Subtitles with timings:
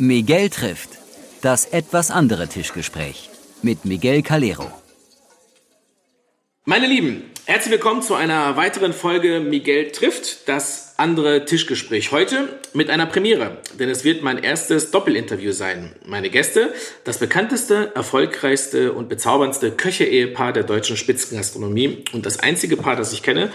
[0.00, 0.90] Miguel trifft.
[1.42, 3.30] Das etwas andere Tischgespräch
[3.62, 4.70] mit Miguel Calero.
[6.64, 12.12] Meine Lieben, herzlich willkommen zu einer weiteren Folge Miguel trifft, das andere Tischgespräch.
[12.12, 15.96] Heute mit einer Premiere, denn es wird mein erstes Doppelinterview sein.
[16.06, 16.72] Meine Gäste,
[17.02, 23.24] das bekannteste, erfolgreichste und bezauberndste Köche-Ehepaar der deutschen Spitzengastronomie und das einzige Paar, das ich
[23.24, 23.50] kenne,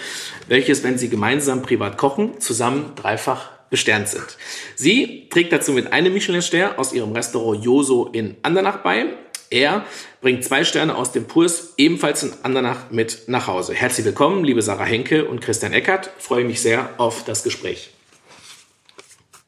[0.50, 4.38] welches, wenn sie gemeinsam privat kochen, zusammen dreifach besternt sind.
[4.76, 9.08] Sie trägt dazu mit einem Michelin-Stern aus ihrem Restaurant Joso in Andernach bei.
[9.50, 9.84] Er
[10.22, 13.74] bringt zwei Sterne aus dem Kurs ebenfalls in Andernach mit nach Hause.
[13.74, 16.12] Herzlich willkommen, liebe Sarah Henke und Christian Eckert.
[16.20, 17.93] Ich freue mich sehr auf das Gespräch.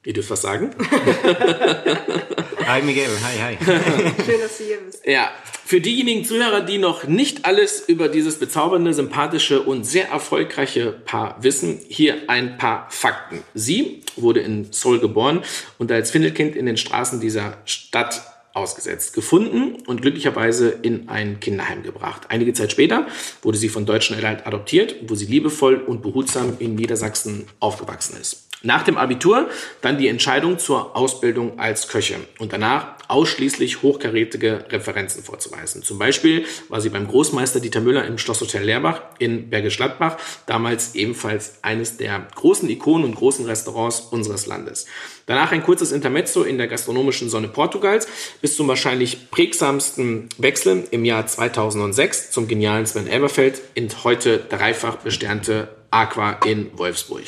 [0.06, 0.70] Ihr dürft was sagen.
[2.66, 3.58] hi Miguel, hi, hi.
[3.66, 5.02] Schön, dass du hier bist.
[5.04, 5.32] Ja,
[5.66, 11.42] für diejenigen Zuhörer, die noch nicht alles über dieses bezaubernde, sympathische und sehr erfolgreiche Paar
[11.42, 13.44] wissen, hier ein paar Fakten.
[13.56, 15.42] Sie wurde in Seoul geboren
[15.80, 18.22] und als Findelkind in den Straßen dieser Stadt
[18.54, 22.28] ausgesetzt, gefunden und glücklicherweise in ein Kinderheim gebracht.
[22.30, 23.08] Einige Zeit später
[23.42, 28.48] wurde sie von deutschen Eltern adoptiert, wo sie liebevoll und behutsam in Niedersachsen aufgewachsen ist.
[28.66, 29.48] Nach dem Abitur
[29.82, 35.84] dann die Entscheidung zur Ausbildung als Köche und danach ausschließlich hochkarätige Referenzen vorzuweisen.
[35.84, 40.96] Zum Beispiel war sie beim Großmeister Dieter Müller im Schlosshotel Leerbach in Bergisch Gladbach, damals
[40.96, 44.88] ebenfalls eines der großen Ikonen und großen Restaurants unseres Landes.
[45.28, 48.08] Danach ein kurzes Intermezzo in der gastronomischen Sonne Portugals
[48.42, 54.98] bis zum wahrscheinlich prägsamsten Wechsel im Jahr 2006 zum genialen Sven Elberfeld in heute dreifach
[54.98, 57.24] besternte Aqua in Wolfsburg.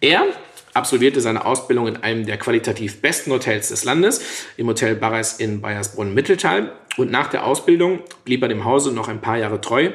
[0.00, 0.26] Er
[0.74, 4.20] absolvierte seine Ausbildung in einem der qualitativ besten Hotels des Landes,
[4.56, 6.72] im Hotel Barres in Bayersbronn-Mitteltal.
[6.96, 9.90] Und nach der Ausbildung blieb er dem Hause noch ein paar Jahre treu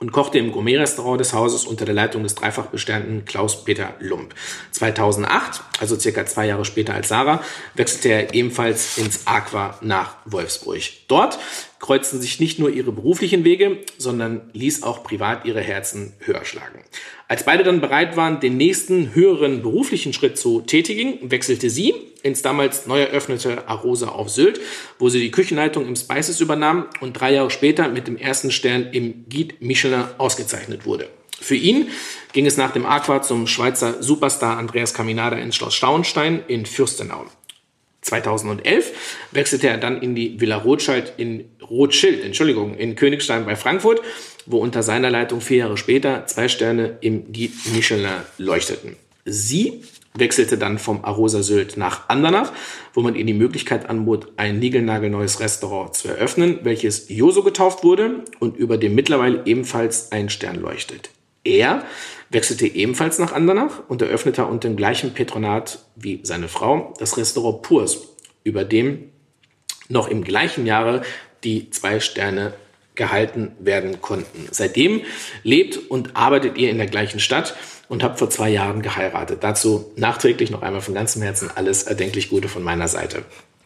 [0.00, 4.34] und kochte im Gourmet-Restaurant des Hauses unter der Leitung des dreifach besternten Klaus-Peter Lump.
[4.70, 7.42] 2008, also circa zwei Jahre später als Sarah,
[7.74, 10.82] wechselte er ebenfalls ins Aqua nach Wolfsburg.
[11.08, 11.38] Dort
[11.80, 16.82] kreuzten sich nicht nur ihre beruflichen Wege, sondern ließ auch privat ihre Herzen höher schlagen.
[17.28, 22.42] Als beide dann bereit waren, den nächsten höheren beruflichen Schritt zu tätigen, wechselte sie ins
[22.42, 24.60] damals neu eröffnete Arosa auf Sylt,
[24.98, 28.88] wo sie die Küchenleitung im Spices übernahm und drei Jahre später mit dem ersten Stern
[28.92, 31.08] im Guide Michelin ausgezeichnet wurde.
[31.40, 31.88] Für ihn
[32.32, 37.26] ging es nach dem Aqua zum Schweizer Superstar Andreas Caminada ins Schloss Stauenstein in Fürstenau.
[38.02, 38.92] 2011
[39.32, 44.00] wechselte er dann in die Villa Rothschild in Rothschild, Entschuldigung, in Königstein bei Frankfurt,
[44.46, 48.96] wo unter seiner Leitung vier Jahre später zwei Sterne im Guide Michelin leuchteten.
[49.24, 49.82] Sie
[50.14, 52.52] wechselte dann vom Arosa Sylt nach Andernach,
[52.94, 58.24] wo man ihr die Möglichkeit anbot, ein niegelnagelneues Restaurant zu eröffnen, welches Joso getauft wurde
[58.38, 61.10] und über dem mittlerweile ebenfalls ein Stern leuchtet.
[61.44, 61.84] Er
[62.30, 67.62] wechselte ebenfalls nach Andernach und eröffnete unter dem gleichen Patronat wie seine Frau das Restaurant
[67.62, 67.98] Purs,
[68.44, 69.10] über dem
[69.88, 71.02] noch im gleichen Jahre
[71.44, 72.52] die zwei Sterne
[72.94, 74.48] gehalten werden konnten.
[74.50, 75.02] Seitdem
[75.44, 77.56] lebt und arbeitet ihr in der gleichen Stadt
[77.88, 79.42] und habt vor zwei Jahren geheiratet.
[79.42, 83.24] Dazu nachträglich noch einmal von ganzem Herzen alles erdenklich Gute von meiner Seite.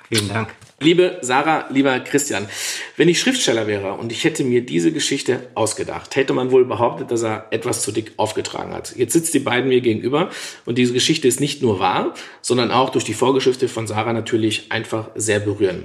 [0.09, 0.55] Vielen Dank.
[0.83, 2.49] Liebe Sarah, lieber Christian,
[2.97, 7.11] wenn ich Schriftsteller wäre und ich hätte mir diese Geschichte ausgedacht, hätte man wohl behauptet,
[7.11, 8.97] dass er etwas zu dick aufgetragen hat.
[8.97, 10.31] Jetzt sitzt die beiden mir gegenüber
[10.67, 14.73] und diese Geschichte ist nicht nur wahr, sondern auch durch die Vorgeschichte von Sarah natürlich
[14.73, 15.85] einfach sehr berührend.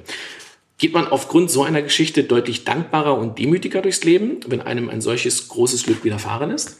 [0.79, 5.01] Geht man aufgrund so einer Geschichte deutlich dankbarer und demütiger durchs Leben, wenn einem ein
[5.01, 6.77] solches großes Glück widerfahren ist?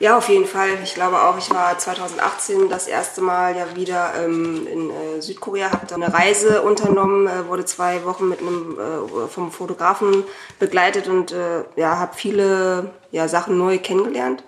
[0.00, 0.78] Ja, auf jeden Fall.
[0.82, 5.72] Ich glaube auch, ich war 2018 das erste Mal ja wieder ähm, in äh, Südkorea,
[5.72, 10.24] habe da eine Reise unternommen, äh, wurde zwei Wochen mit einem äh, vom Fotografen
[10.58, 14.42] begleitet und äh, ja, habe viele ja, Sachen neu kennengelernt.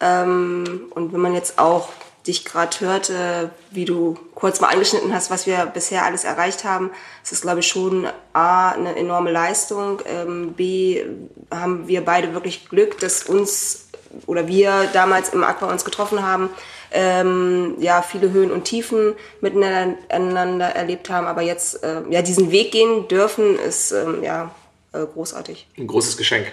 [0.00, 1.90] Ähm, und wenn man jetzt auch
[2.26, 6.92] dich gerade hörte, wie du kurz mal angeschnitten hast, was wir bisher alles erreicht haben,
[7.22, 10.00] ist das, glaube ich, schon A, eine enorme Leistung.
[10.06, 11.04] Ähm, B,
[11.50, 13.87] haben wir beide wirklich Glück, dass uns
[14.26, 16.50] oder wir damals im Aqua uns getroffen haben,
[16.90, 22.72] ähm, ja, viele Höhen und Tiefen miteinander erlebt haben, aber jetzt äh, ja, diesen Weg
[22.72, 24.54] gehen dürfen, ist ähm, ja
[24.92, 25.66] äh, großartig.
[25.76, 26.50] Ein großes Geschenk.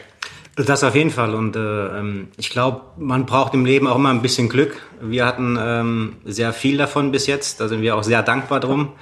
[0.57, 1.35] Das auf jeden Fall.
[1.35, 4.77] Und äh, ähm, ich glaube, man braucht im Leben auch immer ein bisschen Glück.
[5.01, 7.59] Wir hatten ähm, sehr viel davon bis jetzt.
[7.59, 8.93] Da sind wir auch sehr dankbar drum,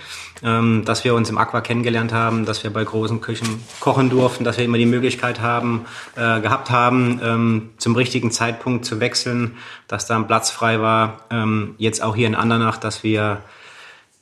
[0.42, 4.44] ähm, dass wir uns im Aqua kennengelernt haben, dass wir bei großen Küchen kochen durften,
[4.44, 5.86] dass wir immer die Möglichkeit haben,
[6.16, 9.56] äh, gehabt haben, ähm, zum richtigen Zeitpunkt zu wechseln,
[9.88, 11.26] dass da ein Platz frei war.
[11.30, 13.42] Ähm, jetzt auch hier in Andernach, dass wir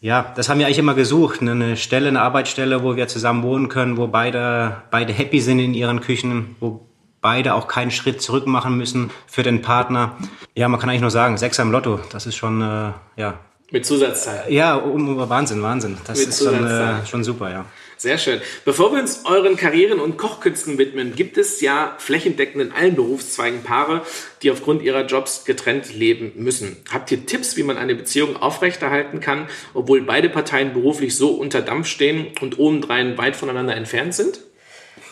[0.01, 1.43] ja, das haben wir eigentlich immer gesucht.
[1.43, 1.51] Ne?
[1.51, 5.75] Eine Stelle, eine Arbeitsstelle, wo wir zusammen wohnen können, wo beide, beide happy sind in
[5.75, 6.90] ihren Küchen, wo
[7.21, 10.17] beide auch keinen Schritt zurück machen müssen für den Partner.
[10.55, 13.39] Ja, man kann eigentlich nur sagen, Sechser im Lotto, das ist schon, äh, ja,
[13.71, 14.49] Mit Zusatzzeit.
[14.49, 15.97] Ja, Wahnsinn, Wahnsinn.
[16.05, 17.65] Das Mit ist schon, äh, schon super, ja.
[18.01, 18.41] Sehr schön.
[18.65, 23.61] Bevor wir uns euren Karrieren und Kochkünsten widmen, gibt es ja flächendeckend in allen Berufszweigen
[23.61, 24.01] Paare,
[24.41, 26.77] die aufgrund ihrer Jobs getrennt leben müssen.
[26.91, 31.61] Habt ihr Tipps, wie man eine Beziehung aufrechterhalten kann, obwohl beide Parteien beruflich so unter
[31.61, 34.39] Dampf stehen und obendrein weit voneinander entfernt sind?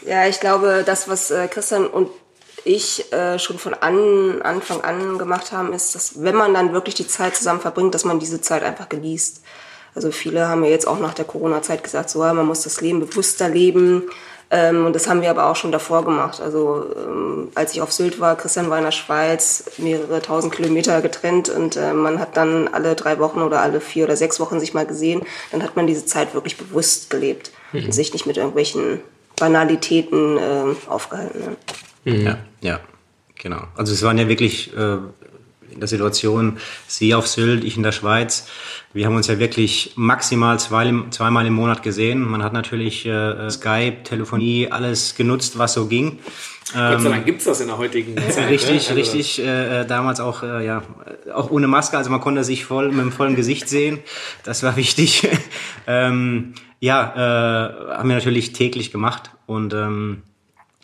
[0.09, 2.09] Ja, ich glaube, das, was äh, Christian und
[2.65, 6.95] ich äh, schon von an, Anfang an gemacht haben, ist, dass wenn man dann wirklich
[6.95, 9.43] die Zeit zusammen verbringt, dass man diese Zeit einfach genießt.
[9.93, 12.81] Also viele haben ja jetzt auch nach der Corona-Zeit gesagt, so, ja, man muss das
[12.81, 14.09] Leben bewusster leben.
[14.49, 16.41] Ähm, und das haben wir aber auch schon davor gemacht.
[16.41, 21.01] Also ähm, als ich auf Sylt war, Christian war in der Schweiz, mehrere tausend Kilometer
[21.01, 24.59] getrennt und äh, man hat dann alle drei Wochen oder alle vier oder sechs Wochen
[24.59, 25.21] sich mal gesehen.
[25.51, 27.85] Dann hat man diese Zeit wirklich bewusst gelebt mhm.
[27.85, 29.01] und sich nicht mit irgendwelchen
[29.39, 31.39] Banalitäten äh, aufgehalten.
[31.39, 32.13] Ne?
[32.13, 32.25] Mhm.
[32.25, 32.79] Ja, ja,
[33.35, 33.63] genau.
[33.75, 34.97] Also es waren ja wirklich äh,
[35.71, 36.57] in der Situation,
[36.87, 38.47] sie auf Sylt, ich in der Schweiz.
[38.91, 42.21] Wir haben uns ja wirklich maximal zwei, zweimal im Monat gesehen.
[42.21, 46.19] Man hat natürlich äh, Skype, Telefonie, alles genutzt, was so ging.
[46.73, 48.49] Gott sei Dank gibt es das in der heutigen Zeit.
[48.49, 48.75] Richtig, ne?
[48.75, 48.93] also.
[48.93, 49.39] richtig.
[49.39, 50.83] Äh, damals auch, äh, ja,
[51.33, 53.99] auch ohne Maske, also man konnte sich voll mit dem vollen Gesicht sehen.
[54.43, 55.27] Das war wichtig.
[55.87, 60.21] ähm, ja, äh, haben wir natürlich täglich gemacht und ähm,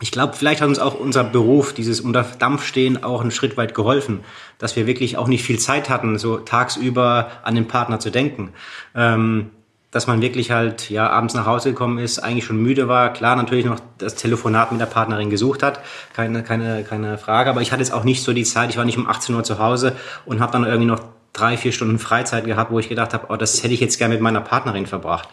[0.01, 3.55] ich glaube, vielleicht hat uns auch unser Beruf, dieses unter Dampf stehen, auch einen Schritt
[3.55, 4.21] weit geholfen,
[4.57, 8.51] dass wir wirklich auch nicht viel Zeit hatten, so tagsüber an den Partner zu denken.
[8.93, 9.51] Ähm,
[9.91, 13.37] dass man wirklich halt ja abends nach Hause gekommen ist, eigentlich schon müde war, klar
[13.37, 15.79] natürlich noch das Telefonat mit der Partnerin gesucht hat,
[16.11, 18.83] keine keine keine Frage, aber ich hatte jetzt auch nicht so die Zeit, ich war
[18.83, 19.95] nicht um 18 Uhr zu Hause
[20.25, 20.99] und habe dann irgendwie noch
[21.35, 24.13] drei, vier Stunden Freizeit gehabt, wo ich gedacht habe, oh, das hätte ich jetzt gerne
[24.13, 25.27] mit meiner Partnerin verbracht.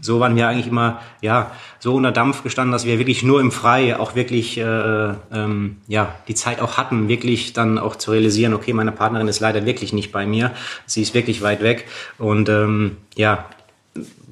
[0.00, 3.50] So waren wir eigentlich immer, ja, so unter Dampf gestanden, dass wir wirklich nur im
[3.50, 8.54] Freie auch wirklich, äh, ähm, ja, die Zeit auch hatten, wirklich dann auch zu realisieren,
[8.54, 10.52] okay, meine Partnerin ist leider wirklich nicht bei mir,
[10.86, 11.86] sie ist wirklich weit weg
[12.18, 13.46] und ähm, ja,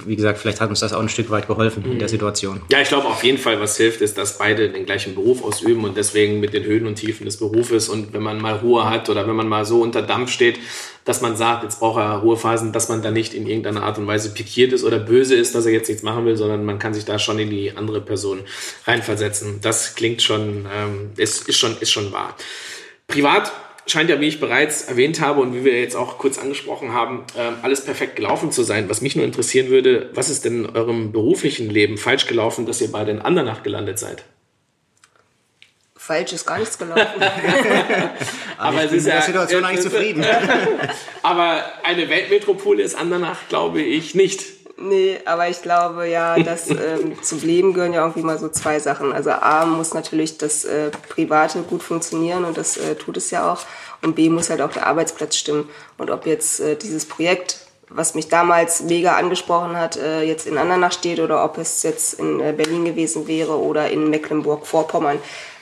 [0.05, 1.93] wie gesagt, vielleicht hat uns das auch ein Stück weit geholfen mhm.
[1.93, 2.12] in der mhm.
[2.12, 2.60] Situation.
[2.70, 5.84] Ja, ich glaube auf jeden Fall, was hilft, ist, dass beide den gleichen Beruf ausüben
[5.84, 9.10] und deswegen mit den Höhen und Tiefen des Berufes und wenn man mal Ruhe hat
[9.10, 10.60] oder wenn man mal so unter Dampf steht,
[11.05, 14.06] dass man sagt, jetzt braucht er Ruhephasen, dass man da nicht in irgendeiner Art und
[14.06, 16.94] Weise pikiert ist oder böse ist, dass er jetzt nichts machen will, sondern man kann
[16.94, 18.40] sich da schon in die andere Person
[18.87, 19.60] reinversetzen.
[19.60, 22.37] Das klingt schon, ähm, ist, ist schon, ist schon wahr.
[23.08, 23.50] Privat
[23.90, 27.25] scheint ja, wie ich bereits erwähnt habe und wie wir jetzt auch kurz angesprochen haben,
[27.37, 28.88] ähm, alles perfekt gelaufen zu sein.
[28.88, 32.81] Was mich nur interessieren würde, was ist denn in eurem beruflichen Leben falsch gelaufen, dass
[32.81, 34.25] ihr beide in Andernach gelandet seid?
[35.96, 37.20] Falsch ist gar nichts gelaufen.
[38.58, 40.25] aber es ist ja, der Situation eigentlich zufrieden.
[41.23, 44.57] aber eine Weltmetropole ist Andernach, glaube ich, nicht.
[44.80, 48.78] Nee, aber ich glaube ja, dass ähm, zum Leben gehören ja irgendwie mal so zwei
[48.78, 49.12] Sachen.
[49.12, 53.52] Also A muss natürlich das äh, Private gut funktionieren und das äh, tut es ja
[53.52, 53.60] auch.
[54.02, 55.69] Und B muss halt auch der Arbeitsplatz stimmen.
[55.96, 57.58] Und ob jetzt äh, dieses Projekt,
[57.88, 62.14] was mich damals mega angesprochen hat, äh, jetzt in Andernach steht oder ob es jetzt
[62.14, 65.19] in äh, Berlin gewesen wäre oder in Mecklenburg-Vorpommern,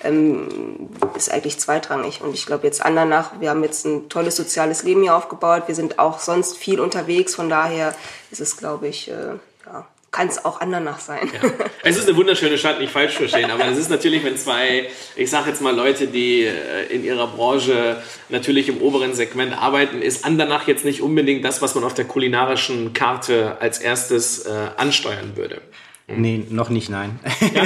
[0.07, 2.21] ähm, ist eigentlich zweitrangig.
[2.23, 5.65] Und ich glaube jetzt Andernach, wir haben jetzt ein tolles soziales Leben hier aufgebaut.
[5.67, 7.35] Wir sind auch sonst viel unterwegs.
[7.35, 7.95] Von daher
[8.31, 9.35] ist es, glaube ich, äh,
[9.67, 9.87] ja,
[10.17, 11.31] kann es auch Andernach sein.
[11.33, 11.51] Ja.
[11.83, 15.31] Es ist eine wunderschöne Stadt, nicht falsch verstehen, aber es ist natürlich, wenn zwei, ich
[15.31, 20.25] sage jetzt mal Leute, die äh, in ihrer Branche natürlich im oberen Segment arbeiten, ist
[20.25, 25.37] Andernach jetzt nicht unbedingt das, was man auf der kulinarischen Karte als erstes äh, ansteuern
[25.37, 25.61] würde.
[26.09, 27.19] Nee, noch nicht, nein.
[27.53, 27.65] Ja?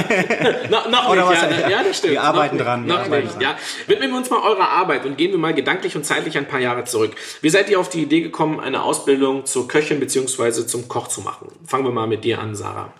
[0.69, 2.13] no, noch Oder nicht, was, ja, ja, das stimmt.
[2.13, 2.87] Wir arbeiten noch dran.
[2.87, 3.41] Noch arbeiten nicht, dran.
[3.41, 3.55] ja.
[3.85, 6.59] Widmen wir uns mal eurer Arbeit und gehen wir mal gedanklich und zeitlich ein paar
[6.59, 7.11] Jahre zurück.
[7.41, 10.65] Wie seid ihr auf die Idee gekommen, eine Ausbildung zur Köchin bzw.
[10.65, 11.49] zum Koch zu machen?
[11.67, 12.91] Fangen wir mal mit dir an, Sarah.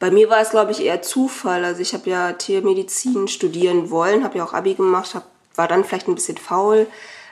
[0.00, 1.64] Bei mir war es, glaube ich, eher Zufall.
[1.64, 5.84] Also ich habe ja Tiermedizin studieren wollen, habe ja auch Abi gemacht, hab, war dann
[5.84, 6.86] vielleicht ein bisschen faul,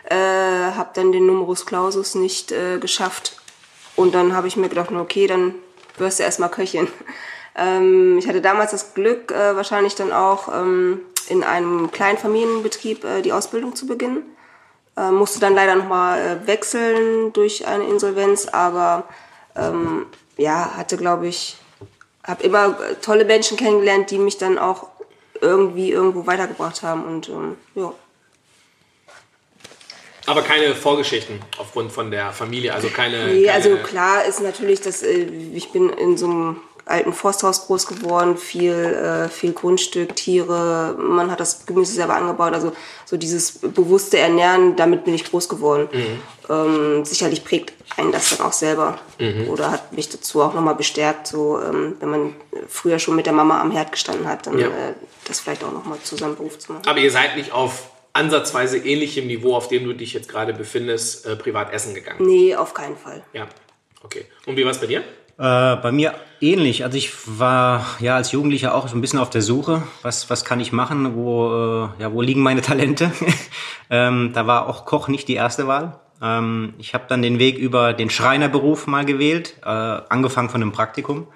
[0.08, 3.36] äh, habe dann den Numerus Clausus nicht äh, geschafft.
[3.94, 5.54] Und dann habe ich mir gedacht, okay, dann
[5.98, 6.88] wirst du erstmal Köchin.
[7.58, 13.04] Ähm, ich hatte damals das Glück, äh, wahrscheinlich dann auch ähm, in einem kleinen Familienbetrieb
[13.04, 14.22] äh, die Ausbildung zu beginnen.
[14.96, 19.04] Äh, musste dann leider nochmal äh, wechseln durch eine Insolvenz, aber
[19.56, 21.56] ähm, ja, hatte, glaube ich,
[22.24, 24.88] habe immer äh, tolle Menschen kennengelernt, die mich dann auch
[25.40, 27.92] irgendwie irgendwo weitergebracht haben und ähm, ja.
[30.26, 33.28] Aber keine Vorgeschichten aufgrund von der Familie, also keine.
[33.28, 35.24] Nee, keine also klar ist natürlich, dass äh,
[35.54, 41.30] ich bin in so einem alten Forsthaus groß geworden, viel, äh, viel Grundstück, Tiere, man
[41.30, 42.72] hat das Gemüse selber angebaut, also
[43.04, 45.88] so dieses bewusste Ernähren, damit bin ich groß geworden.
[45.92, 46.20] Mhm.
[46.50, 49.48] Ähm, sicherlich prägt einen das dann auch selber mhm.
[49.48, 52.36] oder hat mich dazu auch nochmal bestärkt, so ähm, wenn man
[52.68, 54.68] früher schon mit der Mama am Herd gestanden hat, dann ja.
[54.68, 54.94] äh,
[55.26, 56.86] das vielleicht auch nochmal zusammen Beruf zu machen.
[56.86, 61.26] Aber ihr seid nicht auf ansatzweise ähnlichem Niveau, auf dem du dich jetzt gerade befindest,
[61.26, 62.26] äh, privat essen gegangen?
[62.26, 63.22] Nee, auf keinen Fall.
[63.32, 63.46] Ja,
[64.02, 64.24] okay.
[64.46, 65.04] Und wie war es bei dir?
[65.38, 66.84] Äh, bei mir ähnlich.
[66.84, 69.82] Also ich war ja als Jugendlicher auch so ein bisschen auf der Suche.
[70.02, 71.14] Was, was kann ich machen?
[71.14, 73.12] Wo, äh, ja, wo liegen meine Talente?
[73.90, 76.00] ähm, da war auch Koch nicht die erste Wahl.
[76.20, 80.72] Ähm, ich habe dann den Weg über den Schreinerberuf mal gewählt, äh, angefangen von einem
[80.72, 81.28] Praktikum.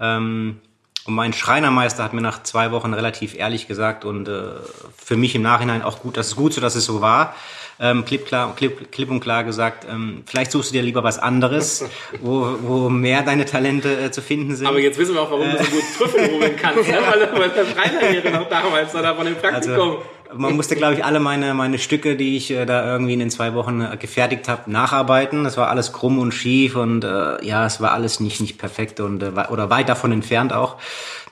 [0.00, 0.60] Ähm,
[1.06, 4.52] und mein Schreinermeister hat mir nach zwei Wochen relativ ehrlich gesagt und äh,
[4.96, 7.34] für mich im Nachhinein auch gut, das ist gut so, dass es so war,
[7.80, 11.18] ähm, klipp, klar, klipp, klipp und klar gesagt, ähm, vielleicht suchst du dir lieber was
[11.18, 11.84] anderes,
[12.20, 14.66] wo, wo mehr deine Talente äh, zu finden sind.
[14.66, 16.98] Aber jetzt wissen wir auch, warum du so gut Trüffel rubbeln kannst, ne?
[17.08, 19.74] weil, weil der Schreinerlehre noch damals oder von dem Praktikum.
[19.74, 20.02] Also,
[20.36, 23.30] man musste, glaube ich, alle meine, meine Stücke, die ich äh, da irgendwie in den
[23.30, 25.44] zwei Wochen äh, gefertigt habe, nacharbeiten.
[25.44, 29.00] Das war alles krumm und schief und äh, ja, es war alles nicht, nicht perfekt
[29.00, 30.76] und äh, oder weit davon entfernt auch.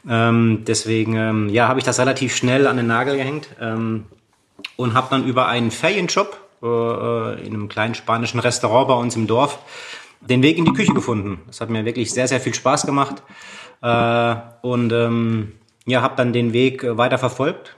[0.09, 4.05] Ähm, deswegen, ähm, ja, habe ich das relativ schnell an den Nagel gehängt ähm,
[4.77, 9.17] und habe dann über einen Ferienjob äh, äh, in einem kleinen spanischen Restaurant bei uns
[9.17, 9.59] im Dorf
[10.21, 11.41] den Weg in die Küche gefunden.
[11.47, 13.23] Das hat mir wirklich sehr, sehr viel Spaß gemacht
[13.83, 15.53] äh, und ähm,
[15.85, 17.75] ja, habe dann den Weg äh, weiter verfolgt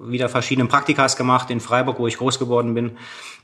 [0.00, 2.92] wieder verschiedene Praktikas gemacht in Freiburg, wo ich groß geworden bin,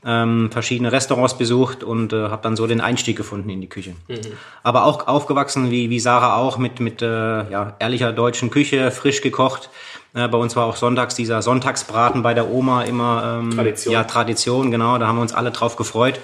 [0.05, 3.95] ähm, verschiedene Restaurants besucht und äh, habe dann so den Einstieg gefunden in die Küche.
[4.07, 4.19] Mhm.
[4.63, 9.21] Aber auch aufgewachsen, wie, wie Sarah auch, mit, mit äh, ja, ehrlicher deutschen Küche, frisch
[9.21, 9.69] gekocht.
[10.15, 13.93] Äh, bei uns war auch sonntags dieser Sonntagsbraten bei der Oma immer ähm, Tradition.
[13.93, 14.97] Ja, Tradition, genau.
[14.97, 16.19] Da haben wir uns alle drauf gefreut.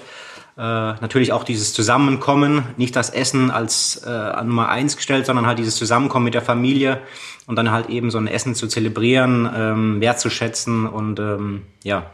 [0.56, 5.46] Äh, natürlich auch dieses Zusammenkommen, nicht das Essen als äh, an Nummer eins gestellt, sondern
[5.46, 7.00] halt dieses Zusammenkommen mit der Familie
[7.46, 12.10] und dann halt eben so ein Essen zu zelebrieren, ähm, wertzuschätzen und ähm, ja,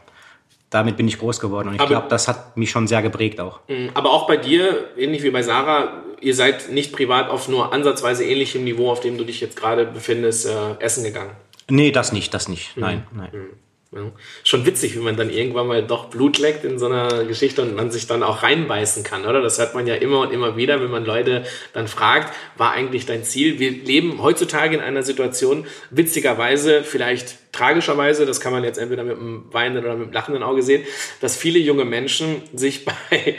[0.71, 3.59] damit bin ich groß geworden und ich glaube, das hat mich schon sehr geprägt auch.
[3.69, 7.73] Mm, aber auch bei dir, ähnlich wie bei Sarah, ihr seid nicht privat auf nur
[7.73, 11.33] ansatzweise ähnlichem Niveau, auf dem du dich jetzt gerade befindest, äh, essen gegangen.
[11.71, 12.77] Nee, das nicht, das nicht.
[12.77, 12.83] Mhm.
[12.83, 13.31] Nein, nein.
[13.33, 13.69] Mhm.
[13.91, 14.13] Ja.
[14.45, 17.75] Schon witzig, wie man dann irgendwann mal doch Blut leckt in so einer Geschichte und
[17.75, 19.41] man sich dann auch reinbeißen kann, oder?
[19.41, 23.07] Das hört man ja immer und immer wieder, wenn man Leute dann fragt, war eigentlich
[23.07, 23.59] dein Ziel?
[23.59, 29.17] Wir leben heutzutage in einer Situation, witzigerweise, vielleicht tragischerweise, das kann man jetzt entweder mit
[29.17, 30.85] einem weinenden oder mit einem lachenden Auge sehen,
[31.23, 33.37] dass viele junge Menschen sich bei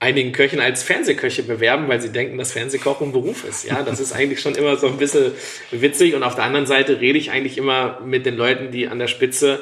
[0.00, 3.64] einigen Köchen als Fernsehköche bewerben, weil sie denken, dass Fernsehkochen ein Beruf ist.
[3.64, 5.32] Ja, das ist eigentlich schon immer so ein bisschen
[5.72, 6.14] witzig.
[6.14, 9.08] Und auf der anderen Seite rede ich eigentlich immer mit den Leuten, die an der
[9.08, 9.60] Spitze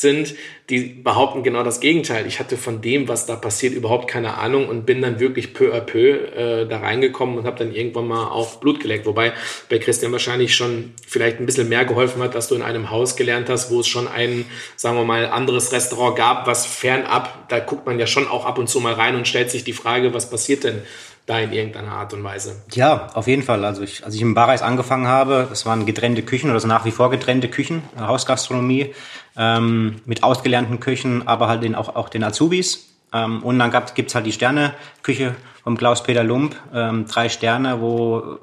[0.00, 0.34] sind,
[0.70, 2.26] die behaupten genau das Gegenteil.
[2.26, 5.74] Ich hatte von dem, was da passiert, überhaupt keine Ahnung und bin dann wirklich peu
[5.74, 9.06] à peu äh, da reingekommen und habe dann irgendwann mal auch Blut geleckt.
[9.06, 9.32] Wobei
[9.68, 13.16] bei Christian wahrscheinlich schon vielleicht ein bisschen mehr geholfen hat, dass du in einem Haus
[13.16, 14.44] gelernt hast, wo es schon ein,
[14.76, 18.58] sagen wir mal, anderes Restaurant gab, was fernab, da guckt man ja schon auch ab
[18.58, 20.82] und zu mal rein und stellt sich die Frage, was passiert denn
[21.28, 22.62] da in irgendeiner Art und Weise.
[22.72, 23.64] Ja, auf jeden Fall.
[23.64, 26.86] Also ich, als ich im Barreis angefangen habe, das waren getrennte Küchen oder so nach
[26.86, 28.94] wie vor getrennte Küchen, Hausgastronomie
[29.36, 32.94] ähm, mit ausgelernten Küchen, aber halt den, auch, auch den Azubis.
[33.12, 38.38] Ähm, und dann gibt es halt die Sterneküche vom Klaus-Peter Lump, ähm, drei Sterne, wo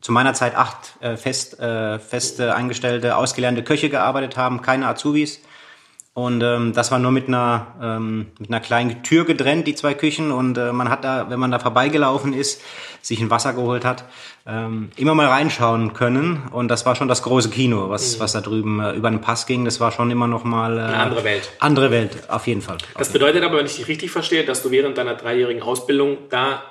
[0.00, 5.40] zu meiner Zeit acht äh, fest, äh, feste eingestellte, ausgelernte Köche gearbeitet haben, keine Azubis.
[6.16, 9.94] Und ähm, das war nur mit einer, ähm, mit einer kleinen Tür getrennt, die zwei
[9.94, 10.30] Küchen.
[10.30, 12.62] Und äh, man hat da, wenn man da vorbeigelaufen ist,
[13.02, 14.04] sich ein Wasser geholt hat,
[14.46, 16.44] ähm, immer mal reinschauen können.
[16.52, 18.20] Und das war schon das große Kino, was, mhm.
[18.20, 19.64] was da drüben äh, über den Pass ging.
[19.64, 20.78] Das war schon immer noch mal...
[20.78, 21.50] Äh, Eine andere Welt.
[21.58, 22.78] Andere Welt, auf jeden Fall.
[22.96, 26.62] Das bedeutet aber, wenn ich dich richtig verstehe, dass du während deiner dreijährigen Ausbildung da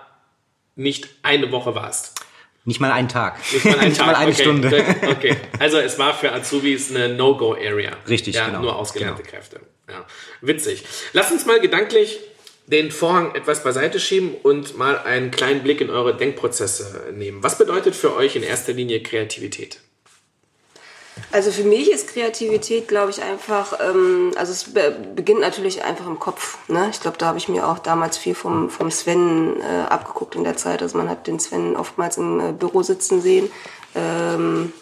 [0.78, 2.23] nicht eine Woche warst.
[2.66, 3.38] Nicht mal einen Tag.
[3.52, 4.08] Nicht mal, einen Nicht Tag.
[4.08, 4.42] mal eine okay.
[4.42, 4.86] Stunde.
[5.10, 5.38] Okay.
[5.60, 7.92] Also es war für Azubis eine No-Go-Area.
[8.08, 8.62] Richtig, ja, genau.
[8.62, 9.36] Nur ausgelernte genau.
[9.36, 9.60] Kräfte.
[9.90, 10.06] Ja.
[10.42, 10.84] Witzig.
[11.12, 12.20] Lass uns mal gedanklich
[12.68, 17.44] den Vorhang etwas beiseite schieben und mal einen kleinen Blick in eure Denkprozesse nehmen.
[17.44, 19.80] Was bedeutet für euch in erster Linie Kreativität?
[21.32, 26.06] Also für mich ist Kreativität, glaube ich, einfach, ähm, also es be beginnt natürlich einfach
[26.06, 26.58] im Kopf.
[26.68, 26.90] Ne?
[26.92, 30.44] Ich glaube, da habe ich mir auch damals viel vom, vom Sven äh, abgeguckt in
[30.44, 30.82] der Zeit.
[30.82, 33.52] Also man hat den Sven oftmals im äh, Büro sitzen sehen.
[33.96, 34.74] Ähm,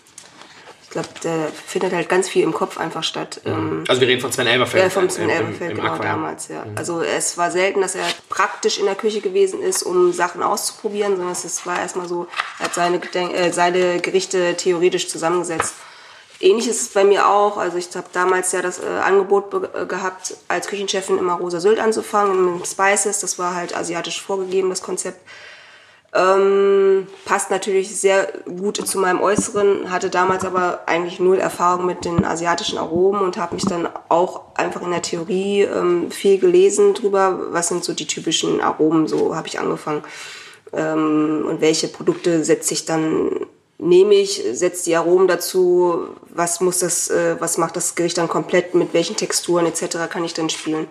[0.84, 3.40] ich glaube, der findet halt ganz viel im Kopf einfach statt.
[3.46, 3.52] Mhm.
[3.52, 4.84] Ähm, also wir reden von Sven Elberfeld.
[4.84, 6.16] Ja, von Sven Elberfeld, genau, Aquarium.
[6.16, 6.66] damals, ja.
[6.66, 6.78] Mhm.
[6.78, 11.16] Also es war selten, dass er praktisch in der Küche gewesen ist, um Sachen auszuprobieren,
[11.16, 12.28] sondern es war erstmal so,
[12.60, 15.76] er hat seine, äh, seine Gerichte theoretisch zusammengesetzt
[16.42, 17.58] Ähnlich ist es bei mir auch.
[17.58, 21.80] Also ich habe damals ja das äh, Angebot äh, gehabt, als Küchenchefin immer Rosa Sylt
[21.80, 23.20] anzufangen mit Spices.
[23.20, 25.20] Das war halt asiatisch vorgegeben, das Konzept.
[26.14, 32.04] Ähm, passt natürlich sehr gut zu meinem Äußeren, hatte damals aber eigentlich null Erfahrung mit
[32.04, 36.96] den asiatischen Aromen und habe mich dann auch einfach in der Theorie ähm, viel gelesen
[36.96, 40.04] drüber, was sind so die typischen Aromen, so habe ich angefangen.
[40.74, 43.46] Ähm, und welche Produkte setze ich dann
[43.82, 48.28] nehme ich, setze die Aromen dazu, was muss das, äh, was macht das Gericht dann
[48.28, 49.98] komplett, mit welchen Texturen etc.
[50.10, 50.88] kann ich dann spielen.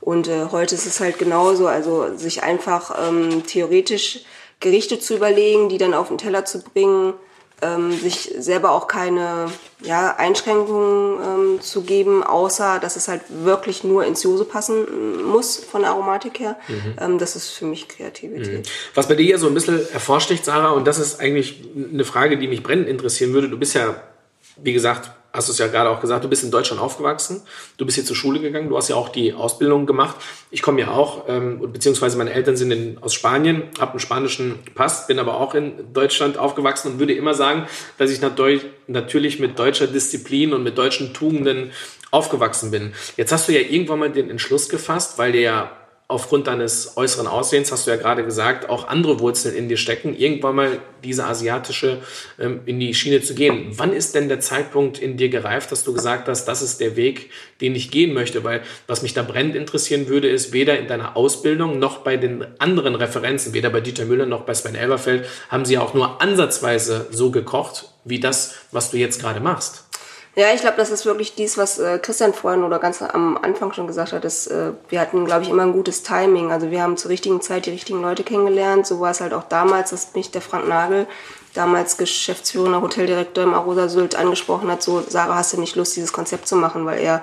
[0.00, 4.24] Und äh, heute ist es halt genauso, also sich einfach ähm, theoretisch
[4.58, 7.14] Gerichte zu überlegen, die dann auf den Teller zu bringen,
[7.62, 9.46] ähm, sich selber auch keine
[9.82, 15.56] ja, Einschränkungen ähm, zu geben, außer dass es halt wirklich nur ins Soße passen muss
[15.56, 16.56] von der Aromatik her.
[16.68, 16.94] Mhm.
[17.00, 18.66] Ähm, das ist für mich Kreativität.
[18.66, 18.70] Mhm.
[18.94, 22.38] Was bei dir hier so ein bisschen hervorsticht, Sarah, und das ist eigentlich eine Frage,
[22.38, 23.48] die mich brennend interessieren würde.
[23.48, 24.02] Du bist ja,
[24.56, 27.42] wie gesagt, hast du es ja gerade auch gesagt, du bist in Deutschland aufgewachsen,
[27.76, 30.16] du bist hier zur Schule gegangen, du hast ja auch die Ausbildung gemacht.
[30.50, 34.58] Ich komme ja auch, ähm, beziehungsweise meine Eltern sind in, aus Spanien, habe einen spanischen
[34.74, 37.66] Pass, bin aber auch in Deutschland aufgewachsen und würde immer sagen,
[37.98, 41.72] dass ich natürlich mit deutscher Disziplin und mit deutschen Tugenden
[42.10, 42.94] aufgewachsen bin.
[43.16, 47.26] Jetzt hast du ja irgendwann mal den Entschluss gefasst, weil dir ja aufgrund deines äußeren
[47.26, 51.24] Aussehens, hast du ja gerade gesagt, auch andere Wurzeln in dir stecken, irgendwann mal diese
[51.24, 51.98] asiatische
[52.38, 53.72] ähm, in die Schiene zu gehen.
[53.72, 56.94] Wann ist denn der Zeitpunkt in dir gereift, dass du gesagt hast, das ist der
[56.94, 58.44] Weg, den ich gehen möchte?
[58.44, 62.46] Weil was mich da brennend interessieren würde, ist weder in deiner Ausbildung noch bei den
[62.60, 66.22] anderen Referenzen, weder bei Dieter Müller noch bei Sven Elberfeld, haben sie ja auch nur
[66.22, 69.85] ansatzweise so gekocht, wie das, was du jetzt gerade machst.
[70.38, 73.72] Ja, ich glaube, das ist wirklich dies, was äh, Christian vorhin oder ganz am Anfang
[73.72, 74.22] schon gesagt hat.
[74.22, 76.52] Dass, äh, wir hatten, glaube ich, immer ein gutes Timing.
[76.52, 78.86] Also wir haben zur richtigen Zeit die richtigen Leute kennengelernt.
[78.86, 81.06] So war es halt auch damals, dass mich der Frank Nagel,
[81.54, 86.12] damals geschäftsführender Hoteldirektor im Arosa Sylt, angesprochen hat, so, Sarah, hast du nicht Lust, dieses
[86.12, 86.84] Konzept zu machen?
[86.84, 87.22] Weil er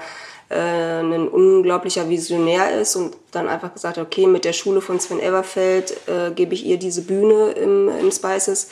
[0.49, 4.99] äh, ein unglaublicher Visionär ist und dann einfach gesagt hat, okay, mit der Schule von
[4.99, 8.69] Sven Everfeld äh, gebe ich ihr diese Bühne im, im Spices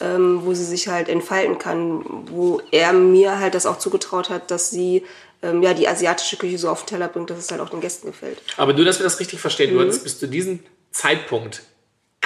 [0.00, 4.50] ähm, wo sie sich halt entfalten kann, wo er mir halt das auch zugetraut hat,
[4.50, 5.04] dass sie
[5.42, 7.80] ähm, ja die asiatische Küche so auf den Teller bringt, dass es halt auch den
[7.80, 8.40] Gästen gefällt.
[8.56, 9.78] Aber du, dass wir das richtig verstehen, mhm.
[9.78, 10.60] du hattest bis zu diesem
[10.90, 11.62] Zeitpunkt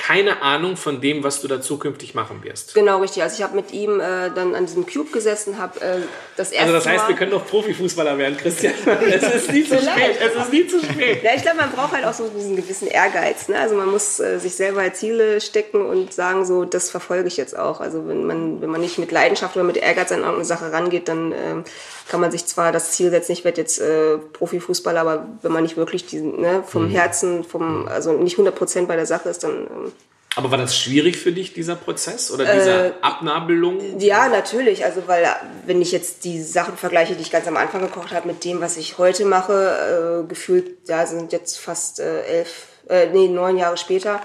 [0.08, 2.72] keine Ahnung von dem, was du da zukünftig machen wirst.
[2.72, 3.22] Genau, richtig.
[3.22, 5.98] Also ich habe mit ihm äh, dann an diesem Cube gesessen, habe äh,
[6.34, 8.72] das erste Also das heißt, Mal wir können doch Profifußballer werden, Christian.
[9.06, 10.16] es ist nie zu spät.
[10.18, 11.22] Es ist nie zu spät.
[11.22, 13.48] Ja, ich glaube, man braucht halt auch so diesen gewissen Ehrgeiz.
[13.48, 13.58] Ne?
[13.58, 17.58] Also man muss äh, sich selber Ziele stecken und sagen, so, das verfolge ich jetzt
[17.58, 17.82] auch.
[17.82, 21.08] Also wenn man, wenn man nicht mit Leidenschaft oder mit Ehrgeiz an irgendeine Sache rangeht,
[21.08, 21.64] dann ähm,
[22.08, 25.64] kann man sich zwar das Ziel setzen, ich werde jetzt äh, Profifußballer, aber wenn man
[25.64, 26.92] nicht wirklich diesen, ne, vom mhm.
[26.92, 29.92] Herzen, vom, also nicht 100 Prozent bei der Sache ist, dann ähm,
[30.36, 33.98] aber war das schwierig für dich, dieser Prozess oder diese äh, Abnabelung?
[33.98, 34.84] Ja, natürlich.
[34.84, 35.26] Also, weil,
[35.66, 38.60] wenn ich jetzt die Sachen vergleiche, die ich ganz am Anfang gekocht habe, mit dem,
[38.60, 43.56] was ich heute mache, äh, gefühlt, ja, sind jetzt fast äh, elf, äh, nee, neun
[43.56, 44.20] Jahre später,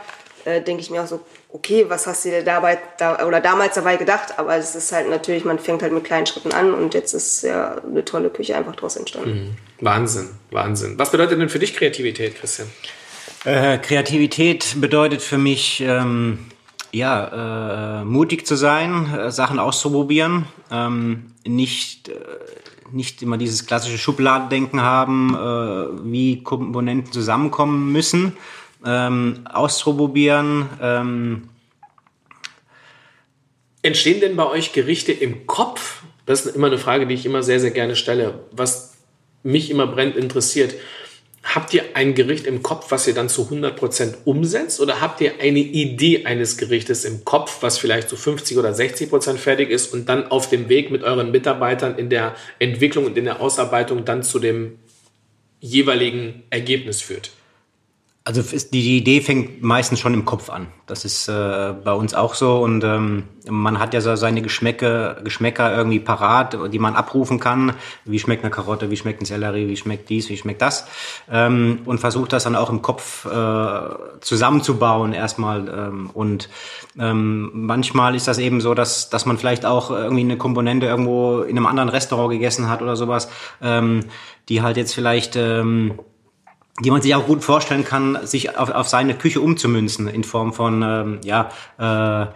[0.46, 3.76] äh, denke ich mir auch so, okay, was hast du dir dabei da, oder damals
[3.76, 4.38] dabei gedacht?
[4.38, 7.44] Aber es ist halt natürlich, man fängt halt mit kleinen Schritten an und jetzt ist
[7.44, 9.56] ja eine tolle Küche einfach daraus entstanden.
[9.80, 9.86] Mhm.
[9.86, 10.98] Wahnsinn, Wahnsinn.
[11.00, 12.68] Was bedeutet denn für dich Kreativität, Christian?
[13.46, 16.40] Äh, Kreativität bedeutet für mich, ähm,
[16.94, 22.14] ja, äh, mutig zu sein, äh, Sachen auszuprobieren, ähm, nicht, äh,
[22.94, 28.38] nicht immer dieses klassische Schubladendenken haben, äh, wie Komponenten zusammenkommen müssen,
[28.86, 30.70] ähm, auszuprobieren.
[30.82, 31.50] Ähm.
[33.82, 36.04] Entstehen denn bei euch Gerichte im Kopf?
[36.26, 38.46] Das ist immer eine Frage, die ich immer sehr, sehr gerne stelle.
[38.52, 38.94] Was
[39.44, 40.76] mich immer brennend interessiert.
[41.44, 44.80] Habt ihr ein Gericht im Kopf, was ihr dann zu 100% umsetzt?
[44.80, 49.36] Oder habt ihr eine Idee eines Gerichtes im Kopf, was vielleicht zu 50 oder 60%
[49.36, 53.26] fertig ist und dann auf dem Weg mit euren Mitarbeitern in der Entwicklung und in
[53.26, 54.80] der Ausarbeitung dann zu dem
[55.60, 57.32] jeweiligen Ergebnis führt?
[58.26, 60.68] Also die Idee fängt meistens schon im Kopf an.
[60.86, 65.18] Das ist äh, bei uns auch so und ähm, man hat ja so seine Geschmäcke,
[65.26, 67.74] Geschmäcker irgendwie parat, die man abrufen kann.
[68.06, 70.88] Wie schmeckt eine Karotte, wie schmeckt ein Sellerie, wie schmeckt dies, wie schmeckt das
[71.30, 73.80] ähm, und versucht das dann auch im Kopf äh,
[74.22, 76.48] zusammenzubauen erstmal ähm, und
[76.98, 81.42] ähm, manchmal ist das eben so, dass dass man vielleicht auch irgendwie eine Komponente irgendwo
[81.42, 83.28] in einem anderen Restaurant gegessen hat oder sowas,
[83.62, 84.06] ähm,
[84.48, 86.00] die halt jetzt vielleicht ähm,
[86.82, 90.54] die man sich auch gut vorstellen kann, sich auf, auf seine Küche umzumünzen in Form
[90.54, 92.28] von ähm, ja äh,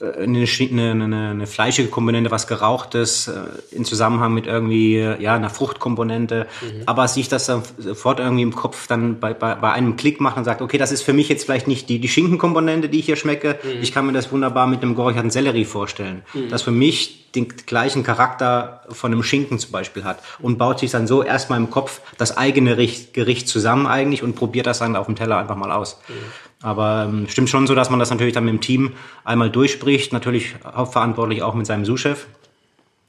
[0.00, 6.46] eine, eine, eine fleischige Komponente, was gerauchtes äh, in Zusammenhang mit irgendwie ja einer Fruchtkomponente,
[6.62, 6.82] mhm.
[6.86, 10.38] aber sich das dann sofort irgendwie im Kopf dann bei, bei, bei einem Klick macht
[10.38, 13.06] und sagt, okay, das ist für mich jetzt vielleicht nicht die, die Schinkenkomponente, die ich
[13.06, 13.58] hier schmecke.
[13.62, 13.82] Mhm.
[13.82, 16.22] Ich kann mir das wunderbar mit einem geräucherten Sellerie vorstellen.
[16.32, 16.48] Mhm.
[16.48, 20.90] Das für mich den gleichen Charakter von einem Schinken zum Beispiel hat und baut sich
[20.90, 25.06] dann so erstmal im Kopf das eigene Gericht zusammen eigentlich und probiert das dann auf
[25.06, 26.00] dem Teller einfach mal aus.
[26.08, 26.14] Mhm.
[26.62, 28.92] Aber ähm, stimmt schon so, dass man das natürlich dann mit dem Team
[29.24, 32.26] einmal durchspricht, natürlich hauptverantwortlich auch mit seinem Sous-Chef.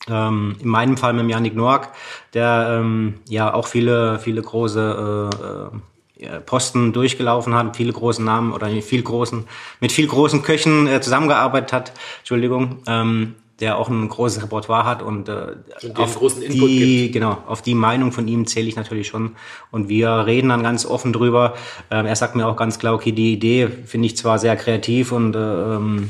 [0.10, 1.90] Ähm, in meinem Fall mit Yannick Noack,
[2.34, 8.54] der ähm, ja auch viele, viele große äh, äh, Posten durchgelaufen hat, viele großen Namen
[8.54, 9.48] oder viel großen,
[9.80, 15.02] mit viel großen Köchen äh, zusammengearbeitet hat, Entschuldigung, ähm, der auch ein großes Repertoire hat
[15.02, 17.14] und, äh, und auf großen Input die, gibt.
[17.14, 19.36] genau, auf die Meinung von ihm zähle ich natürlich schon.
[19.70, 21.54] Und wir reden dann ganz offen drüber.
[21.92, 25.12] Ähm, er sagt mir auch ganz klar, okay, die Idee finde ich zwar sehr kreativ
[25.12, 26.10] und äh, ähm,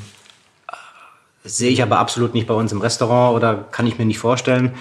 [1.43, 4.75] sehe ich aber absolut nicht bei uns im Restaurant oder kann ich mir nicht vorstellen.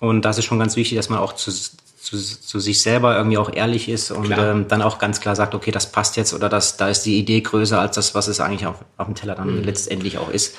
[0.00, 3.38] Und das ist schon ganz wichtig, dass man auch zu, zu, zu sich selber irgendwie
[3.38, 6.48] auch ehrlich ist und ähm, dann auch ganz klar sagt, okay, das passt jetzt oder
[6.48, 9.34] das, da ist die Idee größer als das, was es eigentlich auf, auf dem Teller
[9.34, 10.56] dann letztendlich auch ist.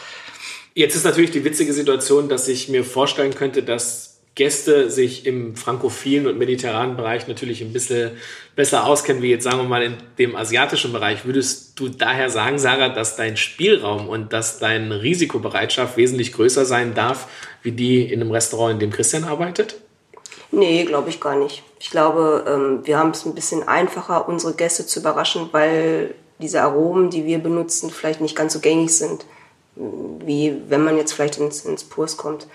[0.78, 5.56] Jetzt ist natürlich die witzige Situation, dass ich mir vorstellen könnte, dass Gäste sich im
[5.56, 8.12] frankophilen und mediterranen Bereich natürlich ein bisschen
[8.58, 11.24] besser auskennen, wie jetzt sagen wir mal in dem asiatischen Bereich.
[11.24, 16.94] Würdest du daher sagen, Sarah, dass dein Spielraum und dass deine Risikobereitschaft wesentlich größer sein
[16.94, 17.30] darf,
[17.64, 19.78] wie die in einem Restaurant, in dem Christian arbeitet?
[20.52, 21.64] Nee, glaube ich gar nicht.
[21.80, 26.62] Ich glaube, ähm, wir haben es ein bisschen einfacher, unsere Gäste zu überraschen, weil diese
[26.62, 29.26] Aromen, die wir benutzen, vielleicht nicht ganz so gängig sind,
[29.76, 32.48] wie wenn man jetzt vielleicht ins, ins Purs kommt.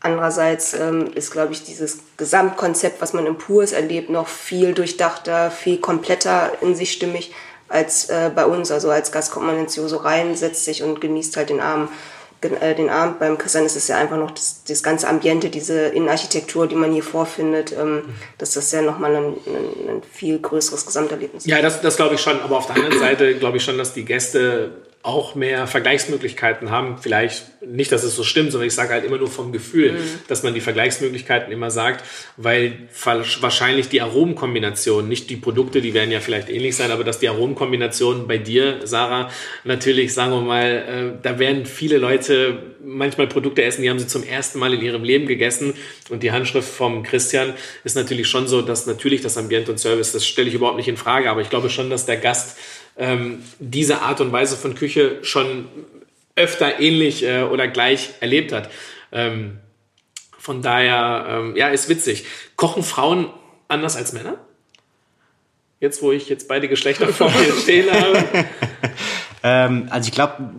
[0.00, 5.50] Andererseits ähm, ist, glaube ich, dieses Gesamtkonzept, was man im Purs erlebt, noch viel durchdachter,
[5.50, 7.32] viel kompletter in sich stimmig
[7.68, 8.70] als äh, bei uns.
[8.70, 11.88] Also als Gast kommt man ins Joso rein, setzt sich und genießt halt den Abend.
[12.42, 15.86] Äh, Den Abend beim Christian ist es ja einfach noch das, das ganze Ambiente, diese
[15.86, 18.02] Innenarchitektur, die man hier vorfindet, ähm,
[18.38, 21.50] dass das ja nochmal ein, ein, ein viel größeres Gesamterlebnis ist.
[21.50, 22.40] Ja, das, das glaube ich schon.
[22.40, 26.98] Aber auf der anderen Seite glaube ich schon, dass die Gäste auch mehr Vergleichsmöglichkeiten haben.
[26.98, 30.42] Vielleicht nicht, dass es so stimmt, sondern ich sage halt immer nur vom Gefühl, dass
[30.42, 32.04] man die Vergleichsmöglichkeiten immer sagt,
[32.36, 32.88] weil
[33.40, 37.28] wahrscheinlich die Aromenkombinationen, nicht die Produkte, die werden ja vielleicht ähnlich sein, aber dass die
[37.28, 39.30] Aromenkombinationen bei dir, Sarah,
[39.62, 44.08] natürlich, sagen wir mal, äh, da werden viele Leute manchmal Produkte essen, die haben sie
[44.08, 45.74] zum ersten Mal in ihrem Leben gegessen
[46.10, 47.54] und die Handschrift vom Christian
[47.84, 50.88] ist natürlich schon so, dass natürlich das Ambiente und Service, das stelle ich überhaupt nicht
[50.88, 52.56] in Frage, aber ich glaube schon, dass der Gast
[52.96, 55.68] ähm, diese Art und Weise von Küche schon
[56.34, 58.70] öfter ähnlich äh, oder gleich erlebt hat.
[59.12, 59.58] Ähm,
[60.38, 62.24] von daher, ähm, ja, ist witzig.
[62.56, 63.30] Kochen Frauen
[63.68, 64.36] anders als Männer?
[65.80, 68.24] Jetzt, wo ich jetzt beide Geschlechter vor mir stehen habe.
[69.42, 70.50] Ähm, also ich glaube,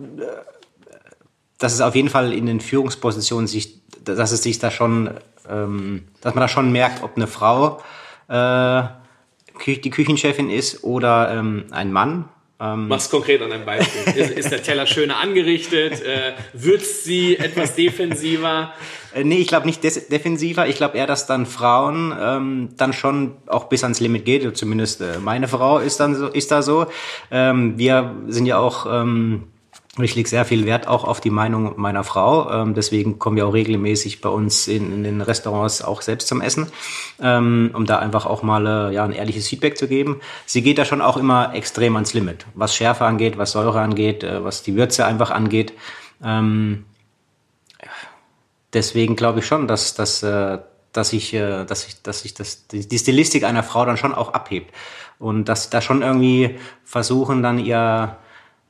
[1.58, 5.10] dass es auf jeden Fall in den Führungspositionen sich, dass es sich da schon,
[5.48, 7.82] ähm, dass man da schon merkt, ob eine Frau
[8.28, 8.82] äh,
[9.58, 12.28] Kü- die Küchenchefin ist oder ähm, ein Mann.
[12.60, 14.14] Ähm, Mach's konkret an einem Beispiel.
[14.16, 16.02] Ist, ist der Teller schöner angerichtet?
[16.02, 18.72] Äh, würzt sie etwas defensiver?
[19.14, 20.66] Äh, nee, ich glaube nicht defensiver.
[20.66, 24.56] Ich glaube eher, dass dann Frauen ähm, dann schon auch bis ans Limit geht.
[24.56, 26.86] Zumindest äh, meine Frau ist dann so, ist da so.
[27.30, 29.44] Ähm, wir sind ja auch, ähm,
[30.04, 32.50] ich lege sehr viel Wert auch auf die Meinung meiner Frau.
[32.50, 36.40] Ähm, deswegen kommen wir auch regelmäßig bei uns in, in den Restaurants auch selbst zum
[36.40, 36.68] Essen,
[37.20, 40.20] ähm, um da einfach auch mal äh, ja ein ehrliches Feedback zu geben.
[40.46, 44.22] Sie geht da schon auch immer extrem ans Limit, was Schärfe angeht, was Säure angeht,
[44.22, 45.72] äh, was die Würze einfach angeht.
[46.22, 46.84] Ähm,
[48.72, 50.58] deswegen glaube ich schon, dass, dass, äh,
[50.92, 54.32] dass ich, äh, dass ich, dass ich das, die Stilistik einer Frau dann schon auch
[54.32, 54.74] abhebt.
[55.18, 58.16] Und dass da schon irgendwie versuchen, dann ihr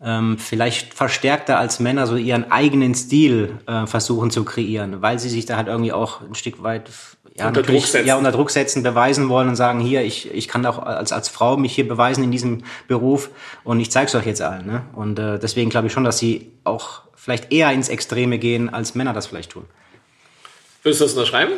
[0.02, 5.28] ähm, vielleicht verstärkter als Männer so ihren eigenen Stil äh, versuchen zu kreieren, weil sie
[5.28, 6.90] sich da halt irgendwie auch ein Stück weit
[7.36, 8.06] ja, Unter Druck setzen.
[8.06, 11.28] ja, unter Druck setzen, beweisen wollen und sagen, hier, ich, ich kann auch als, als
[11.28, 13.30] Frau mich hier beweisen in diesem Beruf
[13.64, 14.66] und ich zeige es euch jetzt allen.
[14.66, 14.82] Ne?
[14.94, 18.94] Und äh, deswegen glaube ich schon, dass sie auch vielleicht eher ins Extreme gehen, als
[18.94, 19.66] Männer das vielleicht tun.
[20.82, 21.52] Würdest du das unterschreiben?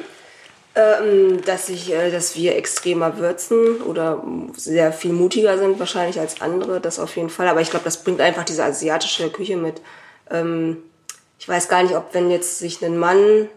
[0.77, 4.23] Ähm, dass, ich, äh, dass wir extremer würzen oder
[4.55, 7.49] sehr viel mutiger sind wahrscheinlich als andere, das auf jeden Fall.
[7.49, 9.83] Aber ich glaube, das bringt einfach diese asiatische Küche mit.
[10.31, 10.77] Ähm,
[11.41, 13.49] ich weiß gar nicht, ob wenn jetzt sich ein Mann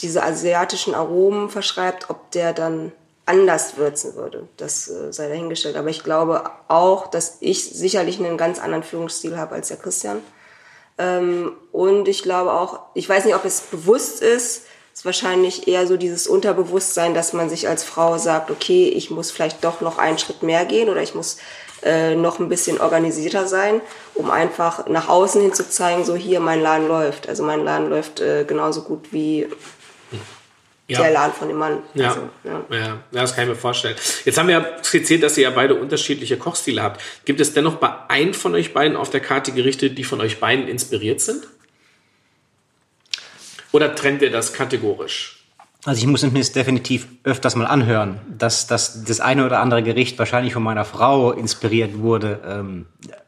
[0.00, 2.92] diese asiatischen Aromen verschreibt, ob der dann
[3.24, 4.46] anders würzen würde.
[4.56, 5.76] Das äh, sei dahingestellt.
[5.76, 10.22] Aber ich glaube auch, dass ich sicherlich einen ganz anderen Führungsstil habe als der Christian.
[10.98, 14.66] Ähm, und ich glaube auch, ich weiß nicht, ob es bewusst ist,
[14.96, 19.30] ist wahrscheinlich eher so dieses Unterbewusstsein, dass man sich als Frau sagt, okay, ich muss
[19.30, 21.36] vielleicht doch noch einen Schritt mehr gehen oder ich muss
[21.82, 23.82] äh, noch ein bisschen organisierter sein,
[24.14, 27.28] um einfach nach außen hin zu zeigen, so hier mein Laden läuft.
[27.28, 29.46] Also mein Laden läuft äh, genauso gut wie
[30.88, 31.82] der Laden von dem Mann.
[31.92, 32.08] Ja.
[32.08, 32.64] Also, ja.
[32.70, 32.78] ja.
[32.78, 33.96] ja, das kann ich mir vorstellen.
[34.24, 37.02] Jetzt haben wir ja skizziert, dass ihr ja beide unterschiedliche Kochstile habt.
[37.26, 40.40] Gibt es dennoch bei einem von euch beiden auf der Karte Gerichte, die von euch
[40.40, 41.46] beiden inspiriert sind?
[43.76, 45.36] Oder trennt ihr das kategorisch?
[45.84, 49.82] Also ich muss mir das definitiv öfters mal anhören, dass, dass das eine oder andere
[49.82, 52.40] Gericht wahrscheinlich von meiner Frau inspiriert wurde.
[52.48, 52.86] Ähm,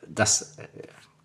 [0.08, 0.62] das äh,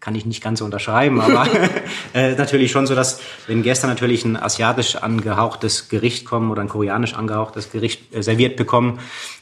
[0.02, 1.48] kann ich nicht ganz so unterschreiben, aber
[2.14, 6.68] äh, natürlich schon so, dass wenn Gäste natürlich ein asiatisch angehauchtes Gericht kommen oder ein
[6.68, 9.00] koreanisch angehauchtes Gericht äh, serviert bekommen,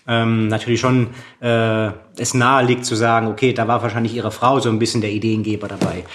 [0.07, 1.07] ähm, natürlich schon
[1.39, 5.01] äh, es nahe liegt zu sagen, okay, da war wahrscheinlich ihre Frau so ein bisschen
[5.01, 6.05] der Ideengeber dabei.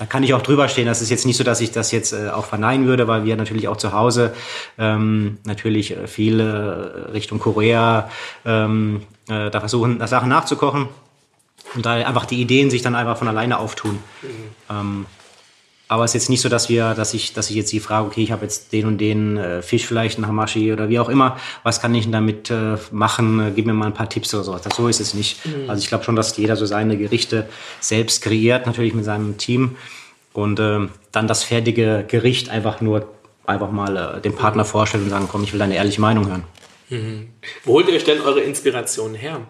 [0.00, 0.86] Da kann ich auch drüber stehen.
[0.86, 3.36] Das ist jetzt nicht so, dass ich das jetzt äh, auch verneinen würde, weil wir
[3.36, 4.34] natürlich auch zu Hause
[4.78, 8.08] ähm, natürlich äh, viele äh, Richtung Korea
[8.46, 10.88] ähm, äh, da versuchen, Sachen nachzukochen.
[11.74, 13.98] Und da einfach die Ideen sich dann einfach von alleine auftun.
[14.22, 14.28] Mhm.
[14.70, 15.06] Ähm,
[15.90, 18.06] aber es ist jetzt nicht so, dass wir, dass ich, dass ich jetzt die frage,
[18.06, 21.08] okay, ich habe jetzt den und den äh, Fisch vielleicht, ein Hamashi oder wie auch
[21.08, 23.40] immer, was kann ich denn damit äh, machen?
[23.40, 24.62] Äh, gib mir mal ein paar Tipps oder sowas.
[24.62, 25.44] Das, so ist es nicht.
[25.44, 25.68] Mhm.
[25.68, 27.48] Also ich glaube schon, dass jeder so seine Gerichte
[27.80, 29.76] selbst kreiert, natürlich mit seinem Team
[30.32, 33.08] und äh, dann das fertige Gericht einfach nur
[33.44, 36.44] einfach mal äh, dem Partner vorstellt und sagen, komm, ich will deine ehrliche Meinung hören.
[36.88, 37.30] Mhm.
[37.64, 39.40] Wo holt ihr euch denn eure Inspiration her?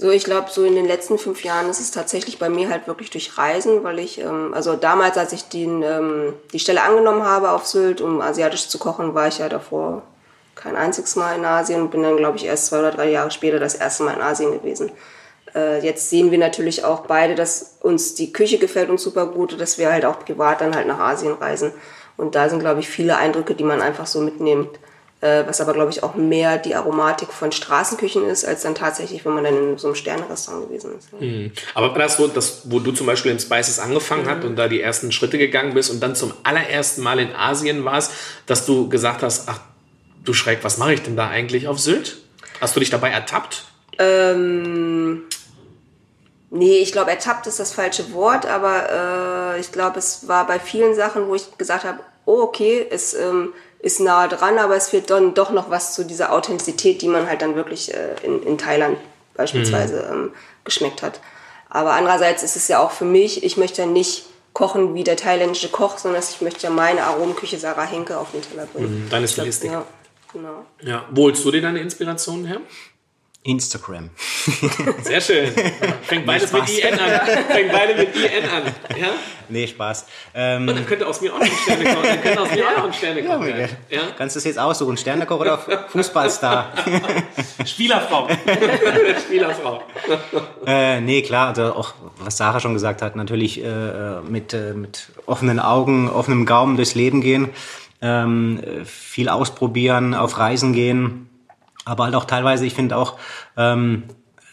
[0.00, 2.86] So, ich glaube, so in den letzten fünf Jahren ist es tatsächlich bei mir halt
[2.86, 7.24] wirklich durch Reisen, weil ich, ähm, also damals, als ich den, ähm, die Stelle angenommen
[7.24, 10.02] habe auf Sylt, um asiatisch zu kochen, war ich ja davor
[10.54, 13.32] kein einziges Mal in Asien und bin dann, glaube ich, erst zwei oder drei Jahre
[13.32, 14.92] später das erste Mal in Asien gewesen.
[15.52, 19.60] Äh, jetzt sehen wir natürlich auch beide, dass uns die Küche gefällt uns super gut,
[19.60, 21.72] dass wir halt auch privat dann halt nach Asien reisen.
[22.16, 24.78] Und da sind, glaube ich, viele Eindrücke, die man einfach so mitnimmt
[25.20, 29.34] was aber, glaube ich, auch mehr die Aromatik von Straßenküchen ist, als dann tatsächlich, wenn
[29.34, 31.12] man dann in so einem Sternerestaurant gewesen ist.
[31.20, 31.50] Mhm.
[31.74, 34.30] Aber das so, dass, wo du zum Beispiel in Spices angefangen mhm.
[34.30, 37.84] hast und da die ersten Schritte gegangen bist und dann zum allerersten Mal in Asien
[37.84, 38.12] warst,
[38.46, 39.60] dass du gesagt hast, ach
[40.24, 42.18] du Schreck, was mache ich denn da eigentlich auf Sylt?
[42.60, 43.64] Hast du dich dabei ertappt?
[43.98, 45.24] Ähm,
[46.50, 50.60] nee, ich glaube, ertappt ist das falsche Wort, aber äh, ich glaube, es war bei
[50.60, 54.88] vielen Sachen, wo ich gesagt habe, oh, okay, es ähm, ist nahe dran, aber es
[54.88, 58.42] fehlt dann doch noch was zu dieser Authentizität, die man halt dann wirklich äh, in,
[58.42, 58.98] in Thailand
[59.34, 60.24] beispielsweise mhm.
[60.24, 60.32] ähm,
[60.64, 61.20] geschmeckt hat.
[61.70, 65.16] Aber andererseits ist es ja auch für mich, ich möchte ja nicht kochen wie der
[65.16, 69.04] thailändische Koch, sondern ich möchte ja meine Aromenküche Sarah Henke auf den Teller bringen.
[69.04, 69.70] Mhm, deine Stilistik.
[69.70, 69.84] Ja,
[70.32, 70.64] genau.
[70.82, 71.04] Ja.
[71.10, 72.60] Wo holst du dir deine Inspirationen her?
[73.48, 74.10] Instagram.
[75.02, 75.50] Sehr schön.
[76.02, 77.20] Fängt beides mit IN an.
[77.48, 78.62] Fängt beide mit IN an.
[79.00, 79.08] Ja?
[79.48, 80.06] Nee, Spaß.
[80.34, 82.92] Ähm, Und dann könnte aus mir auch ein Sternekoch dann könnte aus mir auch ein
[82.92, 84.00] Sternekoch ja, Ja?
[84.18, 84.98] Kannst du es jetzt aussuchen?
[84.98, 85.58] Sternekoch oder
[85.88, 86.72] Fußballstar?
[87.64, 88.28] Spielerfrau.
[89.26, 89.82] Spielerfrau.
[90.66, 91.48] äh, nee, klar.
[91.48, 96.44] Also auch, was Sarah schon gesagt hat, natürlich äh, mit, äh, mit offenen Augen, offenem
[96.44, 97.48] Gaumen durchs Leben gehen.
[98.02, 101.27] Ähm, viel ausprobieren, auf Reisen gehen
[101.88, 103.18] aber halt auch teilweise, ich finde auch,
[103.56, 104.04] ähm,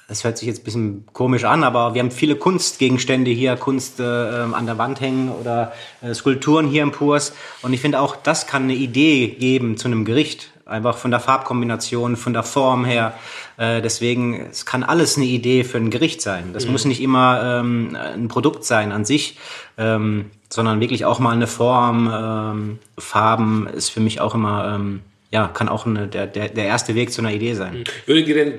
[0.08, 4.00] das hört sich jetzt ein bisschen komisch an, aber wir haben viele Kunstgegenstände hier, Kunst
[4.00, 7.34] äh, an der Wand hängen oder äh, Skulpturen hier im Purs.
[7.62, 10.52] Und ich finde auch, das kann eine Idee geben zu einem Gericht.
[10.68, 13.14] Einfach von der Farbkombination, von der Form her.
[13.58, 16.54] Äh, deswegen, es kann alles eine Idee für ein Gericht sein.
[16.54, 16.72] Das mhm.
[16.72, 19.38] muss nicht immer ähm, ein Produkt sein an sich,
[19.78, 22.12] ähm, sondern wirklich auch mal eine Form.
[22.12, 25.02] Ähm, Farben ist für mich auch immer ähm,
[25.36, 27.84] ja, kann auch eine, der, der, der erste Weg zu einer Idee sein.
[28.06, 28.54] Würdet ihr denn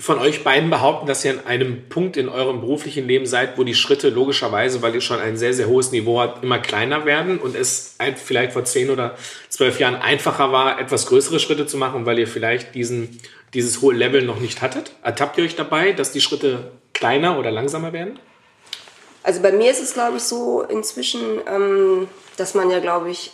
[0.00, 3.62] von euch beiden behaupten, dass ihr an einem Punkt in eurem beruflichen Leben seid, wo
[3.62, 7.38] die Schritte logischerweise, weil ihr schon ein sehr, sehr hohes Niveau habt, immer kleiner werden
[7.38, 9.16] und es vielleicht vor zehn oder
[9.48, 13.20] zwölf Jahren einfacher war, etwas größere Schritte zu machen, weil ihr vielleicht diesen,
[13.54, 14.90] dieses hohe Level noch nicht hattet?
[15.04, 18.18] Ertappt ihr euch dabei, dass die Schritte kleiner oder langsamer werden?
[19.22, 23.30] Also bei mir ist es, glaube ich, so inzwischen, ähm, dass man ja, glaube ich,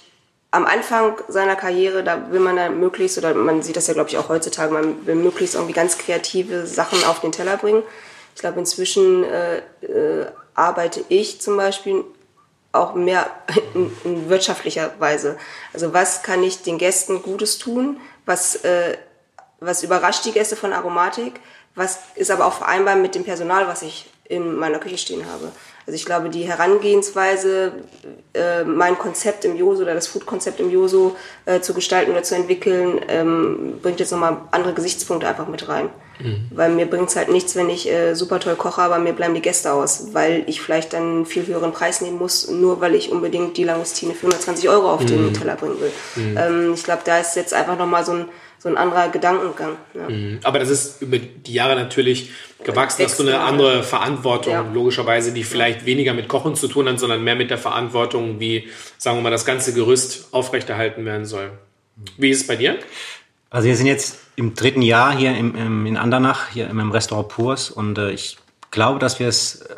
[0.54, 4.08] am Anfang seiner Karriere, da will man dann möglichst, oder man sieht das ja, glaube
[4.08, 7.82] ich, auch heutzutage, man will möglichst irgendwie ganz kreative Sachen auf den Teller bringen.
[8.36, 12.04] Ich glaube, inzwischen äh, äh, arbeite ich zum Beispiel
[12.70, 13.28] auch mehr
[13.74, 15.36] in, in, wirtschaftlicher Weise.
[15.72, 18.00] Also was kann ich den Gästen Gutes tun?
[18.24, 18.96] Was, äh,
[19.58, 21.34] was überrascht die Gäste von Aromatik?
[21.74, 25.50] Was ist aber auch vereinbar mit dem Personal, was ich in meiner Küche stehen habe?
[25.86, 27.72] Also ich glaube, die Herangehensweise,
[28.32, 32.34] äh, mein Konzept im Joso oder das Food-Konzept im Joso äh, zu gestalten oder zu
[32.34, 35.90] entwickeln, ähm, bringt jetzt nochmal andere Gesichtspunkte einfach mit rein.
[36.20, 36.46] Mhm.
[36.50, 39.34] Weil mir bringt es halt nichts, wenn ich äh, super toll koche, aber mir bleiben
[39.34, 42.94] die Gäste aus, weil ich vielleicht dann einen viel höheren Preis nehmen muss, nur weil
[42.94, 45.06] ich unbedingt die Langustine für 120 Euro auf mhm.
[45.06, 45.92] den Teller bringen will.
[46.16, 46.36] Mhm.
[46.38, 48.28] Ähm, ich glaube, da ist jetzt einfach nochmal so ein
[48.64, 49.77] so ein anderer Gedankengang.
[49.92, 50.09] Ja.
[50.09, 50.40] Mhm.
[50.42, 52.31] Aber das ist über die Jahre natürlich
[52.64, 54.64] gewachsen, dass du eine andere Verantwortung, ja.
[54.72, 58.70] logischerweise, die vielleicht weniger mit Kochen zu tun hat, sondern mehr mit der Verantwortung, wie,
[58.96, 61.50] sagen wir mal, das ganze Gerüst aufrechterhalten werden soll.
[62.16, 62.79] Wie ist es bei dir?
[63.50, 67.29] Also wir sind jetzt im dritten Jahr hier im, im, in Andernach, hier im Restaurant
[67.29, 68.38] Purs und äh, ich
[68.70, 69.74] glaube, dass wir es äh,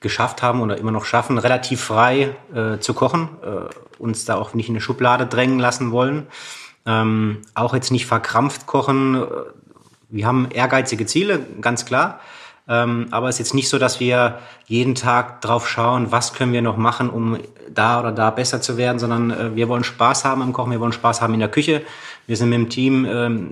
[0.00, 4.54] geschafft haben oder immer noch schaffen, relativ frei äh, zu kochen, äh, uns da auch
[4.54, 6.26] nicht in eine Schublade drängen lassen wollen.
[6.86, 9.26] Ähm, auch jetzt nicht verkrampft kochen.
[10.08, 12.20] Wir haben ehrgeizige Ziele, ganz klar.
[12.68, 16.52] Ähm, aber es ist jetzt nicht so, dass wir jeden Tag drauf schauen, was können
[16.52, 17.38] wir noch machen, um
[17.72, 20.80] da oder da besser zu werden, sondern äh, wir wollen Spaß haben am Kochen, wir
[20.80, 21.82] wollen Spaß haben in der Küche.
[22.26, 23.50] Wir sind mit dem Team ähm,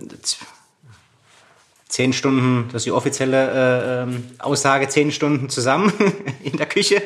[1.88, 5.92] zehn Stunden, das ist die offizielle äh, ähm, Aussage, zehn Stunden zusammen
[6.44, 7.02] in der Küche.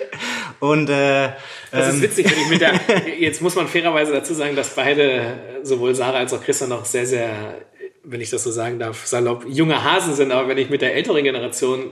[0.61, 1.31] Und äh,
[1.71, 2.79] Das ist ähm, witzig, wenn ich mit der,
[3.19, 7.07] jetzt muss man fairerweise dazu sagen, dass beide, sowohl Sarah als auch Christian noch sehr,
[7.07, 7.59] sehr,
[8.05, 10.95] wenn ich das so sagen darf, salopp, junge Hasen sind, aber wenn ich mit der
[10.95, 11.91] älteren Generation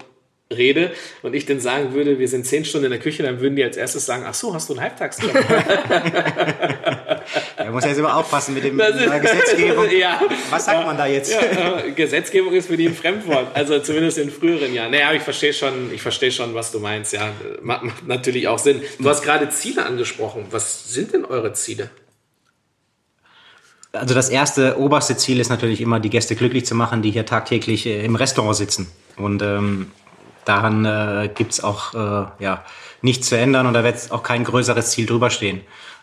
[0.51, 3.57] rede und ich denen sagen würde, wir sind zehn Stunden in der Küche, dann würden
[3.57, 5.33] die als erstes sagen, ach so, hast du einen Halbtagsjob?
[7.59, 9.91] Man muss ja jetzt immer aufpassen mit dem der Gesetzgebung.
[9.99, 10.23] ja.
[10.49, 11.31] Was sagt man da jetzt?
[11.31, 13.55] Ja, äh, Gesetzgebung ist für die ein Fremdwort.
[13.55, 14.91] Also zumindest in früheren Jahren.
[14.91, 17.13] Naja, aber ich verstehe schon, ich verstehe schon, was du meinst.
[17.13, 17.31] Ja,
[17.61, 18.81] macht, macht natürlich auch Sinn.
[18.99, 20.47] Du hast gerade Ziele angesprochen.
[20.51, 21.91] Was sind denn eure Ziele?
[23.93, 27.27] Also das erste, oberste Ziel ist natürlich immer, die Gäste glücklich zu machen, die hier
[27.27, 28.91] tagtäglich äh, im Restaurant sitzen.
[29.17, 29.91] Und ähm,
[30.49, 32.65] daran äh, gibt's auch äh, ja,
[33.03, 35.61] nichts zu ändern und da wird auch kein größeres Ziel drüber stehen.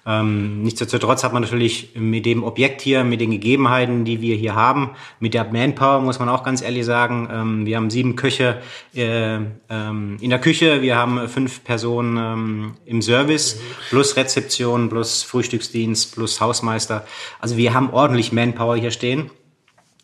[0.08, 4.54] Ähm, nichtsdestotrotz hat man natürlich mit dem Objekt hier, mit den Gegebenheiten, die wir hier
[4.54, 8.62] haben, mit der Manpower, muss man auch ganz ehrlich sagen, ähm, wir haben sieben Köche
[8.94, 9.38] äh,
[9.70, 16.14] ähm, in der Küche, wir haben fünf Personen ähm, im Service, plus Rezeption, plus Frühstücksdienst,
[16.14, 17.08] plus Hausmeister.
[17.40, 19.32] Also wir haben ordentlich Manpower hier stehen.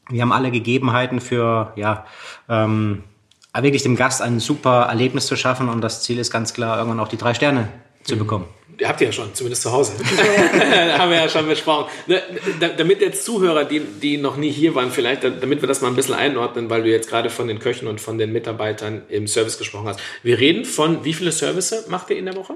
[0.09, 2.05] Wir haben alle Gegebenheiten für, ja,
[2.49, 3.03] ähm,
[3.53, 6.99] wirklich dem Gast ein super Erlebnis zu schaffen und das Ziel ist ganz klar, irgendwann
[6.99, 7.67] auch die drei Sterne
[8.03, 8.45] zu bekommen.
[8.79, 9.91] Ihr habt ihr ja schon, zumindest zu Hause.
[10.97, 11.85] Haben wir ja schon besprochen.
[12.07, 12.21] Ne,
[12.59, 15.81] da- Damit jetzt Zuhörer, die, die noch nie hier waren, vielleicht, da- damit wir das
[15.81, 19.03] mal ein bisschen einordnen, weil du jetzt gerade von den Köchen und von den Mitarbeitern
[19.09, 19.99] im Service gesprochen hast.
[20.23, 22.55] Wir reden von, wie viele Service macht ihr in der Woche?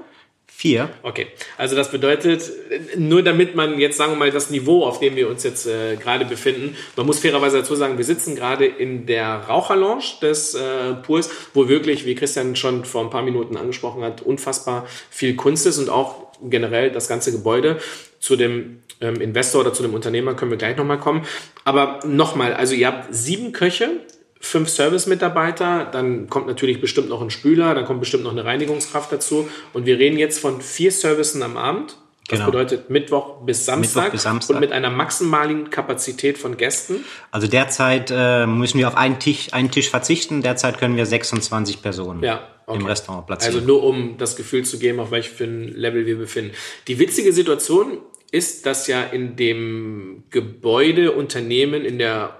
[0.58, 0.88] Vier.
[1.02, 1.26] Okay,
[1.58, 2.50] also das bedeutet,
[2.96, 5.96] nur damit man jetzt, sagen wir mal, das Niveau, auf dem wir uns jetzt äh,
[5.96, 10.94] gerade befinden, man muss fairerweise dazu sagen, wir sitzen gerade in der Raucherlounge des äh,
[11.02, 15.66] Purs, wo wirklich, wie Christian schon vor ein paar Minuten angesprochen hat, unfassbar viel Kunst
[15.66, 17.78] ist und auch generell das ganze Gebäude.
[18.18, 21.26] Zu dem ähm, Investor oder zu dem Unternehmer können wir gleich nochmal kommen.
[21.64, 23.90] Aber nochmal, also ihr habt sieben Köche,
[24.40, 29.10] fünf Service-Mitarbeiter, dann kommt natürlich bestimmt noch ein Spüler, dann kommt bestimmt noch eine Reinigungskraft
[29.12, 29.48] dazu.
[29.72, 31.96] Und wir reden jetzt von vier Servicen am Abend.
[32.28, 32.50] Das Genau.
[32.50, 34.54] bedeutet Mittwoch bis Samstag, Mittwoch bis Samstag.
[34.56, 37.04] und mit einer maximalen Kapazität von Gästen.
[37.30, 40.42] Also derzeit äh, müssen wir auf einen Tisch, einen Tisch verzichten.
[40.42, 42.80] Derzeit können wir 26 Personen Ja, okay.
[42.80, 43.54] im Restaurant platzieren.
[43.54, 46.50] Also nur um das Gefühl zu geben, auf welchem Level wir befinden.
[46.88, 47.98] Die witzige Situation
[48.32, 52.36] ist, dass ja in dem Gebäude, Unternehmen, in der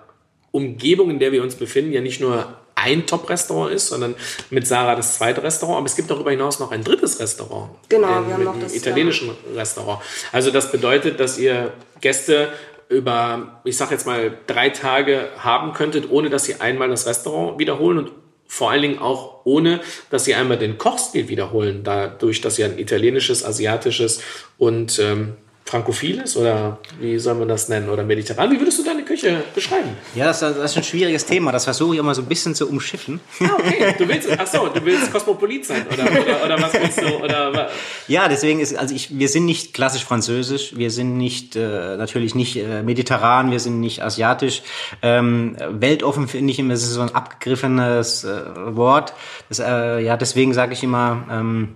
[0.51, 4.15] Umgebung, in der wir uns befinden, ja nicht nur ein Top-Restaurant ist, sondern
[4.51, 7.71] mit Sarah das zweite Restaurant, aber es gibt darüber hinaus noch ein drittes Restaurant.
[7.89, 10.01] Genau, Ähm, wir haben mit noch das, italienischen Restaurant.
[10.31, 12.53] Also das bedeutet, dass ihr Gäste
[12.89, 17.59] über, ich sag jetzt mal, drei Tage haben könntet, ohne dass sie einmal das Restaurant
[17.59, 18.13] wiederholen und
[18.47, 19.81] vor allen Dingen auch ohne,
[20.11, 24.21] dass sie einmal den Kochstil wiederholen, dadurch, dass sie ein italienisches, asiatisches
[24.59, 25.37] und ähm,
[25.69, 28.51] frankophiles oder wie soll man das nennen oder mediterran.
[28.53, 29.91] Wie würdest du deine Küche beschreiben?
[30.15, 31.51] ja, das, das ist ein schwieriges Thema.
[31.53, 33.19] Das versuche ich immer so ein bisschen zu umschiffen.
[33.41, 33.95] Ah, okay.
[33.99, 37.17] Du willst, ach so, du willst Kosmopolit sein oder, oder, oder was willst du?
[37.23, 37.69] Oder, wa-
[38.07, 42.35] Ja, deswegen ist, also ich, wir sind nicht klassisch französisch, wir sind nicht, äh, natürlich
[42.37, 44.63] nicht äh, mediterran, wir sind nicht asiatisch.
[45.03, 49.15] Ähm, weltoffen finde ich immer, das ist so ein abgegriffenes äh, Wort.
[49.49, 51.75] Das, äh, ja, deswegen sage ich immer, ähm,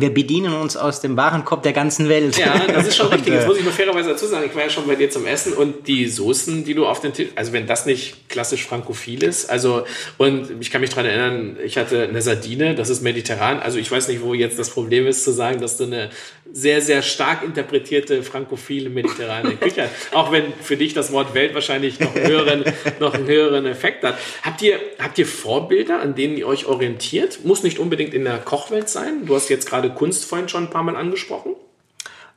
[0.00, 2.36] wir bedienen uns aus dem Warenkorb der ganzen Welt.
[2.38, 3.32] Ja, das ist schon richtig.
[3.32, 5.26] äh, Jetzt muss ich nur fairerweise dazu sagen, ich war ja schon bei dir zum
[5.26, 9.22] Essen und die Soßen, die du auf den Tisch, also wenn das nicht klassisch frankophil
[9.22, 9.84] ist, also
[10.18, 13.90] und ich kann mich dran erinnern, ich hatte eine Sardine, das ist mediterran, also ich
[13.90, 16.10] weiß nicht, wo jetzt das Problem ist zu sagen, dass du eine
[16.52, 19.88] sehr, sehr stark interpretierte frankophile mediterrane Küche.
[20.12, 22.64] Auch wenn für dich das Wort Welt wahrscheinlich noch einen höheren,
[23.00, 24.16] noch einen höheren Effekt hat.
[24.42, 27.44] Habt ihr, habt ihr Vorbilder, an denen ihr euch orientiert?
[27.44, 29.26] Muss nicht unbedingt in der Kochwelt sein.
[29.26, 31.54] Du hast jetzt gerade Kunst vorhin schon ein paar Mal angesprochen.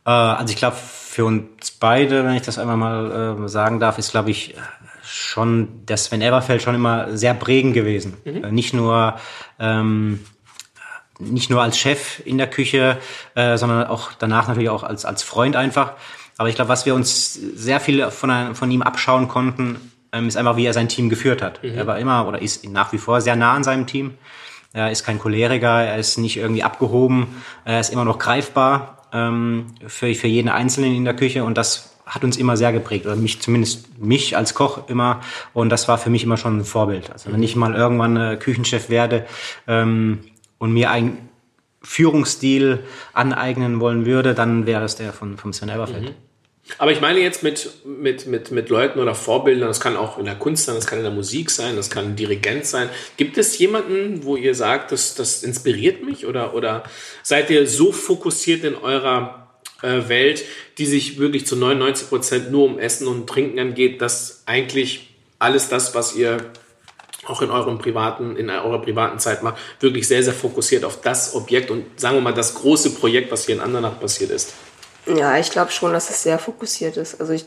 [0.05, 3.97] Äh, also ich glaube, für uns beide, wenn ich das einmal mal äh, sagen darf,
[3.97, 4.55] ist, glaube ich,
[5.03, 8.17] schon der Sven Everfeld schon immer sehr prägend gewesen.
[8.25, 9.17] Äh, nicht nur
[9.59, 10.19] ähm,
[11.19, 12.97] nicht nur als Chef in der Küche,
[13.35, 15.93] äh, sondern auch danach natürlich auch als als Freund einfach.
[16.37, 19.77] Aber ich glaube, was wir uns sehr viel von, von ihm abschauen konnten,
[20.11, 21.63] ähm, ist einfach, wie er sein Team geführt hat.
[21.63, 24.15] Er war immer oder ist nach wie vor sehr nah an seinem Team.
[24.71, 27.27] Er ist kein Choleriker, er ist nicht irgendwie abgehoben,
[27.63, 31.95] er ist immer noch greifbar ähm, für, für jeden Einzelnen in der Küche und das
[32.05, 35.21] hat uns immer sehr geprägt, oder mich zumindest mich als Koch immer
[35.53, 37.11] und das war für mich immer schon ein Vorbild.
[37.11, 39.25] Also wenn ich mal irgendwann äh, Küchenchef werde
[39.67, 40.23] ähm,
[40.57, 41.29] und mir einen
[41.81, 46.13] Führungsstil aneignen wollen würde, dann wäre es der von, vom Sven Everfeld.
[46.77, 50.25] Aber ich meine jetzt mit, mit, mit, mit Leuten oder Vorbildern, das kann auch in
[50.25, 52.89] der Kunst sein, das kann in der Musik sein, das kann ein Dirigent sein.
[53.17, 56.25] Gibt es jemanden, wo ihr sagt, das, das inspiriert mich?
[56.25, 56.83] Oder, oder
[57.21, 59.49] seid ihr so fokussiert in eurer
[59.81, 60.45] äh, Welt,
[60.77, 65.67] die sich wirklich zu 99 Prozent nur um Essen und Trinken angeht, dass eigentlich alles
[65.67, 66.37] das, was ihr
[67.27, 71.35] auch in eurem privaten, in eurer privaten Zeit macht, wirklich sehr, sehr fokussiert auf das
[71.35, 74.53] Objekt und sagen wir mal das große Projekt, was hier in Andernach passiert ist?
[75.05, 77.19] Ja, ich glaube schon, dass es sehr fokussiert ist.
[77.19, 77.45] Also ich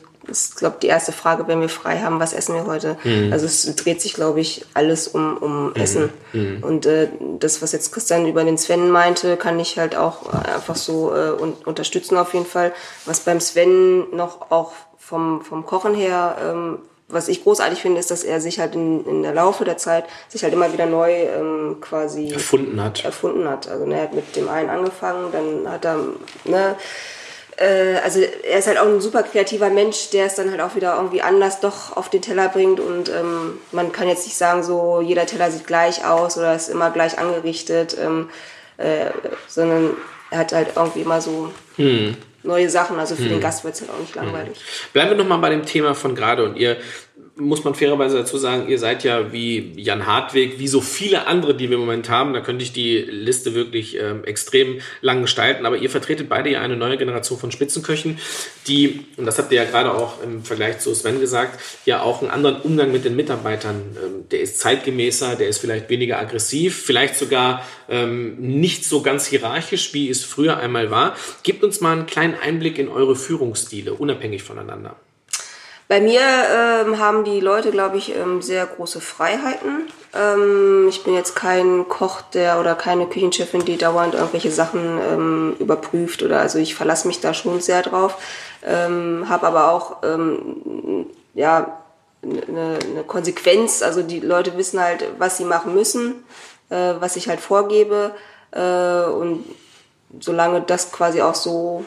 [0.56, 2.98] glaube die erste Frage, wenn wir frei haben, was essen wir heute?
[3.04, 3.32] Mhm.
[3.32, 5.76] Also es dreht sich, glaube ich, alles um, um mhm.
[5.76, 6.10] Essen.
[6.32, 6.62] Mhm.
[6.62, 7.08] Und äh,
[7.38, 11.30] das, was jetzt Christian über den Sven meinte, kann ich halt auch einfach so äh,
[11.30, 12.72] un unterstützen auf jeden Fall.
[13.06, 16.78] Was beim Sven noch auch vom, vom Kochen her ähm,
[17.08, 20.04] was ich großartig finde, ist, dass er sich halt in, in der Laufe der Zeit
[20.28, 23.04] sich halt immer wieder neu ähm, quasi erfunden hat.
[23.04, 23.68] Erfunden hat.
[23.68, 25.98] Also ne, er hat mit dem einen angefangen, dann hat er
[26.44, 26.76] ne,
[27.58, 30.74] äh, also er ist halt auch ein super kreativer Mensch, der es dann halt auch
[30.74, 34.62] wieder irgendwie anders doch auf den Teller bringt und ähm, man kann jetzt nicht sagen,
[34.62, 38.28] so jeder Teller sieht gleich aus oder ist immer gleich angerichtet, ähm,
[38.78, 39.10] äh,
[39.46, 39.96] sondern
[40.30, 42.16] er hat halt irgendwie immer so hm.
[42.46, 43.28] Neue Sachen, also für hm.
[43.30, 44.58] den Gast wird es halt auch nicht langweilig.
[44.92, 46.76] Bleiben wir nochmal bei dem Thema von gerade und ihr
[47.38, 51.54] muss man fairerweise dazu sagen, ihr seid ja wie Jan Hartweg, wie so viele andere,
[51.54, 52.32] die wir im Moment haben.
[52.32, 55.66] Da könnte ich die Liste wirklich ähm, extrem lang gestalten.
[55.66, 58.18] Aber ihr vertretet beide ja eine neue Generation von Spitzenköchen,
[58.66, 62.22] die, und das habt ihr ja gerade auch im Vergleich zu Sven gesagt, ja auch
[62.22, 63.82] einen anderen Umgang mit den Mitarbeitern.
[64.02, 69.26] Ähm, der ist zeitgemäßer, der ist vielleicht weniger aggressiv, vielleicht sogar ähm, nicht so ganz
[69.26, 71.14] hierarchisch, wie es früher einmal war.
[71.42, 74.96] Gebt uns mal einen kleinen Einblick in eure Führungsstile, unabhängig voneinander.
[75.88, 79.86] Bei mir ähm, haben die Leute, glaube ich, ähm, sehr große Freiheiten.
[80.14, 85.56] Ähm, ich bin jetzt kein Koch der oder keine Küchenchefin, die dauernd irgendwelche Sachen ähm,
[85.60, 88.16] überprüft oder also ich verlasse mich da schon sehr drauf.
[88.64, 91.78] Ähm, habe aber auch ähm, ja
[92.22, 93.82] eine, eine Konsequenz.
[93.82, 96.24] Also die Leute wissen halt, was sie machen müssen,
[96.68, 98.10] äh, was ich halt vorgebe
[98.50, 99.44] äh, und
[100.18, 101.84] solange das quasi auch so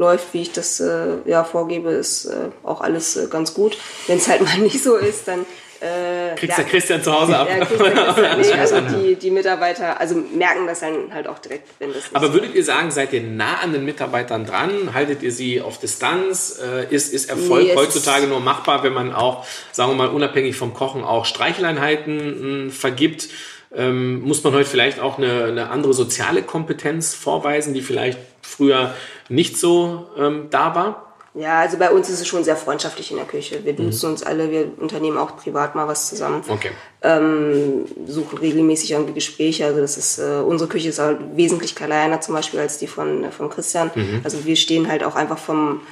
[0.00, 3.76] läuft, wie ich das äh, ja vorgebe, ist äh, auch alles äh, ganz gut.
[4.08, 5.46] Wenn es halt mal nicht so ist, dann
[5.80, 7.48] äh, Kriegst ja, der Christian zu Hause ab.
[7.48, 12.02] Ja, nee, also die, die Mitarbeiter, also merken das dann halt auch direkt, wenn das
[12.12, 14.92] Aber würdet ihr sagen, seid ihr nah an den Mitarbeitern dran?
[14.92, 16.60] Haltet ihr sie auf Distanz?
[16.62, 20.54] Äh, ist, ist Erfolg nee, heutzutage nur machbar, wenn man auch, sagen wir mal, unabhängig
[20.54, 23.28] vom Kochen auch Streicheleinheiten mh, vergibt?
[23.74, 28.18] Ähm, muss man heute vielleicht auch eine, eine andere soziale Kompetenz vorweisen, die vielleicht
[28.50, 28.94] früher
[29.28, 31.10] nicht so ähm, da war?
[31.34, 33.64] Ja, also bei uns ist es schon sehr freundschaftlich in der Küche.
[33.64, 34.12] Wir duzen mhm.
[34.14, 36.42] uns alle, wir unternehmen auch privat mal was zusammen.
[36.48, 36.70] Okay.
[37.02, 39.64] Ähm, suchen regelmäßig irgendwie Gespräche.
[39.64, 43.24] Also das ist, äh, unsere Küche ist halt wesentlich kleiner zum Beispiel als die von,
[43.24, 43.92] äh, von Christian.
[43.94, 44.22] Mhm.
[44.24, 45.82] Also wir stehen halt auch einfach vom,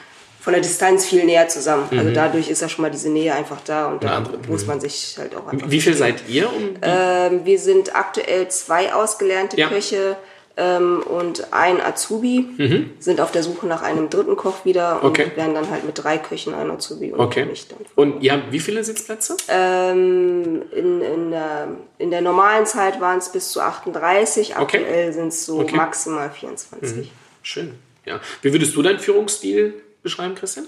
[0.41, 1.85] von der Distanz viel näher zusammen.
[1.85, 2.01] Also mhm.
[2.01, 5.15] Also dadurch ist ja schon mal diese Nähe einfach da und da muss man sich
[5.21, 5.71] halt auch einfach.
[5.71, 6.53] Wie viel seid ihr?
[6.53, 9.69] Um ähm, wir sind aktuell zwei ausgelernte ja.
[9.69, 10.17] Köche
[10.59, 12.91] ähm, und ein Azubi, mhm.
[12.99, 15.31] sind auf der Suche nach einem dritten Koch wieder und okay.
[15.37, 17.45] werden dann halt mit drei Köchen, ein Azubi und okay.
[17.45, 17.79] mich dann.
[17.95, 19.37] Und ihr habt wie viele Sitzplätze?
[19.49, 25.13] Ähm, in, in, der, in der normalen Zeit waren es bis zu 38, aktuell okay.
[25.13, 26.97] sind es so maximal 24.
[26.97, 27.09] Mhm.
[27.43, 28.21] Schön, ja.
[28.43, 30.67] Wie würdest du deinen Führungsstil beschreiben, Christian?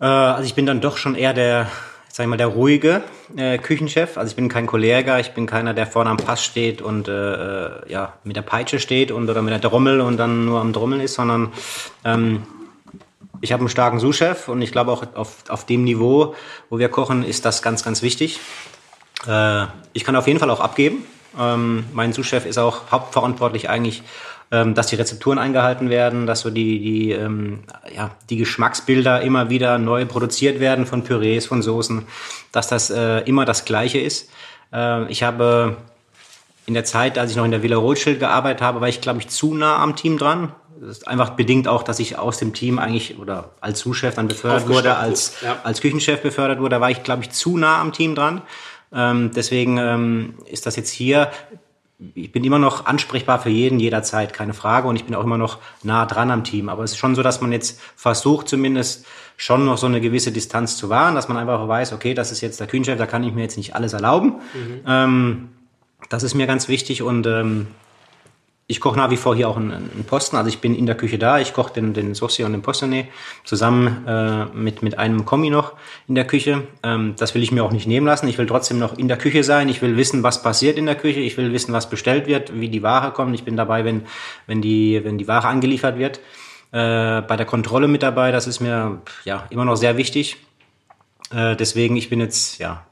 [0.00, 1.70] Äh, also ich bin dann doch schon eher der
[2.12, 3.02] sag ich mal, der ruhige
[3.36, 4.18] äh, Küchenchef.
[4.18, 7.12] Also ich bin kein Kolleger, ich bin keiner, der vorne am Pass steht und äh,
[7.12, 10.72] äh, ja, mit der Peitsche steht und oder mit der Trommel und dann nur am
[10.72, 11.52] Trommeln ist, sondern
[12.04, 12.42] ähm,
[13.40, 16.34] ich habe einen starken Sous-Chef und ich glaube auch auf, auf dem Niveau,
[16.68, 18.40] wo wir kochen, ist das ganz, ganz wichtig.
[19.26, 21.04] Äh, ich kann auf jeden Fall auch abgeben.
[21.38, 24.02] Ähm, mein Sous-Chef ist auch hauptverantwortlich eigentlich
[24.52, 27.60] ähm, dass die Rezepturen eingehalten werden, dass so die, die, ähm,
[27.94, 32.06] ja, die Geschmacksbilder immer wieder neu produziert werden von Pürees, von Soßen,
[32.50, 34.30] dass das äh, immer das Gleiche ist.
[34.72, 35.76] Äh, ich habe
[36.66, 39.20] in der Zeit, als ich noch in der Villa Rothschild gearbeitet habe, war ich, glaube
[39.20, 40.52] ich, zu nah am Team dran.
[40.80, 44.28] Das ist einfach bedingt auch, dass ich aus dem Team eigentlich oder als Sous-Chef dann
[44.28, 45.58] befördert wurde, als, ja.
[45.62, 46.76] als Küchenchef befördert wurde.
[46.76, 48.42] Da war ich, glaube ich, zu nah am Team dran.
[48.92, 51.30] Ähm, deswegen ähm, ist das jetzt hier
[52.14, 54.88] ich bin immer noch ansprechbar für jeden jederzeit, keine Frage.
[54.88, 56.68] Und ich bin auch immer noch nah dran am Team.
[56.68, 60.32] Aber es ist schon so, dass man jetzt versucht, zumindest schon noch so eine gewisse
[60.32, 63.24] Distanz zu wahren, dass man einfach weiß, okay, das ist jetzt der Küchenchef, da kann
[63.24, 64.34] ich mir jetzt nicht alles erlauben.
[64.54, 64.80] Mhm.
[64.86, 65.48] Ähm,
[66.08, 67.66] das ist mir ganz wichtig und ähm,
[68.70, 70.36] ich koche nach wie vor hier auch einen, einen, Posten.
[70.36, 71.40] Also ich bin in der Küche da.
[71.40, 73.08] Ich koche den, den Saucier und den Postonnet
[73.44, 75.72] zusammen äh, mit, mit einem Kommi noch
[76.06, 76.62] in der Küche.
[76.84, 78.28] Ähm, das will ich mir auch nicht nehmen lassen.
[78.28, 79.68] Ich will trotzdem noch in der Küche sein.
[79.68, 81.18] Ich will wissen, was passiert in der Küche.
[81.18, 83.34] Ich will wissen, was bestellt wird, wie die Ware kommt.
[83.34, 84.02] Ich bin dabei, wenn,
[84.46, 86.20] wenn, die, wenn die Ware angeliefert wird.
[86.72, 88.30] äh, bei der Kontrolle mit dabei.
[88.30, 90.36] Das ist mir ja immer noch sehr wichtig.
[91.32, 92.86] Äh, deswegen, ich bin jetzt ja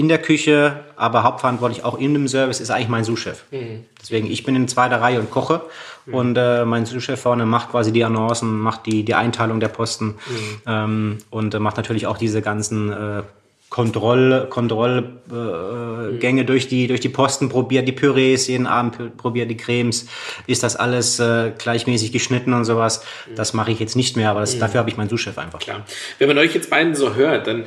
[0.00, 3.44] in der Küche, aber hauptverantwortlich auch in dem Service ist eigentlich mein Sous-Chef.
[3.50, 3.84] Mhm.
[4.00, 5.60] Deswegen, ich bin in zweiter Reihe und koche
[6.06, 6.14] mhm.
[6.14, 10.06] und äh, mein Sous-Chef vorne macht quasi die Annoncen, macht die, die Einteilung der Posten
[10.06, 10.62] mhm.
[10.66, 13.22] ähm, und äh, macht natürlich auch diese ganzen äh,
[13.68, 19.58] Kontroll, Kontrollgänge äh, durch die durch die Posten, probiert die Pürees jeden Abend, probiert die
[19.58, 20.06] Cremes,
[20.46, 23.04] ist das alles äh, gleichmäßig geschnitten und sowas.
[23.36, 24.60] Das mache ich jetzt nicht mehr, aber das, mhm.
[24.60, 25.58] dafür habe ich meinen Sous-Chef einfach.
[25.58, 25.84] Klar.
[26.18, 27.64] Wenn man euch jetzt beiden so hört, dann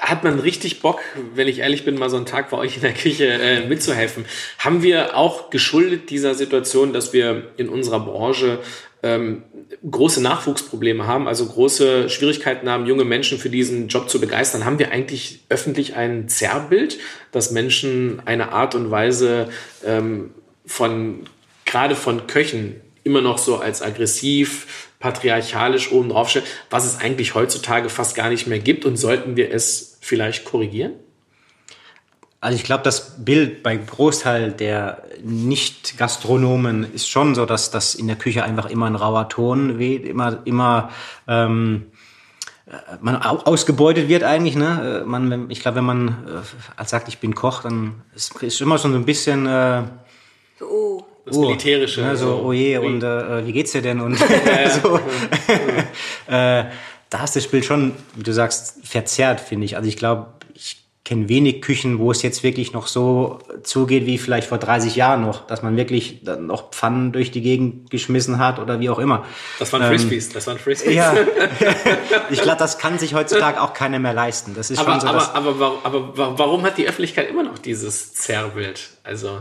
[0.00, 1.00] hat man richtig Bock,
[1.34, 4.24] wenn ich ehrlich bin, mal so einen Tag bei euch in der Küche äh, mitzuhelfen.
[4.58, 8.60] Haben wir auch geschuldet dieser Situation, dass wir in unserer Branche
[9.02, 9.42] ähm,
[9.88, 14.78] große Nachwuchsprobleme haben, also große Schwierigkeiten haben, junge Menschen für diesen Job zu begeistern, haben
[14.78, 16.98] wir eigentlich öffentlich ein Zerrbild,
[17.32, 19.48] dass Menschen eine Art und Weise
[19.84, 20.30] ähm,
[20.66, 21.20] von,
[21.64, 27.34] gerade von Köchen, immer noch so als aggressiv, patriarchalisch oben drauf stellen, was es eigentlich
[27.34, 30.94] heutzutage fast gar nicht mehr gibt und sollten wir es vielleicht korrigieren?
[32.40, 38.06] Also ich glaube, das Bild bei Großteil der Nicht-Gastronomen ist schon so, dass das in
[38.06, 40.90] der Küche einfach immer ein rauer Ton weht, immer, immer
[41.26, 41.86] ähm,
[42.66, 44.54] äh, man ausgebeutet wird eigentlich.
[44.54, 45.02] Ne?
[45.02, 46.42] Äh, man, ich glaube, wenn man
[46.78, 49.46] äh, sagt, ich bin Koch, dann ist, ist immer schon so ein bisschen...
[49.46, 49.82] Äh,
[50.60, 50.97] oh.
[51.28, 52.02] Das oh, Militärische.
[52.02, 54.00] Ne, so, oh je, und äh, wie geht's dir denn?
[54.00, 54.18] Und
[54.82, 54.96] so.
[56.32, 56.64] äh,
[57.10, 59.76] da ist das Bild schon, wie du sagst, verzerrt, finde ich.
[59.76, 60.26] Also ich glaube,
[61.08, 65.22] kenne wenig Küchen, wo es jetzt wirklich noch so zugeht wie vielleicht vor 30 Jahren
[65.22, 69.24] noch, dass man wirklich noch Pfannen durch die Gegend geschmissen hat oder wie auch immer.
[69.58, 70.94] Das waren Frisbees, ähm, das waren Frisbees.
[70.94, 71.14] Ja,
[72.28, 74.52] ich glaube, das kann sich heutzutage auch keiner mehr leisten.
[74.54, 75.06] Das ist aber, schon so.
[75.06, 78.90] Aber, aber, aber, aber warum hat die Öffentlichkeit immer noch dieses Zerrbild?
[79.02, 79.40] Also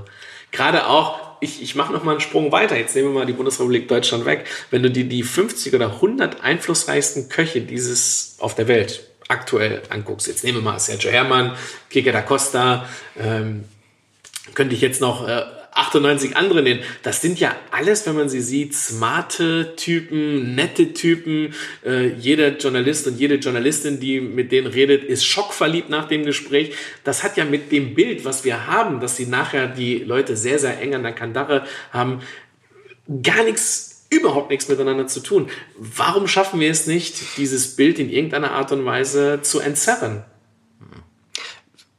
[0.51, 2.77] gerade auch ich, ich mache noch mal einen Sprung weiter.
[2.77, 4.45] Jetzt nehmen wir mal die Bundesrepublik Deutschland weg.
[4.71, 10.27] Wenn du dir die 50 oder 100 einflussreichsten Köche dieses auf der Welt aktuell anguckst,
[10.27, 11.55] jetzt nehmen wir mal Sergio Herrmann,
[11.89, 12.87] Kike da Costa,
[13.19, 13.65] ähm,
[14.53, 15.43] könnte ich jetzt noch äh,
[15.77, 16.81] 98 andere nennen.
[17.03, 21.53] Das sind ja alles, wenn man sie sieht, smarte Typen, nette Typen.
[21.85, 26.73] Äh, jeder Journalist und jede Journalistin, die mit denen redet, ist schockverliebt nach dem Gespräch.
[27.03, 30.59] Das hat ja mit dem Bild, was wir haben, dass sie nachher die Leute sehr,
[30.59, 32.21] sehr eng an der Kandare haben,
[33.23, 35.49] gar nichts überhaupt nichts miteinander zu tun.
[35.77, 40.23] Warum schaffen wir es nicht, dieses Bild in irgendeiner Art und Weise zu entzerren?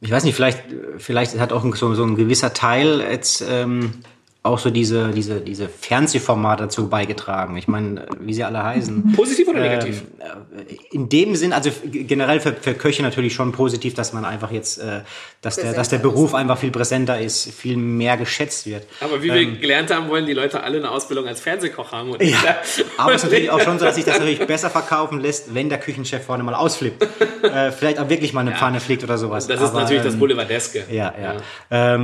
[0.01, 0.63] Ich weiß nicht, vielleicht,
[0.97, 3.95] vielleicht hat auch so, so ein gewisser Teil jetzt ähm,
[4.41, 7.57] auch so diese, diese, diese Fernsehformate dazu beigetragen.
[7.57, 9.11] Ich meine, wie sie alle heißen.
[9.15, 10.03] Positiv oder negativ?
[10.21, 14.51] Ähm, in dem Sinn, also generell für, für Köche natürlich schon positiv, dass man einfach
[14.51, 15.01] jetzt, äh,
[15.41, 18.87] dass, der, dass der Beruf einfach viel präsenter ist, viel mehr geschätzt wird.
[19.01, 22.11] Aber wie ähm, wir gelernt haben, wollen die Leute alle eine Ausbildung als Fernsehkoch haben.
[22.11, 22.23] Oder?
[22.23, 22.57] Ja,
[22.97, 25.67] aber es ist natürlich auch schon so, dass sich das natürlich besser verkaufen lässt, wenn
[25.67, 27.05] der Küchenchef vorne mal ausflippt.
[27.43, 28.57] äh, vielleicht auch wirklich mal eine ja.
[28.57, 29.47] Pfanne fliegt oder sowas.
[29.47, 30.85] Das ist aber, natürlich ähm, das Boulevardeske.
[30.89, 31.35] Ja, ja.
[31.71, 31.95] ja.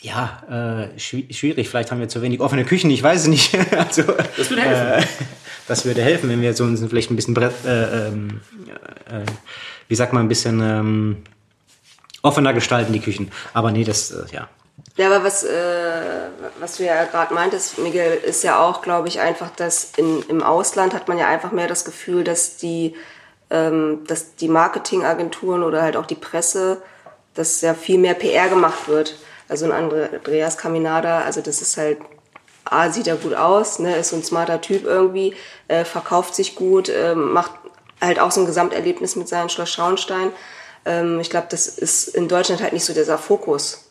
[0.00, 1.68] Ja, äh, schwierig.
[1.68, 3.58] Vielleicht haben wir zu wenig offene Küchen, ich weiß es nicht.
[3.76, 4.02] also,
[4.36, 5.02] das würde helfen.
[5.02, 5.24] Äh,
[5.66, 8.40] das würde helfen, wenn wir so uns vielleicht ein bisschen, äh, ähm,
[9.06, 9.26] äh,
[9.88, 11.16] wie sagt man, ein bisschen ähm,
[12.22, 13.30] offener gestalten, die Küchen.
[13.54, 14.48] Aber nee, das, äh, ja.
[14.96, 16.28] Ja, aber was, äh,
[16.60, 20.42] was du ja gerade meintest, Miguel, ist ja auch, glaube ich, einfach, dass in, im
[20.42, 22.94] Ausland hat man ja einfach mehr das Gefühl, dass die,
[23.50, 26.82] ähm, dass die Marketingagenturen oder halt auch die Presse,
[27.34, 29.16] dass ja viel mehr PR gemacht wird.
[29.48, 31.98] Also ein Andreas Caminada, also das ist halt,
[32.64, 35.34] A, sieht er gut aus, ne, ist so ein smarter Typ irgendwie,
[35.68, 37.52] äh, verkauft sich gut, äh, macht
[38.00, 40.32] halt auch so ein Gesamterlebnis mit seinem Schloss Schauenstein.
[40.84, 43.84] Ähm, ich glaube, das ist in Deutschland halt nicht so dieser Fokus.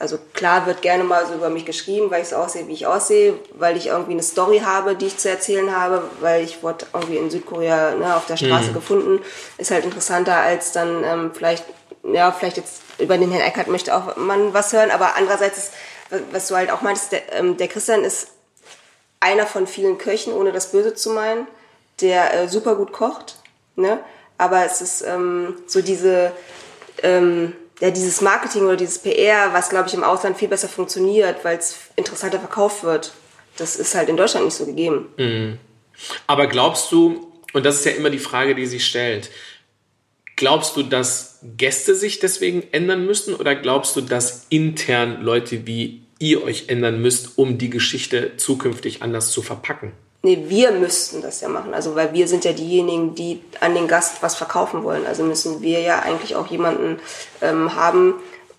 [0.00, 2.86] Also klar wird gerne mal so über mich geschrieben, weil ich so aussehe, wie ich
[2.86, 6.86] aussehe, weil ich irgendwie eine Story habe, die ich zu erzählen habe, weil ich wurde
[6.92, 8.74] irgendwie in Südkorea ne, auf der Straße mhm.
[8.74, 9.20] gefunden.
[9.56, 11.64] Ist halt interessanter als dann ähm, vielleicht,
[12.04, 15.72] ja, vielleicht jetzt über den Herrn Eckert möchte auch man was hören, aber andererseits ist,
[16.32, 18.28] was du halt auch meintest, der, ähm, der Christian ist
[19.20, 21.46] einer von vielen Köchen, ohne das Böse zu meinen,
[22.00, 23.36] der äh, super gut kocht,
[23.76, 24.00] ne?
[24.36, 26.32] Aber es ist ähm, so diese,
[27.02, 31.44] ähm, ja, dieses Marketing oder dieses PR, was glaube ich im Ausland viel besser funktioniert,
[31.44, 33.12] weil es interessanter verkauft wird.
[33.56, 35.12] Das ist halt in Deutschland nicht so gegeben.
[35.16, 35.58] Mhm.
[36.28, 39.30] Aber glaubst du, und das ist ja immer die Frage, die sich stellt,
[40.38, 46.02] Glaubst du, dass Gäste sich deswegen ändern müssen oder glaubst du, dass intern Leute wie
[46.18, 49.92] ihr euch ändern müsst, um die Geschichte zukünftig anders zu verpacken?
[50.22, 51.74] Nee, wir müssten das ja machen.
[51.74, 55.06] Also, weil wir sind ja diejenigen, die an den Gast was verkaufen wollen.
[55.06, 56.98] Also müssen wir ja eigentlich auch jemanden
[57.40, 58.14] ähm, haben,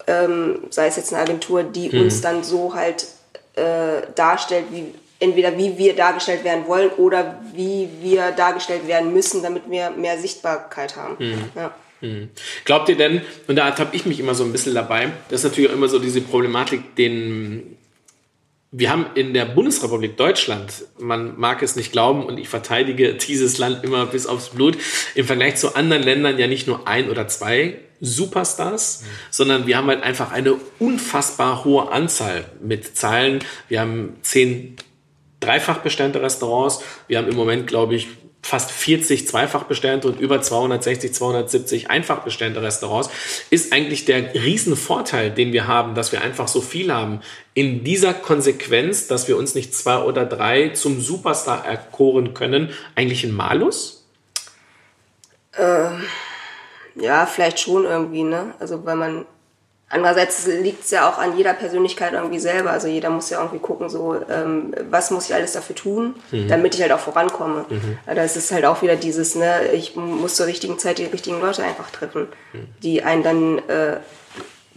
[0.08, 2.04] ähm, sei es jetzt eine Agentur, die mhm.
[2.04, 3.08] uns dann so halt
[3.56, 4.86] äh, darstellt, wie
[5.20, 10.18] entweder wie wir dargestellt werden wollen oder wie wir dargestellt werden müssen, damit wir mehr
[10.18, 11.18] Sichtbarkeit haben.
[11.20, 11.44] Mhm.
[11.56, 11.76] Ja.
[12.02, 12.30] Mhm.
[12.66, 15.52] Glaubt ihr denn, und da habe ich mich immer so ein bisschen dabei, das ist
[15.52, 17.78] natürlich auch immer so diese Problematik, den
[18.72, 23.58] wir haben in der Bundesrepublik Deutschland, man mag es nicht glauben und ich verteidige dieses
[23.58, 24.78] Land immer bis aufs Blut,
[25.16, 29.06] im Vergleich zu anderen Ländern ja nicht nur ein oder zwei Superstars, mhm.
[29.32, 33.40] sondern wir haben halt einfach eine unfassbar hohe Anzahl mit Zahlen.
[33.68, 34.78] Wir haben zehn
[35.40, 36.82] dreifach bestände Restaurants.
[37.08, 38.08] Wir haben im Moment, glaube ich,
[38.42, 43.10] fast 40 zweifach bestellte und über 260, 270 einfach bestellte Restaurants,
[43.50, 47.22] ist eigentlich der Riesenvorteil, den wir haben, dass wir einfach so viel haben.
[47.54, 53.24] In dieser Konsequenz, dass wir uns nicht zwei oder drei zum Superstar erkoren können, eigentlich
[53.24, 54.06] ein Malus?
[55.58, 56.04] Ähm,
[56.96, 58.54] ja, vielleicht schon irgendwie, ne?
[58.60, 59.26] Also, weil man
[59.92, 62.70] Andererseits liegt es ja auch an jeder Persönlichkeit irgendwie selber.
[62.70, 66.48] Also jeder muss ja irgendwie gucken, so ähm, was muss ich alles dafür tun, mhm.
[66.48, 67.66] damit ich halt auch vorankomme.
[67.68, 67.98] Mhm.
[68.06, 71.64] Das ist halt auch wieder dieses, ne, ich muss zur richtigen Zeit die richtigen Leute
[71.64, 72.68] einfach treffen, mhm.
[72.84, 73.98] die einen dann äh,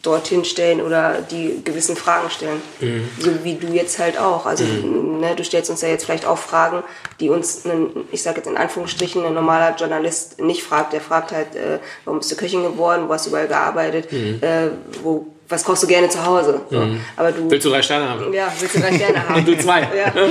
[0.03, 2.61] dorthin stellen oder die gewissen Fragen stellen.
[2.80, 3.09] Mhm.
[3.20, 4.46] So wie du jetzt halt auch.
[4.46, 5.20] Also mhm.
[5.20, 6.82] ne, du stellst uns ja jetzt vielleicht auch Fragen,
[7.20, 10.92] die uns, ein, ich sage jetzt in Anführungsstrichen, ein normaler Journalist nicht fragt.
[10.92, 14.40] Der fragt halt, äh, warum bist du Köchin geworden, wo hast du überall gearbeitet, mhm.
[14.42, 14.70] äh,
[15.03, 16.61] wo, was kochst du gerne zu Hause.
[16.68, 16.80] So.
[16.80, 17.00] Mhm.
[17.16, 18.32] Aber du, willst du drei Sterne haben?
[18.32, 19.36] Ja, willst du drei Sterne haben.
[19.36, 19.80] Und du zwei.
[19.82, 20.12] Ja.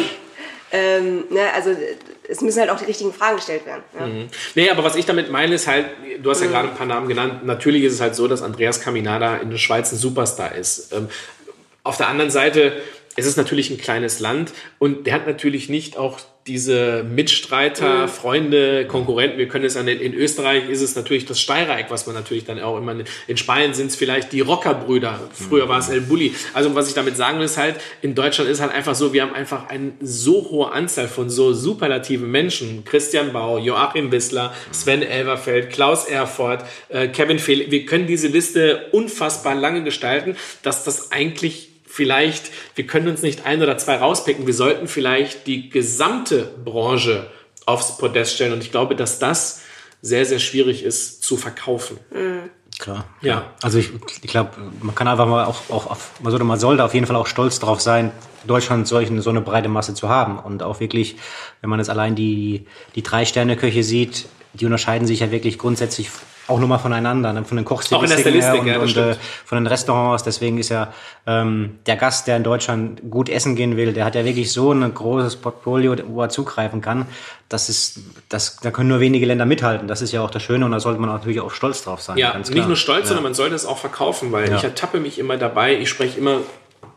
[0.74, 1.72] Ähm, ne, also
[2.32, 3.84] es müssen halt auch die richtigen Fragen gestellt werden.
[4.00, 4.08] Ja.
[4.08, 4.28] Mhm.
[4.56, 5.88] Nee, aber was ich damit meine, ist halt,
[6.22, 6.52] du hast ja mhm.
[6.52, 9.58] gerade ein paar Namen genannt, natürlich ist es halt so, dass Andreas Caminada in der
[9.58, 10.94] Schweiz ein Superstar ist.
[10.94, 11.10] Ähm,
[11.84, 12.74] auf der anderen Seite,
[13.22, 18.10] es ist natürlich ein kleines Land und der hat natürlich nicht auch diese Mitstreiter, mhm.
[18.10, 19.38] Freunde, Konkurrenten.
[19.38, 22.60] Wir können es an in Österreich ist es natürlich das Steirereck, was man natürlich dann
[22.60, 22.96] auch immer
[23.28, 25.20] in Spanien sind es vielleicht die Rockerbrüder.
[25.32, 25.70] Früher mhm.
[25.70, 26.34] war es El Bulli.
[26.54, 29.22] Also was ich damit sagen will, ist halt in Deutschland ist halt einfach so, wir
[29.22, 32.86] haben einfach eine so hohe Anzahl von so superlativen Menschen.
[32.86, 37.70] Christian Bau, Joachim Wissler, Sven Elverfeld, Klaus Erfurt, äh, Kevin Fehl.
[37.70, 43.46] Wir können diese Liste unfassbar lange gestalten, dass das eigentlich vielleicht, wir können uns nicht
[43.46, 47.30] ein oder zwei rauspicken, wir sollten vielleicht die gesamte Branche
[47.66, 48.54] aufs Podest stellen.
[48.54, 49.62] Und ich glaube, dass das
[50.02, 52.00] sehr, sehr schwierig ist zu verkaufen.
[52.12, 52.50] Mhm.
[52.80, 53.06] Klar.
[53.22, 53.52] Ja.
[53.62, 53.92] Also ich,
[54.24, 57.06] ich glaube, man kann einfach mal auch, auch auf, man sollte, man sollte auf jeden
[57.06, 58.12] Fall auch stolz darauf sein,
[58.48, 60.40] Deutschland solchen, so eine breite Masse zu haben.
[60.40, 61.18] Und auch wirklich,
[61.60, 62.66] wenn man jetzt allein die,
[62.96, 66.10] die Drei-Sterne-Köche sieht, die unterscheiden sich ja wirklich grundsätzlich
[66.48, 67.46] auch nochmal voneinander, ne?
[67.46, 70.24] von den Kochstilistiken her und, ja, und äh, von den Restaurants.
[70.24, 70.94] Deswegen ist ja
[71.26, 74.72] ähm, der Gast, der in Deutschland gut essen gehen will, der hat ja wirklich so
[74.74, 77.06] ein großes Portfolio, wo er zugreifen kann.
[77.48, 78.00] Das ist,
[78.30, 79.88] das, da können nur wenige Länder mithalten.
[79.88, 82.18] Das ist ja auch das Schöne und da sollte man natürlich auch stolz drauf sein.
[82.18, 83.08] Ja, nicht nur stolz, ja.
[83.08, 84.58] sondern man sollte es auch verkaufen, weil ja.
[84.58, 85.78] ich ertappe mich immer dabei.
[85.78, 86.40] Ich spreche immer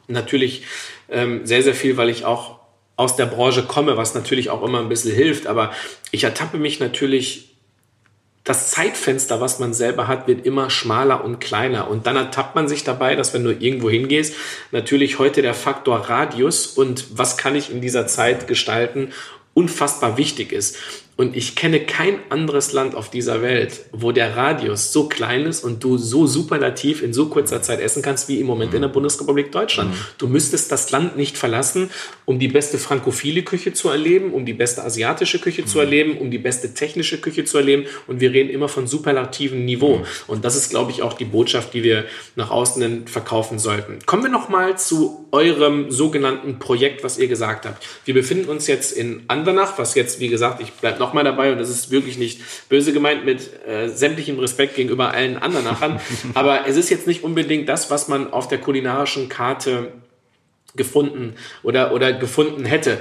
[0.08, 0.64] natürlich
[1.08, 2.63] ähm, sehr, sehr viel, weil ich auch
[2.96, 5.46] aus der Branche komme, was natürlich auch immer ein bisschen hilft.
[5.46, 5.72] Aber
[6.10, 7.54] ich ertappe mich natürlich
[8.44, 11.88] das Zeitfenster, was man selber hat, wird immer schmaler und kleiner.
[11.88, 14.34] Und dann ertappt man sich dabei, dass wenn du irgendwo hingehst,
[14.70, 19.12] natürlich heute der Faktor Radius und was kann ich in dieser Zeit gestalten,
[19.54, 20.76] unfassbar wichtig ist.
[21.16, 25.62] Und ich kenne kein anderes Land auf dieser Welt, wo der Radius so klein ist
[25.62, 28.88] und du so superlativ in so kurzer Zeit essen kannst wie im Moment in der
[28.88, 29.92] Bundesrepublik Deutschland.
[29.92, 29.98] Mhm.
[30.18, 31.90] Du müsstest das Land nicht verlassen,
[32.26, 35.66] um die beste frankophile Küche zu erleben, um die beste asiatische Küche mhm.
[35.66, 37.84] zu erleben, um die beste technische Küche zu erleben.
[38.06, 39.98] Und wir reden immer von superlativem Niveau.
[39.98, 40.04] Mhm.
[40.26, 42.04] Und das ist, glaube ich, auch die Botschaft, die wir
[42.36, 43.98] nach außen verkaufen sollten.
[44.06, 47.86] Kommen wir nochmal zu eurem sogenannten Projekt, was ihr gesagt habt.
[48.04, 51.58] Wir befinden uns jetzt in Andernach, was jetzt, wie gesagt, ich bleibe nochmal dabei und
[51.58, 56.00] das ist wirklich nicht böse gemeint mit äh, sämtlichem Respekt gegenüber allen anderen Nachbarn.
[56.34, 59.92] Aber es ist jetzt nicht unbedingt das, was man auf der kulinarischen Karte
[60.76, 62.98] gefunden oder, oder gefunden hätte.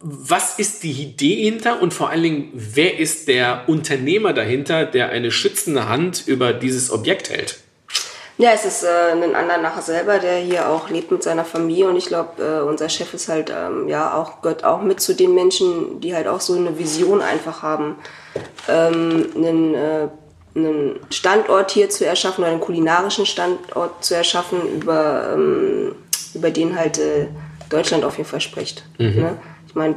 [0.00, 5.10] Was ist die Idee hinter und vor allen Dingen, wer ist der Unternehmer dahinter, der
[5.10, 7.60] eine schützende Hand über dieses Objekt hält?
[8.38, 11.96] Ja, es ist äh, ein Andernacher selber, der hier auch lebt mit seiner Familie und
[11.96, 15.34] ich glaube, äh, unser Chef ist halt ähm, ja auch gehört auch mit zu den
[15.34, 17.96] Menschen, die halt auch so eine Vision einfach haben,
[18.68, 20.08] ähm, einen, äh,
[20.56, 25.94] einen Standort hier zu erschaffen oder einen kulinarischen Standort zu erschaffen, über, ähm,
[26.34, 27.26] über den halt äh,
[27.68, 28.84] Deutschland auf jeden Fall spricht.
[28.98, 29.16] Mhm.
[29.16, 29.36] Ne?
[29.66, 29.94] Ich meine,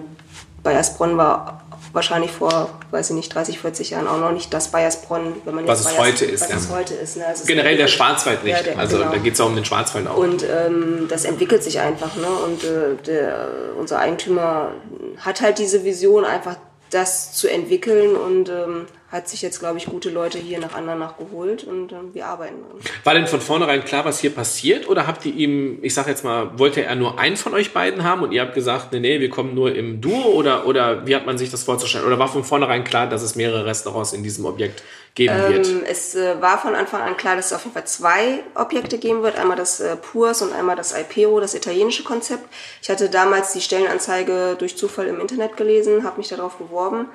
[0.63, 1.65] Bayersbronn war
[1.95, 5.67] wahrscheinlich vor, weiß ich nicht, 30, 40 Jahren auch noch nicht das Bayersbronn, wenn man
[5.67, 6.41] was es Bayers, heute ist.
[6.41, 6.57] Was ja.
[6.57, 7.17] es heute ist.
[7.17, 7.25] Ne?
[7.25, 8.57] Also Generell der Schwarzwald nicht.
[8.57, 9.11] Ja, der, also genau.
[9.11, 10.17] da geht es auch um den Schwarzwald auch.
[10.17, 12.15] Und ähm, das entwickelt sich einfach.
[12.15, 12.27] Ne?
[12.27, 13.47] Und äh, der,
[13.79, 14.71] unser Eigentümer
[15.19, 16.57] hat halt diese Vision, einfach
[16.95, 21.17] das zu entwickeln und ähm, hat sich jetzt, glaube ich, gute Leute hier nach Andernach
[21.17, 22.55] geholt und äh, wir arbeiten.
[23.03, 24.87] War denn von vornherein klar, was hier passiert?
[24.87, 28.03] Oder habt ihr ihm, ich sag jetzt mal, wollte er nur einen von euch beiden
[28.03, 30.31] haben und ihr habt gesagt, nee, nee, wir kommen nur im Duo?
[30.33, 32.05] Oder, oder wie hat man sich das vorzustellen?
[32.05, 34.81] Oder war von vornherein klar, dass es mehrere Restaurants in diesem Objekt
[35.16, 35.68] geben wird?
[35.68, 38.97] Ähm, es äh, war von Anfang an klar, dass es auf jeden Fall zwei Objekte
[38.97, 39.39] geben wird.
[39.39, 42.47] Einmal das äh, Purs und einmal das Alpero, das italienische Konzept.
[42.82, 47.07] Ich hatte damals die Stellenanzeige durch Zufall im Internet gelesen, habe mich darauf beworben.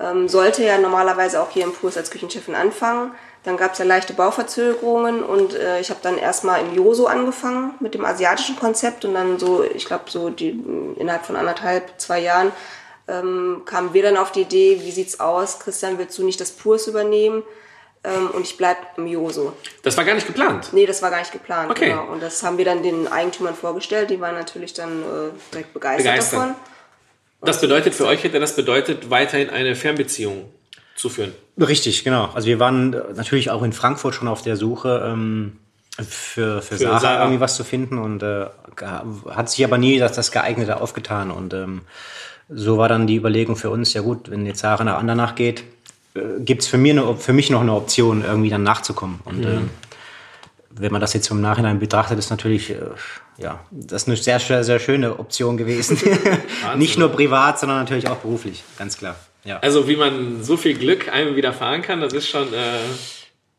[0.00, 3.12] Ähm, sollte ja normalerweise auch hier im Kurs als Küchenchefin anfangen.
[3.44, 7.74] Dann gab es ja leichte Bauverzögerungen und äh, ich habe dann erstmal im Joso angefangen
[7.80, 10.50] mit dem asiatischen Konzept und dann so, ich glaube, so die,
[10.96, 12.52] innerhalb von anderthalb, zwei Jahren
[13.08, 16.50] ähm, kamen wir dann auf die Idee, wie sieht's aus, Christian, willst du nicht das
[16.50, 17.42] Purs übernehmen?
[18.04, 19.54] Ähm, und ich bleib im Joso.
[19.82, 20.68] Das war gar nicht geplant.
[20.72, 21.70] Nee, das war gar nicht geplant.
[21.70, 21.90] Okay.
[21.90, 22.06] Genau.
[22.12, 24.10] Und das haben wir dann den Eigentümern vorgestellt.
[24.10, 26.40] Die waren natürlich dann äh, direkt begeistert, Begeistert.
[26.40, 26.54] davon.
[27.40, 30.52] Das bedeutet für euch hätte das bedeutet, weiterhin eine Fernbeziehung
[30.96, 31.32] zu führen.
[31.58, 32.30] Richtig, genau.
[32.34, 35.58] Also wir waren äh, natürlich auch in Frankfurt schon auf der Suche ähm,
[35.96, 37.22] für, für, Sarah, Sarah.
[37.22, 38.46] irgendwie was zu finden und äh,
[39.28, 41.30] hat sich aber nie das, das Geeignete aufgetan.
[41.30, 41.82] Und ähm,
[42.48, 45.64] so war dann die Überlegung für uns, ja gut, wenn jetzt Sarah nach Andernach geht,
[46.14, 49.20] äh, gibt's für, mir eine, für mich noch eine Option, irgendwie dann nachzukommen.
[49.24, 49.70] Und ähm,
[50.70, 52.76] wenn man das jetzt im Nachhinein betrachtet, ist natürlich, äh,
[53.36, 55.98] ja, das ist eine sehr, sehr, sehr schöne Option gewesen.
[56.76, 59.16] Nicht nur privat, sondern natürlich auch beruflich, ganz klar.
[59.44, 59.58] Ja.
[59.60, 62.52] Also wie man so viel Glück einem widerfahren kann, das ist schon...
[62.52, 62.78] Äh,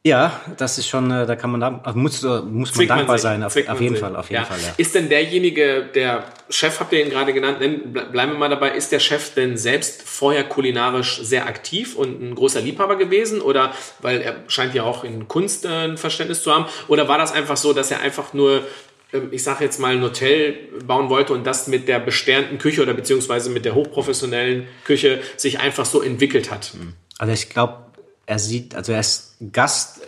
[0.05, 3.23] Ja, das ist schon, äh, da kann man, da- muss, äh, muss man dankbar sich,
[3.23, 3.99] sein, auf, auf jeden sich.
[4.01, 4.47] Fall, auf jeden Ja.
[4.47, 4.73] Fall, ja.
[4.77, 8.93] Ist denn derjenige, der Chef, habt ihr ihn gerade genannt, bleiben wir mal dabei, ist
[8.93, 13.41] der Chef denn selbst vorher kulinarisch sehr aktiv und ein großer Liebhaber gewesen?
[13.41, 17.17] Oder, weil er scheint ja auch in Kunst äh, ein Verständnis zu haben, oder war
[17.17, 18.63] das einfach so, dass er einfach nur
[19.11, 20.53] ähm, ich sage jetzt mal, ein Hotel
[20.85, 25.59] bauen wollte und das mit der besternten Küche oder beziehungsweise mit der hochprofessionellen Küche sich
[25.59, 26.71] einfach so entwickelt hat.
[27.17, 27.88] Also ich glaube,
[28.29, 30.01] er sieht, also er ist Gast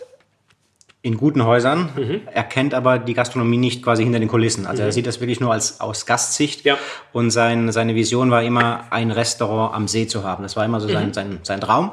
[1.01, 2.21] in guten Häusern, Mhm.
[2.31, 4.67] er kennt aber die Gastronomie nicht quasi hinter den Kulissen.
[4.67, 6.63] Also er sieht das wirklich nur als aus Gastsicht.
[6.63, 6.77] Ja.
[7.11, 10.43] Und sein, seine Vision war immer, ein Restaurant am See zu haben.
[10.43, 10.93] Das war immer so Mhm.
[10.93, 11.91] sein, sein, sein Traum.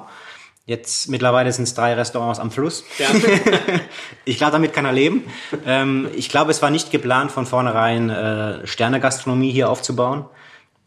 [0.66, 2.84] Jetzt mittlerweile sind es drei Restaurants am Fluss.
[2.98, 3.06] Ja.
[4.26, 5.24] Ich glaube, damit kann er leben.
[5.64, 10.26] Ähm, ich glaube, es war nicht geplant, von vornherein äh, Sternegastronomie hier aufzubauen.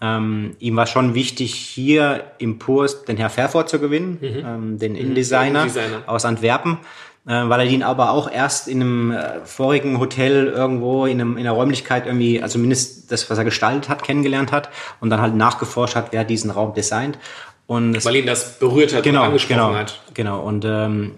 [0.02, 4.96] Ähm, ihm war schon wichtig, hier im Purs den Herr Verfort zu gewinnen, ähm, den
[4.96, 6.04] Innendesigner Innendesigner.
[6.08, 6.80] aus Antwerpen,
[7.28, 11.38] äh, weil er ihn aber auch erst in einem äh, vorigen Hotel irgendwo in, einem,
[11.38, 14.70] in einer Räumlichkeit irgendwie, also zumindest das, was er gestaltet hat, kennengelernt hat
[15.02, 17.20] und dann halt nachgeforscht hat, wer diesen Raum designt.
[17.68, 20.02] Und Weil ihn das berührt hat genau, und angesprochen genau, hat.
[20.16, 20.42] Genau.
[20.42, 21.12] Und ähm,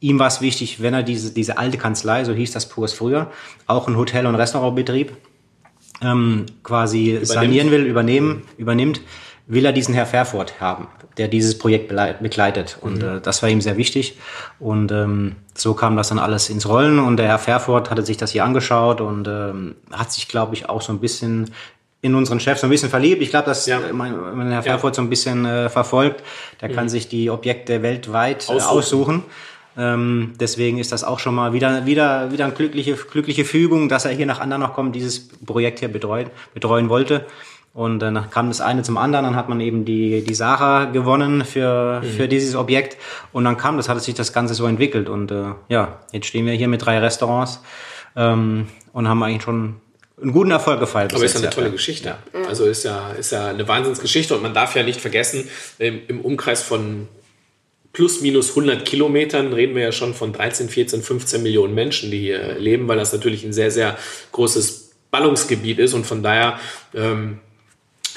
[0.00, 3.30] ihm war es wichtig, wenn er diese, diese alte Kanzlei, so hieß das Purs früher,
[3.68, 5.12] auch ein Hotel- und Restaurantbetrieb
[6.02, 9.00] ähm, quasi sanieren will, übernehmen, übernimmt,
[9.46, 10.88] will er diesen Herr Verfort haben,
[11.18, 11.88] der dieses Projekt
[12.20, 12.78] begleitet.
[12.80, 13.16] Und Mhm.
[13.16, 14.18] äh, das war ihm sehr wichtig.
[14.58, 16.98] Und ähm, so kam das dann alles ins Rollen.
[16.98, 20.68] Und der Herr Verfort hatte sich das hier angeschaut und ähm, hat sich, glaube ich,
[20.68, 21.50] auch so ein bisschen
[22.00, 23.22] in unseren Chef so ein bisschen verliebt.
[23.22, 23.80] Ich glaube, dass Ja.
[23.80, 24.62] äh, mein, wenn man Herr Ja.
[24.72, 26.22] Verfort so ein bisschen äh, verfolgt,
[26.60, 29.22] der kann sich die Objekte weltweit äh, Aussuchen.
[29.76, 34.04] Ähm, deswegen ist das auch schon mal wieder, wieder, wieder eine glückliche, glückliche Fügung, dass
[34.04, 37.26] er hier nach Andernach kommt, dieses Projekt hier betreuen, betreuen wollte.
[37.72, 41.44] Und dann kam das eine zum anderen, dann hat man eben die, die Sarah gewonnen
[41.44, 42.96] für, für dieses Objekt.
[43.32, 45.08] Und dann kam das, hat sich das Ganze so entwickelt.
[45.08, 47.60] Und äh, ja, jetzt stehen wir hier mit drei Restaurants
[48.14, 49.74] ähm, und haben eigentlich schon
[50.22, 51.14] einen guten Erfolg gefeiert.
[51.14, 52.14] Aber ist ja eine tolle Geschichte.
[52.48, 55.48] Also ist ja, ist ja eine Wahnsinnsgeschichte und man darf ja nicht vergessen,
[55.78, 57.08] im Umkreis von
[57.94, 62.18] plus minus 100 Kilometern reden wir ja schon von 13, 14, 15 Millionen Menschen, die
[62.18, 63.96] hier leben, weil das natürlich ein sehr, sehr
[64.32, 65.94] großes Ballungsgebiet ist.
[65.94, 66.58] Und von daher,
[66.92, 67.38] ähm,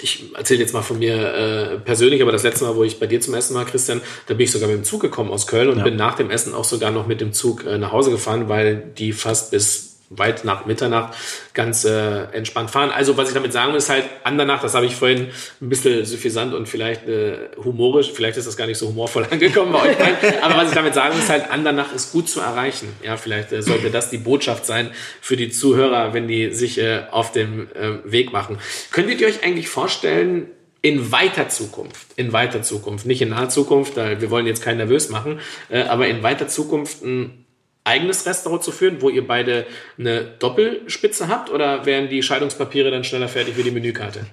[0.01, 3.05] ich erzähle jetzt mal von mir äh, persönlich, aber das letzte Mal, wo ich bei
[3.05, 5.69] dir zum Essen war, Christian, da bin ich sogar mit dem Zug gekommen aus Köln
[5.69, 8.49] und bin nach dem Essen auch sogar noch mit dem Zug äh, nach Hause gefahren,
[8.49, 11.15] weil die fast bis weit nach Mitternacht
[11.53, 12.91] ganz äh, entspannt fahren.
[12.91, 15.27] Also was ich damit sagen will, ist halt Andernach, das habe ich vorhin
[15.61, 19.73] ein bisschen suffisant und vielleicht äh, humorisch, vielleicht ist das gar nicht so humorvoll angekommen
[19.73, 19.97] bei euch
[20.41, 22.87] aber was ich damit sagen will, ist halt, Andernach ist gut zu erreichen.
[23.03, 24.91] Ja, vielleicht äh, sollte das die Botschaft sein
[25.21, 28.59] für die Zuhörer, wenn die sich äh, auf dem äh, Weg machen.
[28.91, 30.47] Könntet ihr euch eigentlich vorstellen,
[30.81, 34.77] in weiter Zukunft, in weiter Zukunft, nicht in naher Zukunft, weil wir wollen jetzt keinen
[34.77, 35.39] nervös machen,
[35.69, 37.46] äh, aber in weiter Zukunft ein
[37.87, 39.65] eigenes Restaurant zu führen, wo ihr beide
[39.97, 44.25] eine Doppelspitze habt oder wären die Scheidungspapiere dann schneller fertig wie die Menükarte?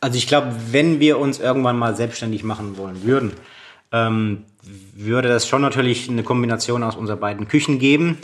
[0.00, 3.32] Also ich glaube, wenn wir uns irgendwann mal selbstständig machen wollen würden,
[3.92, 4.44] ähm,
[4.94, 8.18] würde das schon natürlich eine Kombination aus unseren beiden Küchen geben.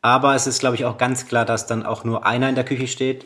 [0.00, 2.64] Aber es ist, glaube ich, auch ganz klar, dass dann auch nur einer in der
[2.64, 3.24] Küche steht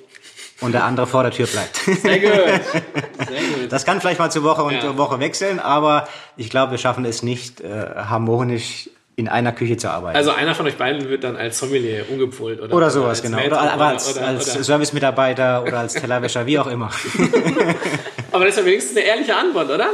[0.61, 1.77] und der andere vor der Tür bleibt.
[1.77, 2.61] Sehr gut.
[3.71, 4.97] Das kann vielleicht mal zu Woche und Ja.
[4.97, 6.07] Woche wechseln, aber
[6.37, 8.89] ich glaube, wir schaffen es nicht äh, harmonisch
[9.19, 10.17] in einer Küche zu arbeiten.
[10.17, 13.39] Also einer von euch beiden wird dann als Sommelier umgepult oder oder sowas, als genau.
[13.43, 16.91] Oder, aber als, oder- als oder- Servicemitarbeiter oder als Tellerwäscher, wie auch immer.
[18.33, 19.89] Aber das ist ja wenigstens eine ehrliche Antwort, oder?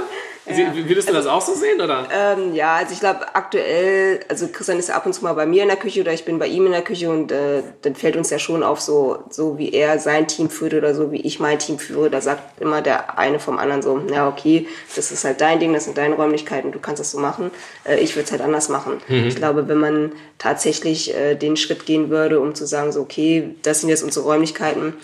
[0.47, 2.09] Sie- Würdest du das auch so sehen, oder?
[2.13, 5.47] Ähm, ja, also ich glaube aktuell, also Christian ist ja ab und zu mal bei
[5.47, 7.95] mir in der Küche oder ich bin bei ihm in der Küche und äh, dann
[7.95, 11.21] fällt uns ja schon auf, so, so wie er sein Team führt oder so wie
[11.21, 12.11] ich mein Team führe.
[12.11, 14.67] Da sagt immer der eine vom anderen so, ja okay,
[14.97, 17.53] das ist halt dein Ding, das sind deine Räumlichkeiten, du kannst das so machen.
[17.85, 19.01] Äh, ich würde es halt anders machen.
[19.09, 23.55] Ich glaube, wenn man tatsächlich äh, den Schritt gehen würde, um zu sagen, so okay,
[23.63, 24.95] das sind jetzt unsere Räumlichkeiten,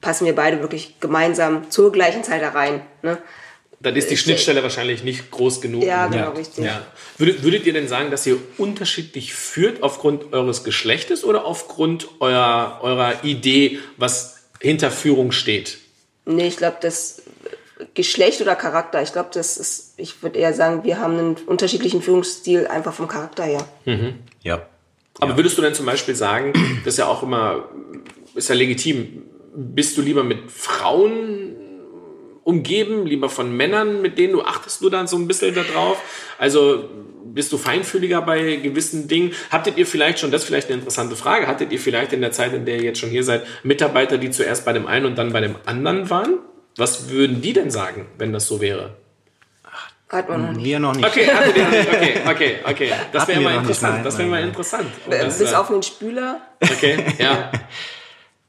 [0.00, 2.80] passen wir beide wirklich gemeinsam zur gleichen Zeit da rein.
[3.02, 3.18] Ne?
[3.82, 5.82] Dann ist die Schnittstelle wahrscheinlich nicht groß genug.
[5.82, 6.28] Ja, genau, Ja.
[6.30, 6.64] richtig.
[6.64, 6.82] Ja.
[7.16, 12.80] Würdet, würdet ihr denn sagen, dass ihr unterschiedlich führt aufgrund eures Geschlechtes oder aufgrund eurer,
[12.82, 15.78] eurer Idee, was hinter Führung steht?
[16.26, 17.22] Nee, ich glaube, das
[17.94, 22.02] Geschlecht oder Charakter, ich glaube, das ist, ich würde eher sagen, wir haben einen unterschiedlichen
[22.02, 23.66] Führungsstil einfach vom Charakter her.
[24.42, 24.66] Ja.
[25.18, 26.52] Aber würdest du denn zum Beispiel sagen,
[26.84, 27.68] das ist ja auch immer,
[28.34, 29.22] ist ja legitim,
[29.54, 31.39] bist du lieber mit Frauen
[32.44, 36.00] umgeben, lieber von Männern, mit denen du achtest du dann so ein bisschen da drauf?
[36.38, 36.88] Also
[37.24, 39.32] bist du feinfühliger bei gewissen Dingen?
[39.50, 42.32] Hattet ihr vielleicht schon, das ist vielleicht eine interessante Frage, hattet ihr vielleicht in der
[42.32, 45.16] Zeit, in der ihr jetzt schon hier seid, Mitarbeiter, die zuerst bei dem einen und
[45.16, 46.38] dann bei dem anderen waren?
[46.76, 48.96] Was würden die denn sagen, wenn das so wäre?
[50.08, 50.64] Hat man noch nicht.
[50.64, 51.06] Wir noch nicht.
[51.06, 51.88] Okay, hattet ihr nicht.
[51.88, 52.92] okay, okay, okay.
[53.12, 53.94] Das wäre mal interessant.
[53.94, 54.88] nein, das wäre mal interessant.
[55.08, 56.40] Äh, das, Bis äh, auf den Spüler.
[56.60, 57.52] Okay, ja.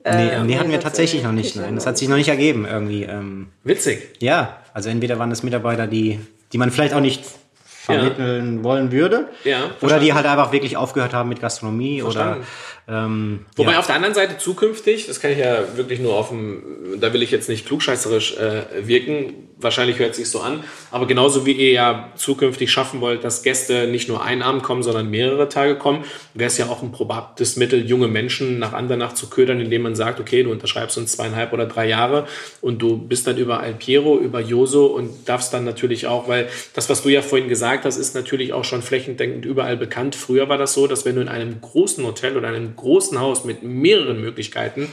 [0.04, 1.56] Nee, nee, hatten wir das tatsächlich noch nicht.
[1.56, 3.04] Nein, das hat sich noch nicht ergeben irgendwie.
[3.04, 4.16] Ähm, Witzig.
[4.20, 6.20] ja, also entweder waren es Mitarbeiter, die,
[6.54, 7.24] die man vielleicht auch nicht
[7.64, 9.28] vermitteln wollen würde.
[9.44, 12.46] Ja, oder die halt einfach wirklich aufgehört haben mit Gastronomie Verstanden.
[12.92, 13.80] Ähm, Wobei ja.
[13.80, 17.24] auf der anderen Seite zukünftig, das kann ich ja wirklich nur auf dem, da will
[17.24, 21.54] ich jetzt nicht klugscheißerisch äh, wirken, wahrscheinlich hört es sich so an, aber genauso wie
[21.54, 25.76] ihr ja zukünftig schaffen wollt, dass Gäste nicht nur einen Abend kommen, sondern mehrere Tage
[25.76, 29.84] kommen, wäre es ja auch ein probates Mittel, junge Menschen nach Andernach zu ködern, indem
[29.84, 32.28] man sagt, okay, du unterschreibst uns zweieinhalb oder drei Jahre
[32.60, 36.90] und du bist dann über Alpiero, über Joso und darfst dann natürlich auch, weil das,
[36.90, 40.16] was du ja vorhin gesagt hast, ist natürlich auch schon flächendeckend überall bekannt.
[40.16, 43.46] Früher war das so, dass wenn du in einem großen Hotel oder einem großen Haus
[43.46, 44.92] mit mehreren Möglichkeiten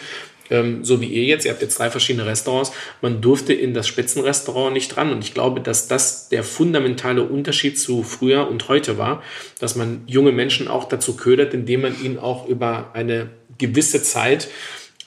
[0.50, 3.86] ähm, so wie ihr jetzt, ihr habt jetzt drei verschiedene Restaurants, man durfte in das
[3.86, 5.12] Spitzenrestaurant nicht ran.
[5.12, 9.22] Und ich glaube, dass das der fundamentale Unterschied zu früher und heute war,
[9.58, 14.48] dass man junge Menschen auch dazu ködert, indem man ihnen auch über eine gewisse Zeit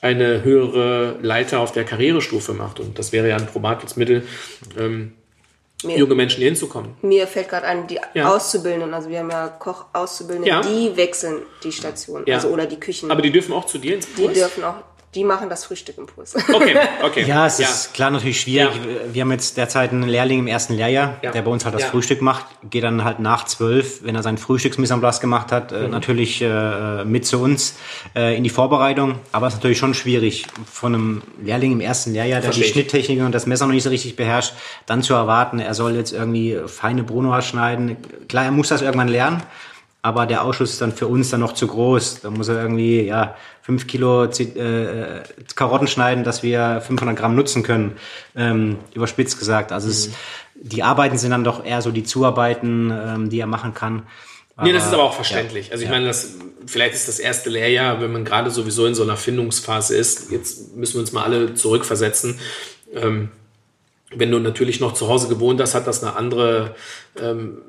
[0.02, 2.80] eine höhere Leiter auf der Karrierestufe macht.
[2.80, 4.24] Und das wäre ja ein probates Mittel,
[4.78, 5.14] ähm,
[5.84, 6.96] Mir, junge Menschen hier hinzukommen.
[7.02, 8.34] mir fällt gerade ein, die Ja.
[8.36, 10.62] Auszubildenden, also wir haben ja Koch-Auszubildende, Ja.
[10.62, 12.36] die wechseln die Station, Ja.
[12.36, 13.10] also oder die Küchen.
[13.12, 14.34] Aber die dürfen auch zu dir ins die Kurs?
[14.34, 14.76] dürfen auch,
[15.14, 16.36] die machen das Frühstück im Kurs.
[16.54, 17.24] Okay, okay.
[17.28, 18.74] Ja, es ist klar natürlich schwierig.
[18.76, 19.14] Ja.
[19.14, 21.32] Wir haben jetzt derzeit einen Lehrling im ersten Lehrjahr, Ja.
[21.32, 21.90] der bei uns halt das Ja.
[21.90, 25.72] Frühstück macht, geht dann halt nach zwölf, wenn er sein Frühstücksmiss am Platz gemacht hat,
[25.72, 25.78] Mhm.
[25.78, 27.76] äh, natürlich äh, mit zu uns
[28.16, 29.20] äh, in die Vorbereitung.
[29.34, 32.68] Aber es ist natürlich schon schwierig, von einem Lehrling im ersten Lehrjahr, der Versteh die
[32.68, 32.72] ich.
[32.74, 34.54] Schnitttechnik und das Messer noch nicht so richtig beherrscht,
[34.86, 37.98] dann zu erwarten, er soll jetzt irgendwie feine Brunoise schneiden.
[38.30, 39.44] Klar, er muss das irgendwann lernen.
[40.04, 42.22] Aber der Ausschuss ist dann für uns dann noch zu groß.
[42.22, 45.22] Da muss er irgendwie ja fünf Kilo Zi- äh,
[45.56, 47.98] Karotten schneiden, dass wir 500 Gramm nutzen können.
[48.36, 49.72] Ähm, überspitzt gesagt.
[49.72, 50.10] Also es,
[50.56, 54.04] die Arbeiten sind dann doch eher so die Zuarbeiten, ähm, die er machen kann.
[54.64, 55.72] Nee, das ist aber auch verständlich.
[55.72, 56.36] Also ich meine, das,
[56.68, 60.30] vielleicht ist das erste Lehrjahr, wenn man gerade sowieso in so einer Findungsphase ist.
[60.32, 62.40] Jetzt müssen wir uns mal alle zurückversetzen.
[62.94, 63.30] Ähm,
[64.14, 66.76] wenn du natürlich noch zu Hause gewohnt hast, hat das eine andere
[67.20, 67.60] ähm,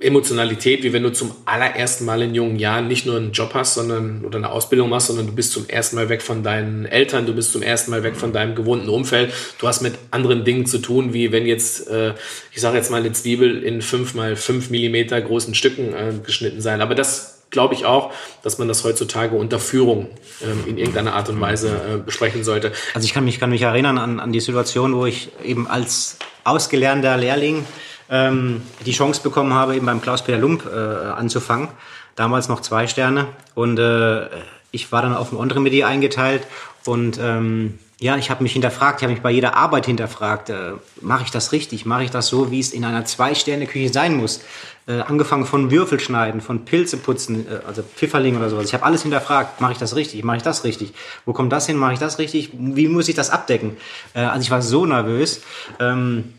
[0.00, 3.74] Emotionalität, wie wenn du zum allerersten Mal in jungen Jahren nicht nur einen Job hast,
[3.74, 7.26] sondern oder eine Ausbildung machst, sondern du bist zum ersten Mal weg von deinen Eltern,
[7.26, 9.32] du bist zum ersten Mal weg von deinem gewohnten Umfeld.
[9.58, 12.14] Du hast mit anderen Dingen zu tun, wie wenn jetzt, äh,
[12.50, 16.62] ich sage jetzt mal, eine Zwiebel in fünf mal fünf Millimeter großen Stücken äh, geschnitten
[16.62, 16.80] sein.
[16.80, 20.08] Aber das glaube ich auch, dass man das heutzutage unter Führung
[20.42, 22.72] ähm, in irgendeiner Art und Weise äh, besprechen sollte.
[22.94, 26.16] Also ich kann mich, kann mich erinnern an, an die Situation, wo ich eben als
[26.44, 27.66] ausgelernter Lehrling
[28.10, 31.68] ähm, die Chance bekommen habe, eben beim Klaus-Peter Lump äh, anzufangen.
[32.16, 33.28] Damals noch zwei Sterne.
[33.54, 34.26] Und äh,
[34.72, 36.46] ich war dann auf dem Entremetier eingeteilt
[36.84, 40.72] und ähm, ja, ich habe mich hinterfragt, ich habe mich bei jeder Arbeit hinterfragt, äh,
[41.02, 44.40] mache ich das richtig, mache ich das so, wie es in einer Zwei-Sterne-Küche sein muss.
[44.86, 48.64] Äh, angefangen von Würfelschneiden, von Pilze putzen, äh, also Pfifferling oder sowas.
[48.64, 50.94] Ich habe alles hinterfragt, mache ich das richtig, mache ich das richtig,
[51.26, 53.76] wo kommt das hin, mache ich das richtig, wie muss ich das abdecken?
[54.14, 55.42] Äh, also ich war so nervös.
[55.78, 56.32] Ähm,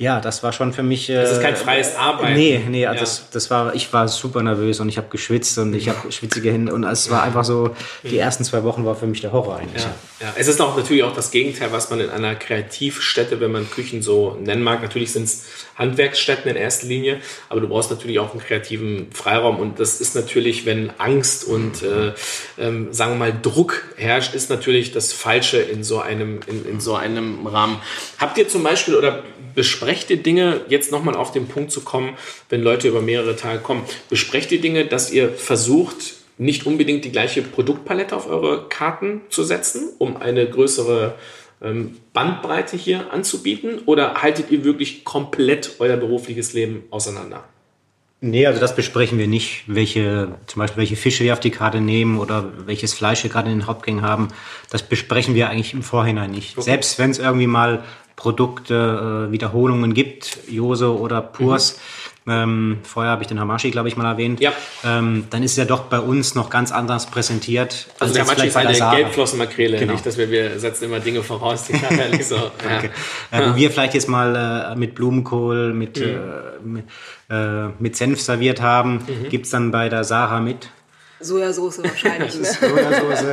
[0.00, 1.08] Ja, das war schon für mich.
[1.08, 2.34] Das ist kein freies Arbeiten.
[2.34, 3.00] Nee, nee, also Ja.
[3.00, 6.52] das, das war, ich war super nervös und ich habe geschwitzt und ich habe schwitzige
[6.52, 7.74] Hände und es war einfach so,
[8.04, 9.82] die ersten zwei Wochen war für mich der Horror eigentlich.
[9.82, 9.90] Ja,
[10.20, 10.32] ja.
[10.36, 14.00] Es ist auch natürlich auch das Gegenteil, was man in einer Kreativstätte, wenn man Küchen
[14.00, 17.18] so nennen mag, natürlich sind es Handwerksstätten in erster Linie,
[17.48, 21.82] aber du brauchst natürlich auch einen kreativen Freiraum und das ist natürlich, wenn Angst und
[21.82, 22.12] äh,
[22.56, 26.78] ähm, sagen wir mal Druck herrscht, ist natürlich das Falsche in so einem in, in
[26.80, 27.80] so einem Rahmen.
[28.18, 29.24] Habt ihr zum Beispiel oder
[29.58, 32.16] besprecht ihr Dinge, jetzt nochmal auf den Punkt zu kommen,
[32.48, 37.10] wenn Leute über mehrere Tage kommen, besprecht ihr Dinge, dass ihr versucht, nicht unbedingt die
[37.10, 41.16] gleiche Produktpalette auf eure Karten zu setzen, um eine größere
[41.60, 43.80] ähm, Bandbreite hier anzubieten?
[43.84, 47.42] Oder haltet ihr wirklich komplett euer berufliches Leben auseinander?
[48.20, 51.80] Nee, also das besprechen wir nicht, welche, zum Beispiel welche Fische wir auf die Karte
[51.80, 54.28] nehmen oder welches Fleisch wir gerade in den Hauptgängen haben.
[54.70, 56.60] Das besprechen wir eigentlich im Vorhinein nicht.
[56.60, 57.84] Selbst wenn es irgendwie mal
[58.18, 61.78] Produkte, äh, Wiederholungen gibt, Jose oder Purs,
[62.26, 64.44] ähm, vorher habe ich den Hamashi, glaube ich, mal erwähnt, Mhm.
[64.44, 64.52] Ja.
[64.84, 67.86] ähm, dann ist es ja doch bei uns noch ganz anders präsentiert.
[68.00, 68.96] Also der vielleicht ist der eine.
[69.02, 69.92] Gelbflossenmakrele, Genau.
[69.92, 71.72] nicht, dass wir, wir setzen immer Dinge voraus, die
[72.10, 72.34] nicht so.
[72.34, 73.38] ja.
[73.38, 74.34] Äh, wo wir vielleicht jetzt mal
[74.74, 76.04] äh, mit Blumenkohl, mit, Mhm.
[76.04, 76.84] äh, mit,
[77.30, 79.28] äh, mit Senf serviert haben, Mhm.
[79.30, 80.68] gibt's dann bei der Sarah mit.
[81.20, 82.34] Sojasauce wahrscheinlich.
[82.38, 82.44] ne?
[82.44, 83.24] Sojasauce,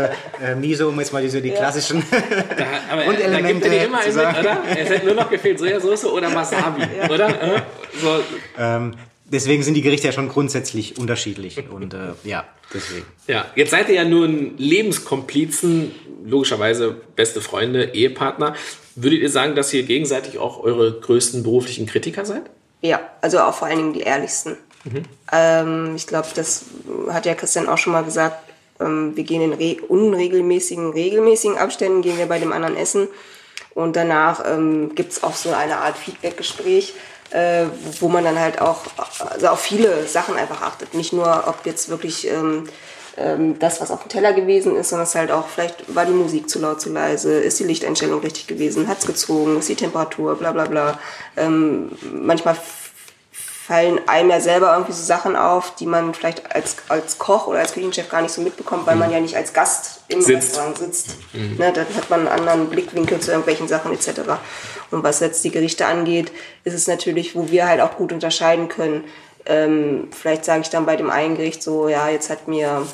[0.41, 2.03] äh, Miso, um jetzt mal diese die klassischen.
[2.09, 4.63] Da, aber Und da gibt Elemente er dir immer zu einen mit, oder?
[4.77, 6.83] Es hätte nur noch gefehlt Sojasauce oder Wasabi,
[7.13, 7.55] oder?
[7.55, 7.61] Äh?
[8.01, 8.19] So,
[8.57, 8.93] ähm,
[9.25, 11.69] deswegen sind die Gerichte ja schon grundsätzlich unterschiedlich.
[11.69, 13.05] Und äh, ja, deswegen.
[13.27, 15.91] Ja, jetzt seid ihr ja nun Lebenskomplizen,
[16.25, 18.55] logischerweise beste Freunde, Ehepartner.
[18.95, 22.43] Würdet ihr sagen, dass ihr gegenseitig auch eure größten beruflichen Kritiker seid?
[22.81, 24.57] Ja, also auch vor allen Dingen die ehrlichsten.
[25.31, 26.65] Ähm, ich glaube, das
[27.09, 28.37] hat ja Christian auch schon mal gesagt.
[28.79, 33.07] Ähm, wir gehen in re unregelmäßigen, regelmäßigen Abständen, gehen wir bei dem anderen essen.
[33.73, 36.93] Und danach ähm, gibt es auch so eine Art Feedbackgespräch,
[37.31, 37.65] äh,
[37.99, 38.83] wo man dann halt auch
[39.19, 40.93] also auf viele Sachen einfach achtet.
[40.93, 42.69] Nicht nur, ob jetzt wirklich ähm,
[43.17, 46.13] ähm, das, was auf dem Teller gewesen ist, sondern es halt auch, vielleicht war die
[46.13, 50.35] Musik zu laut, zu leise, ist die Lichteinstellung richtig gewesen, hat's gezogen, ist die Temperatur,
[50.35, 50.99] bla bla bla.
[51.35, 52.55] Ähm, manchmal
[53.67, 57.59] fallen einem ja selber irgendwie so Sachen auf, die man vielleicht als, als Koch oder
[57.59, 60.49] als Küchenchef gar nicht so mitbekommt, weil man ja nicht als Gast im Sitzt.
[60.49, 61.15] Restaurant sitzt.
[61.33, 64.21] Ne, dann hat man einen anderen Blickwinkel zu irgendwelchen Sachen etc.
[64.91, 66.31] Und was jetzt die Gerichte angeht,
[66.63, 69.03] ist es natürlich, wo wir halt auch gut unterscheiden können.
[69.47, 72.85] Ähm, vielleicht sage ich dann bei dem einen Gericht so, ja, jetzt hat mir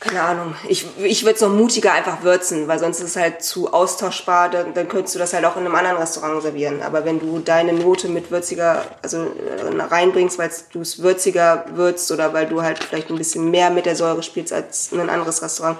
[0.00, 0.54] keine Ahnung.
[0.66, 4.48] Ich, ich würde es noch mutiger einfach würzen, weil sonst ist es halt zu austauschbar.
[4.48, 6.80] Dann, dann könntest du das halt auch in einem anderen Restaurant servieren.
[6.80, 12.10] Aber wenn du deine Note mit würziger, also äh, reinbringst, weil du es würziger würzt
[12.12, 15.42] oder weil du halt vielleicht ein bisschen mehr mit der Säure spielst als ein anderes
[15.42, 15.78] Restaurant,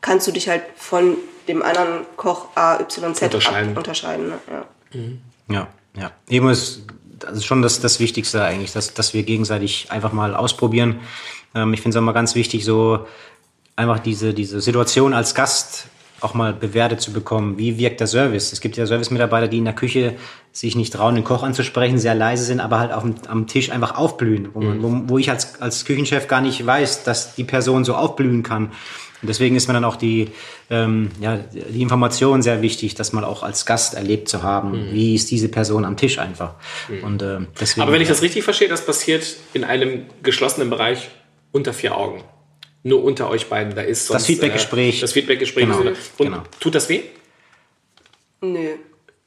[0.00, 1.16] kannst du dich halt von
[1.48, 3.72] dem anderen Koch A, Y, Z Unterscheiden.
[3.72, 4.28] Ab unterscheiden.
[4.28, 4.38] Ne?
[4.52, 5.54] Ja.
[5.54, 6.12] Ja, ja.
[6.28, 6.82] Eben ist,
[7.18, 11.00] das ist schon das, das Wichtigste eigentlich, dass, dass wir gegenseitig einfach mal ausprobieren.
[11.56, 13.06] Ähm, ich finde es auch mal ganz wichtig, so
[13.78, 15.86] einfach diese, diese Situation als Gast
[16.20, 17.58] auch mal bewertet zu bekommen.
[17.58, 18.52] Wie wirkt der Service?
[18.52, 20.16] Es gibt ja Service-Mitarbeiter, die in der Küche
[20.50, 23.70] sich nicht trauen, den Koch anzusprechen, sehr leise sind, aber halt auf dem, am Tisch
[23.70, 27.44] einfach aufblühen, wo, man, wo, wo ich als, als Küchenchef gar nicht weiß, dass die
[27.44, 28.72] Person so aufblühen kann.
[29.22, 30.30] Und deswegen ist mir dann auch die,
[30.70, 35.14] ähm, ja, die Information sehr wichtig, dass man auch als Gast erlebt zu haben, wie
[35.14, 36.54] ist diese Person am Tisch einfach.
[37.02, 37.82] Und äh, deswegen.
[37.82, 41.10] Aber wenn ich das richtig verstehe, das passiert in einem geschlossenen Bereich
[41.52, 42.22] unter vier Augen.
[42.88, 43.74] Nur unter euch beiden.
[43.74, 44.98] Da ist sonst, Feedbackgespräch.
[44.98, 45.66] Äh, das Feedbackgespräch.
[45.66, 46.42] Genau, ist- Und genau.
[46.60, 47.02] tut das weh?
[48.40, 48.70] Nö.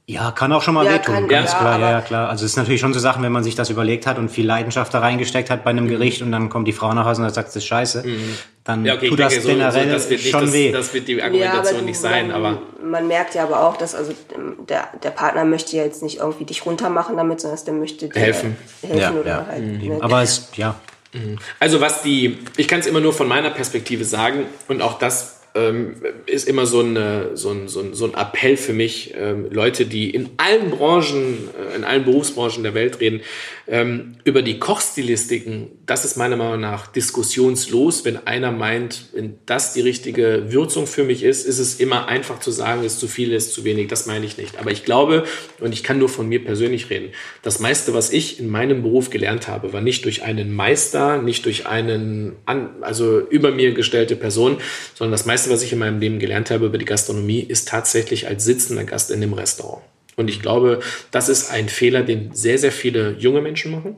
[0.07, 2.30] Ja, kann auch schon mal Ja, wehtun, kann- ganz ja, klar, ja, ja, klar.
[2.30, 4.45] Also es ist natürlich schon so Sachen, wenn man sich das überlegt hat und viel
[4.45, 7.30] Leidenschaft da reingesteckt hat bei einem Gericht und dann kommt die Frau nach Hause und
[7.34, 8.03] sagt, das ist scheiße,
[8.66, 8.86] dann Mhm.
[8.88, 10.72] Ja, okay, tut das denke, generell so, das wird nicht, schon das, weh.
[10.72, 13.95] das wird die Argumentation du- nicht sein, man, aber man merkt ja aber auch, dass
[13.95, 17.74] also ähm, der, der Partner möchte ja jetzt nicht irgendwie dich runtermachen damit, sondern der
[17.76, 18.57] möchte dir Helfen.
[18.82, 19.45] helfen ja, oder ja.
[19.47, 19.64] halt.
[19.64, 19.88] eben.
[19.88, 19.97] ne?
[20.01, 20.76] Aber es, ja,
[21.59, 25.41] Also was die, ich kann es immer nur von meiner Perspektive sagen und auch das
[25.54, 25.95] ähm,
[26.26, 29.86] ist immer so, eine, so, ein, so, ein, so ein Appell für mich, ähm, Leute,
[29.86, 33.22] die in allen Branchen, äh, in allen Berufsbranchen der Welt reden,
[33.68, 38.06] ähm, über die Kochstilistiken, das ist meiner Meinung nach diskussionslos.
[38.06, 42.39] Wenn einer meint, wenn das die richtige Würzung für mich ist, ist es immer einfach
[42.39, 43.88] zu sagen, ist zu viel, ist zu wenig.
[43.88, 44.58] Das meine ich nicht.
[44.58, 45.26] Aber ich glaube,
[45.60, 47.10] und ich kann nur von mir persönlich reden,
[47.41, 51.45] das meiste, was ich in meinem Beruf gelernt habe, war nicht durch einen Meister, nicht
[51.45, 52.36] durch einen,
[52.82, 54.58] also über mir gestellte Person,
[54.95, 58.28] sondern das meiste, was ich in meinem Leben gelernt habe über die Gastronomie, ist tatsächlich
[58.28, 59.84] als sitzender Gast in dem Restaurant.
[60.16, 60.82] Und ich glaube,
[61.12, 63.96] das ist ein Fehler, den sehr, sehr viele junge Menschen machen.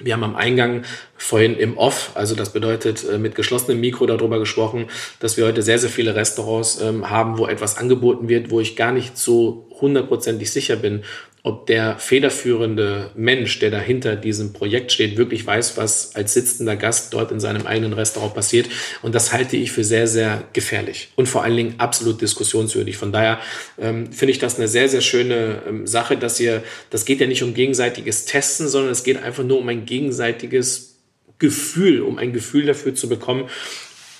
[0.00, 0.84] Wir haben am Eingang
[1.16, 4.86] vorhin im Off, also das bedeutet äh, mit geschlossenem Mikro darüber gesprochen,
[5.18, 8.76] dass wir heute sehr, sehr viele Restaurants ähm, haben, wo etwas angeboten wird, wo ich
[8.76, 11.02] gar nicht so hundertprozentig sicher bin,
[11.42, 17.14] ob der federführende Mensch, der dahinter diesem Projekt steht, wirklich weiß, was als sitzender Gast
[17.14, 18.68] dort in seinem eigenen Restaurant passiert.
[19.02, 22.96] Und das halte ich für sehr, sehr gefährlich und vor allen Dingen absolut diskussionswürdig.
[22.96, 23.38] Von daher
[23.78, 27.26] ähm, finde ich das eine sehr, sehr schöne ähm, Sache, dass ihr, das geht ja
[27.26, 30.96] nicht um gegenseitiges Testen, sondern es geht einfach nur um ein gegenseitiges
[31.38, 33.48] Gefühl, um ein Gefühl dafür zu bekommen,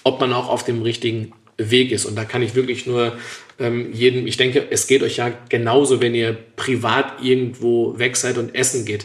[0.05, 2.06] ob man auch auf dem richtigen Weg ist.
[2.06, 3.18] Und da kann ich wirklich nur
[3.59, 8.38] ähm, jedem, ich denke, es geht euch ja genauso, wenn ihr privat irgendwo weg seid
[8.38, 9.04] und essen geht.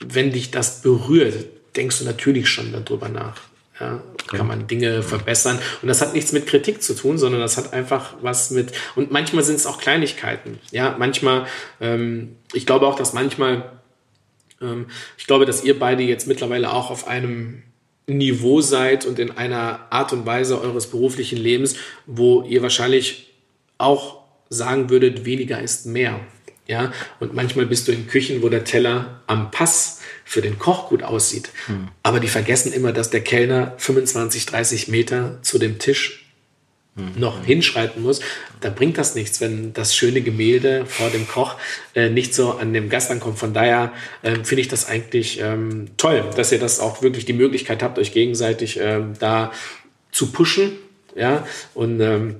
[0.00, 3.40] Wenn dich das berührt, denkst du natürlich schon darüber nach.
[3.80, 5.58] Ja, kann man Dinge verbessern.
[5.80, 9.10] Und das hat nichts mit Kritik zu tun, sondern das hat einfach was mit, und
[9.10, 10.60] manchmal sind es auch Kleinigkeiten.
[10.70, 11.46] Ja, manchmal,
[11.80, 13.72] ähm, ich glaube auch, dass manchmal,
[14.60, 14.86] ähm,
[15.18, 17.62] ich glaube, dass ihr beide jetzt mittlerweile auch auf einem
[18.06, 21.76] Niveau seid und in einer Art und Weise eures beruflichen Lebens,
[22.06, 23.32] wo ihr wahrscheinlich
[23.78, 26.20] auch sagen würdet, weniger ist mehr.
[26.66, 30.88] Ja, und manchmal bist du in Küchen, wo der Teller am Pass für den Koch
[30.88, 31.50] gut aussieht.
[31.66, 31.88] Hm.
[32.02, 36.21] Aber die vergessen immer, dass der Kellner 25, 30 Meter zu dem Tisch
[36.94, 38.20] noch hinschreiten muss,
[38.60, 41.56] da bringt das nichts, wenn das schöne Gemälde vor dem Koch
[41.94, 43.38] äh, nicht so an dem Gast ankommt.
[43.38, 47.32] Von daher äh, finde ich das eigentlich ähm, toll, dass ihr das auch wirklich die
[47.32, 49.52] Möglichkeit habt, euch gegenseitig ähm, da
[50.10, 50.72] zu pushen.
[51.14, 52.36] Ja, und ähm,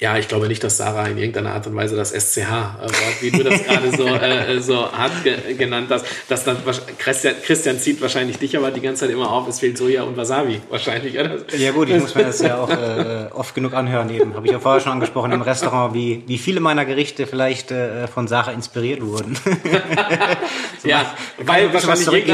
[0.00, 3.44] ja, ich glaube nicht, dass Sarah in irgendeiner Art und Weise das SCH-Wort, wie du
[3.44, 6.56] das gerade so, äh, so hart ge genannt hast, dass dann
[6.96, 10.16] Christian, Christian zieht wahrscheinlich dich aber die ganze Zeit immer auf, es fehlt Soja und
[10.16, 11.36] Wasabi wahrscheinlich, oder?
[11.54, 14.34] Ja gut, ich muss mir das ja auch äh, oft genug anhören eben.
[14.34, 18.08] Habe ich ja vorher schon angesprochen im Restaurant, wie, wie viele meiner Gerichte vielleicht äh,
[18.08, 19.34] von Sarah inspiriert wurden.
[20.82, 22.26] so ja, weil wahrscheinlich,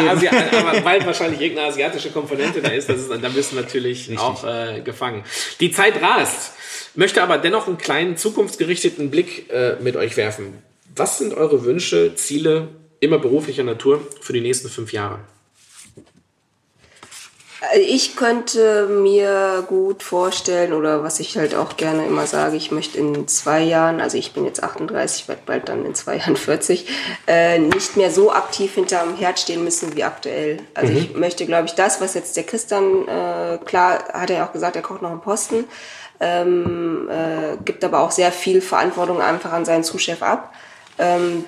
[0.85, 4.21] weil wahrscheinlich irgendeine asiatische Komponente da ist, das ist da bist du natürlich Richtig.
[4.21, 5.25] auch äh, gefangen.
[5.59, 6.53] Die Zeit rast
[6.97, 10.63] möchte aber dennoch einen kleinen zukunftsgerichteten Blick äh, mit euch werfen.
[10.95, 12.69] Was sind eure Wünsche, Ziele,
[13.01, 15.21] immer beruflicher Natur für die nächsten fünf Jahre?
[17.73, 22.71] Äh, ich könnte mir gut vorstellen, oder was ich halt auch gerne immer sage, ich
[22.71, 26.37] möchte in zwei Jahren, also ich bin jetzt 38, werde bald dann in zwei Jahren
[26.37, 26.87] 40,
[27.27, 30.59] äh, nicht mehr so aktiv hinterm Herd stehen müssen wie aktuell.
[30.75, 30.99] Also mhm.
[30.99, 34.77] ich möchte, glaube ich, das, was jetzt der Christian, äh, klar hat er auch gesagt,
[34.77, 35.65] er kocht noch einen Posten,
[36.21, 40.53] ähm, äh, gibt aber auch sehr viel Verantwortung einfach an seinen Zuschef ab.
[40.99, 41.45] Ähm,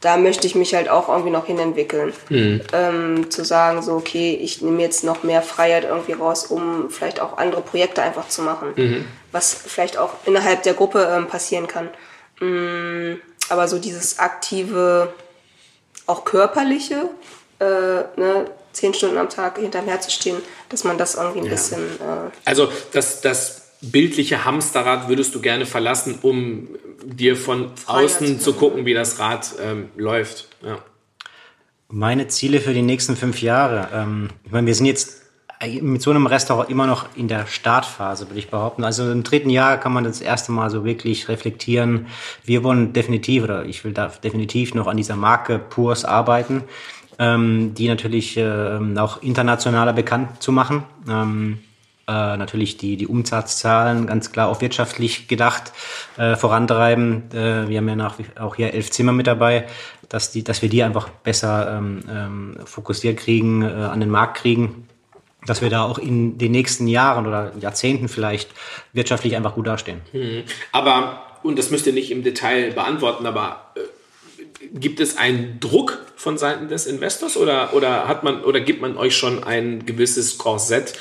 [0.00, 2.12] da möchte ich mich halt auch irgendwie noch hinentwickeln.
[2.28, 2.60] Mhm.
[2.72, 7.20] Ähm, zu sagen, so, okay, ich nehme jetzt noch mehr Freiheit irgendwie raus, um vielleicht
[7.20, 9.04] auch andere Projekte einfach zu machen, mhm.
[9.32, 11.88] was vielleicht auch innerhalb der Gruppe ähm, passieren kann.
[12.40, 15.14] Mhm, aber so dieses aktive,
[16.06, 17.08] auch körperliche,
[17.60, 20.36] äh, ne, zehn Stunden am Tag hinterm Herz zu stehen,
[20.68, 21.52] dass man das irgendwie ein ja.
[21.52, 21.80] bisschen.
[21.80, 26.68] Äh also das, das bildliche Hamsterrad würdest du gerne verlassen, um
[27.04, 30.48] dir von außen zu gucken, wie das Rad ähm, läuft.
[30.62, 30.78] Ja.
[31.88, 33.88] Meine Ziele für die nächsten fünf Jahre.
[33.92, 35.22] Ähm, ich meine, wir sind jetzt
[35.80, 38.84] mit so einem Restaurant immer noch in der Startphase, würde ich behaupten.
[38.84, 42.06] Also im dritten Jahr kann man das erste Mal so wirklich reflektieren.
[42.44, 46.64] Wir wollen definitiv, oder ich will da definitiv noch an dieser Marke Purs arbeiten
[47.18, 50.84] ähm, die natürlich äh, auch internationaler bekannt zu machen.
[51.08, 51.58] Ähm,
[52.06, 55.72] äh, natürlich die, die Umsatzzahlen ganz klar auch wirtschaftlich gedacht
[56.18, 57.30] äh, vorantreiben.
[57.32, 59.66] Äh, wir haben ja nach, auch hier elf Zimmer mit dabei,
[60.10, 64.36] dass, die, dass wir die einfach besser ähm, ähm, fokussiert kriegen, äh, an den Markt
[64.36, 64.86] kriegen,
[65.46, 68.50] dass wir da auch in den nächsten Jahren oder Jahrzehnten vielleicht
[68.92, 70.02] wirtschaftlich einfach gut dastehen.
[70.12, 70.42] Mhm.
[70.72, 73.80] Aber, und das müsst ihr nicht im Detail beantworten, aber äh,
[74.74, 78.96] gibt es einen Druck von Seiten des Investors oder, oder hat man oder gibt man
[78.96, 80.94] euch schon ein gewisses Korsett,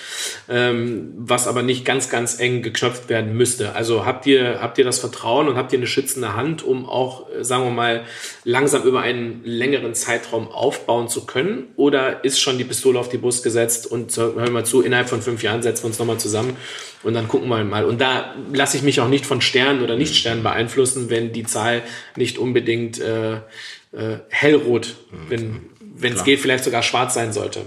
[0.47, 3.74] ähm, was aber nicht ganz, ganz eng geknöpft werden müsste?
[3.74, 7.28] Also habt ihr, habt ihr das Vertrauen und habt ihr eine schützende Hand, um auch,
[7.32, 8.03] äh, sagen wir mal,
[8.43, 11.74] langsam über einen längeren Zeitraum aufbauen zu können?
[11.76, 15.21] Oder ist schon die Pistole auf die Brust gesetzt und hör mal zu, innerhalb von
[15.24, 16.57] fünf Jahren setzen wir uns nochmal zusammen
[17.04, 17.86] und dann gucken wir mal.
[17.86, 21.84] Und da lasse ich mich auch nicht von Sternen oder Nichtsternen beeinflussen, wenn die Zahl
[22.16, 24.95] nicht unbedingt äh, äh, hellrot,
[25.28, 27.62] wenn es geht, vielleicht sogar schwarz sein sollte.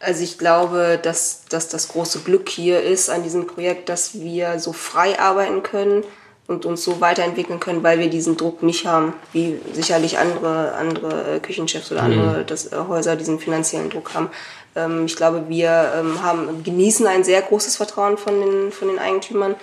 [0.00, 4.58] Also ich glaube, dass, dass das große Glück hier ist an diesem Projekt, dass wir
[4.58, 6.02] so frei arbeiten können
[6.48, 11.36] und uns so weiterentwickeln können, weil wir diesen Druck nicht haben, wie sicherlich andere, andere
[11.36, 12.46] äh, Küchenchefs oder andere mhm.
[12.46, 14.28] das, äh, Häuser diesen finanziellen Druck haben.
[14.74, 18.98] Ähm, ich glaube, wir ähm, haben, genießen ein sehr großes Vertrauen von den, von den
[18.98, 19.54] Eigentümern.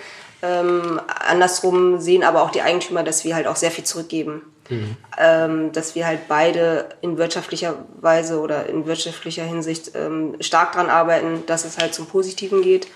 [0.42, 4.42] Ähm, andersrum sehen aber auch die Eigentümer, dass wir halt auch sehr viel zurückgeben.
[4.68, 4.96] Mhm.
[5.18, 10.88] Ähm, dass wir halt beide in wirtschaftlicher Weise oder in wirtschaftlicher Hinsicht ähm, stark dran
[10.88, 12.86] arbeiten, dass es halt zum Positiven geht.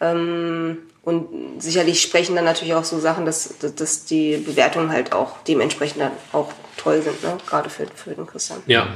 [0.00, 5.38] Ähm, Und sicherlich sprechen dann natürlich auch so Sachen, dass, dass die Bewertungen halt auch
[5.48, 7.38] dementsprechend dann auch toll sind, ne?
[7.48, 8.60] gerade für, für den Christian.
[8.66, 8.86] Ja.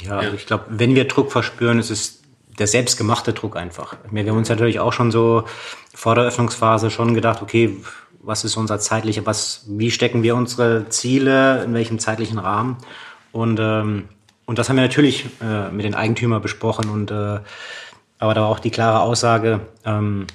[0.00, 2.23] Ja, also ich glaube, wenn wir Druck verspüren, ist es
[2.58, 3.96] der selbstgemachte Druck einfach.
[4.10, 5.44] Wir haben uns natürlich auch schon so
[5.94, 7.76] vor der Öffnungsphase schon gedacht, okay,
[8.22, 12.78] was ist unser zeitlicher, was, wie stecken wir unsere Ziele, in welchem zeitlichen Rahmen?
[13.32, 14.08] Und, ähm,
[14.46, 17.40] und das haben wir natürlich äh, mit den Eigentümern besprochen und äh,
[18.18, 20.26] aber da war auch die klare Aussage, ähm,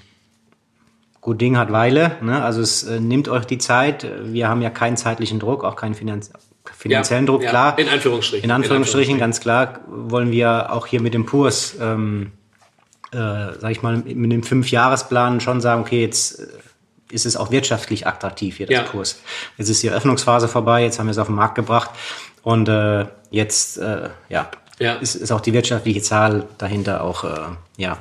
[1.22, 2.44] gut Ding hat Weile, ne?
[2.44, 5.96] also es äh, nimmt euch die Zeit, wir haben ja keinen zeitlichen Druck, auch keinen
[5.96, 6.32] Finanz
[6.78, 7.80] finanziellen ja, Druck, ja, klar.
[7.80, 8.44] In Anführungsstrichen.
[8.44, 12.32] In Anführungsstrichen, in Anführungsstrichen, ganz klar, wollen wir auch hier mit dem Kurs, ähm,
[13.12, 16.48] äh, sag ich mal, mit dem Fünfjahresplan schon sagen, okay, jetzt äh,
[17.12, 18.84] ist es auch wirtschaftlich attraktiv hier, das ja.
[18.84, 19.22] Kurs.
[19.58, 21.90] Jetzt ist die Eröffnungsphase vorbei, jetzt haben wir es auf den Markt gebracht
[22.44, 24.94] und äh, jetzt, äh, ja, ja.
[24.94, 27.38] Ist, ist auch die wirtschaftliche Zahl dahinter auch, äh,
[27.78, 27.98] ja,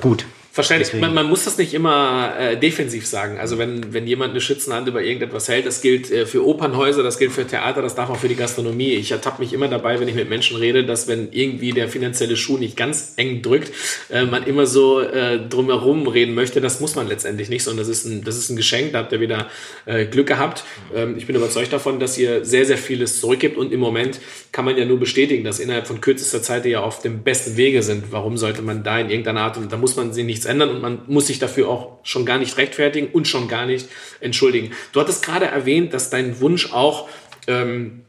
[0.00, 0.24] gut.
[0.54, 1.00] Verständlich.
[1.00, 3.38] Man, man, muss das nicht immer äh, defensiv sagen.
[3.38, 7.16] Also wenn, wenn jemand eine Schützenhand über irgendetwas hält, das gilt äh, für Opernhäuser, das
[7.16, 8.92] gilt für Theater, das darf auch für die Gastronomie.
[8.92, 12.36] Ich ertappe mich immer dabei, wenn ich mit Menschen rede, dass wenn irgendwie der finanzielle
[12.36, 13.72] Schuh nicht ganz eng drückt,
[14.10, 16.60] äh, man immer so äh, drumherum reden möchte.
[16.60, 18.92] Das muss man letztendlich nicht, sondern das ist ein, das ist ein Geschenk.
[18.92, 19.48] Da habt ihr wieder
[19.86, 20.64] äh, Glück gehabt.
[20.94, 24.20] Ähm, ich bin überzeugt davon, dass ihr sehr, sehr vieles zurückgibt und im Moment
[24.52, 27.56] kann man ja nur bestätigen, dass innerhalb von kürzester Zeit ihr ja auf dem besten
[27.56, 28.12] Wege sind.
[28.12, 30.82] Warum sollte man da in irgendeiner Art und da muss man sie nichts ändern und
[30.82, 33.88] man muss sich dafür auch schon gar nicht rechtfertigen und schon gar nicht
[34.20, 34.72] entschuldigen.
[34.92, 37.08] Du hattest gerade erwähnt, dass dein Wunsch auch
[37.46, 38.02] ähm,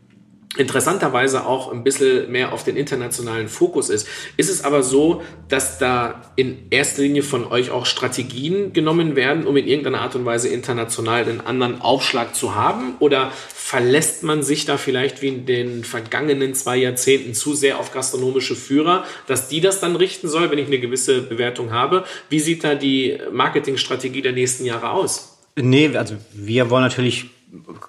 [0.57, 4.07] interessanterweise auch ein bisschen mehr auf den internationalen Fokus ist.
[4.37, 9.47] Ist es aber so, dass da in erster Linie von euch auch Strategien genommen werden,
[9.47, 12.95] um in irgendeiner Art und Weise international den anderen Aufschlag zu haben?
[12.99, 17.91] Oder verlässt man sich da vielleicht wie in den vergangenen zwei Jahrzehnten zu sehr auf
[17.91, 22.05] gastronomische Führer, dass die das dann richten soll, wenn ich eine gewisse Bewertung habe?
[22.29, 25.39] Wie sieht da die Marketingstrategie der nächsten Jahre aus?
[25.55, 27.25] Nee, also wir wollen natürlich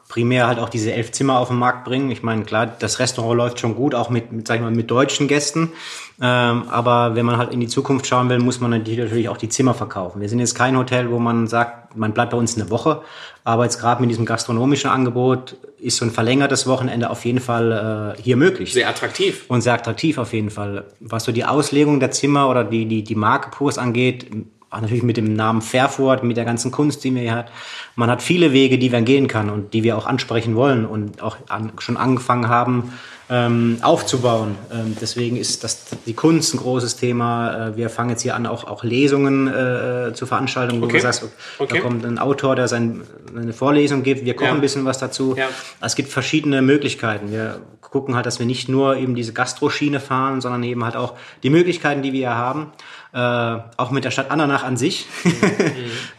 [0.09, 2.11] primär halt auch diese elf Zimmer auf den Markt bringen.
[2.11, 4.91] Ich meine, klar, das Restaurant läuft schon gut, auch mit, mit sag ich mal, mit
[4.91, 5.73] deutschen Gästen.
[6.21, 9.49] Ähm, aber wenn man halt in die Zukunft schauen will, muss man natürlich auch die
[9.49, 10.21] Zimmer verkaufen.
[10.21, 13.03] Wir sind jetzt kein Hotel, wo man sagt, man bleibt bei uns eine Woche.
[13.43, 18.17] Aber jetzt gerade mit diesem gastronomischen Angebot ist so ein verlängertes Wochenende auf jeden Fall
[18.19, 18.73] äh, hier möglich.
[18.73, 19.45] Sehr attraktiv.
[19.49, 20.85] Und sehr attraktiv auf jeden Fall.
[21.01, 24.27] Was so die Auslegung der Zimmer oder die, die, die Marke Purs angeht,
[24.75, 27.53] auch natürlich mit dem Namen Fairford, mit der ganzen Kunst, die wir hier hat.
[27.97, 31.23] Man hat viele Wege, die man gehen kann und die wir auch ansprechen wollen und
[31.23, 32.93] auch an, schon angefangen haben
[33.31, 34.57] ähm, aufzubauen.
[34.73, 37.69] Ähm, deswegen ist das die Kunst ein großes Thema.
[37.69, 40.97] Äh, wir fangen jetzt hier an, auch, auch Lesungen äh, zu veranstalten, wo okay.
[40.97, 41.25] du sagst,
[41.59, 41.77] okay.
[41.77, 43.03] da kommt ein Autor, der sein,
[43.35, 44.55] eine Vorlesung gibt, wir kochen ja.
[44.55, 45.35] ein bisschen was dazu.
[45.37, 45.49] Ja.
[45.81, 47.31] Es gibt verschiedene Möglichkeiten.
[47.31, 51.15] Wir gucken halt, dass wir nicht nur eben diese Gastroschiene fahren, sondern eben halt auch
[51.43, 52.73] die Möglichkeiten, die wir hier haben
[53.15, 55.33] äh, auch mit der Stadt Andernach an sich, mhm.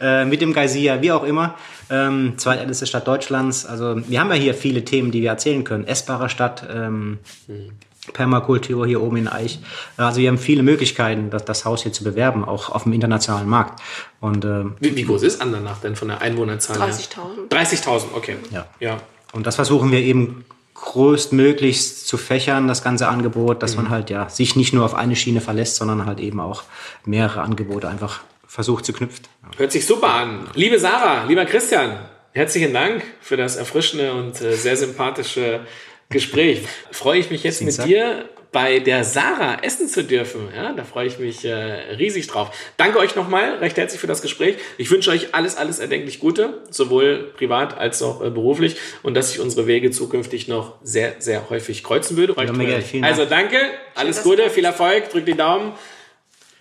[0.00, 1.54] äh, mit dem Geysir, wie auch immer.
[1.90, 3.66] Ähm, zweitälteste Stadt Deutschlands.
[3.66, 5.86] Also wir haben ja hier viele Themen, die wir erzählen können.
[5.86, 7.72] Essbare Stadt, ähm, mhm.
[8.12, 9.58] Permakultur hier oben in Eich.
[9.96, 13.48] Also wir haben viele Möglichkeiten, das, das Haus hier zu bewerben, auch auf dem internationalen
[13.48, 13.82] Markt.
[14.20, 17.50] Und, äh, wie, wie groß ist Andernach denn von der Einwohnerzahl 30.000.
[17.50, 18.36] 30.000, okay.
[18.50, 18.66] Ja.
[18.80, 18.98] ja.
[19.32, 20.45] Und das versuchen wir eben
[20.84, 23.84] größtmöglichst zu fächern, das ganze Angebot, dass mhm.
[23.84, 26.64] man halt ja sich nicht nur auf eine Schiene verlässt, sondern halt eben auch
[27.04, 29.26] mehrere Angebote einfach versucht zu knüpfen.
[29.56, 30.48] Hört sich super an.
[30.54, 31.98] Liebe Sarah, lieber Christian,
[32.32, 35.60] herzlichen Dank für das erfrischende und äh, sehr sympathische
[36.08, 36.62] Gespräch.
[36.90, 40.48] Freue ich mich jetzt mit dir bei der Sarah essen zu dürfen.
[40.56, 42.50] Ja, da freue ich mich äh, riesig drauf.
[42.78, 44.56] Danke euch nochmal recht herzlich für das Gespräch.
[44.78, 49.28] Ich wünsche euch alles, alles erdenklich Gute, sowohl privat als auch äh, beruflich und dass
[49.28, 52.34] sich unsere Wege zukünftig noch sehr, sehr häufig kreuzen würde.
[52.34, 53.58] Ja, mega, also danke,
[53.94, 55.74] alles Gute, viel Erfolg, drückt die Daumen.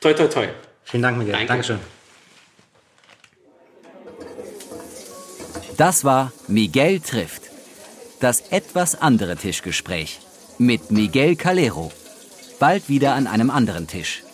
[0.01, 0.47] Toi, toi, toi.
[0.83, 1.31] Vielen Dank, Miguel.
[1.31, 1.47] Danke.
[1.47, 1.79] Dankeschön.
[5.77, 7.43] Das war Miguel trifft.
[8.19, 10.19] Das etwas andere Tischgespräch
[10.57, 11.91] mit Miguel Calero.
[12.59, 14.24] Bald wieder an einem anderen Tisch.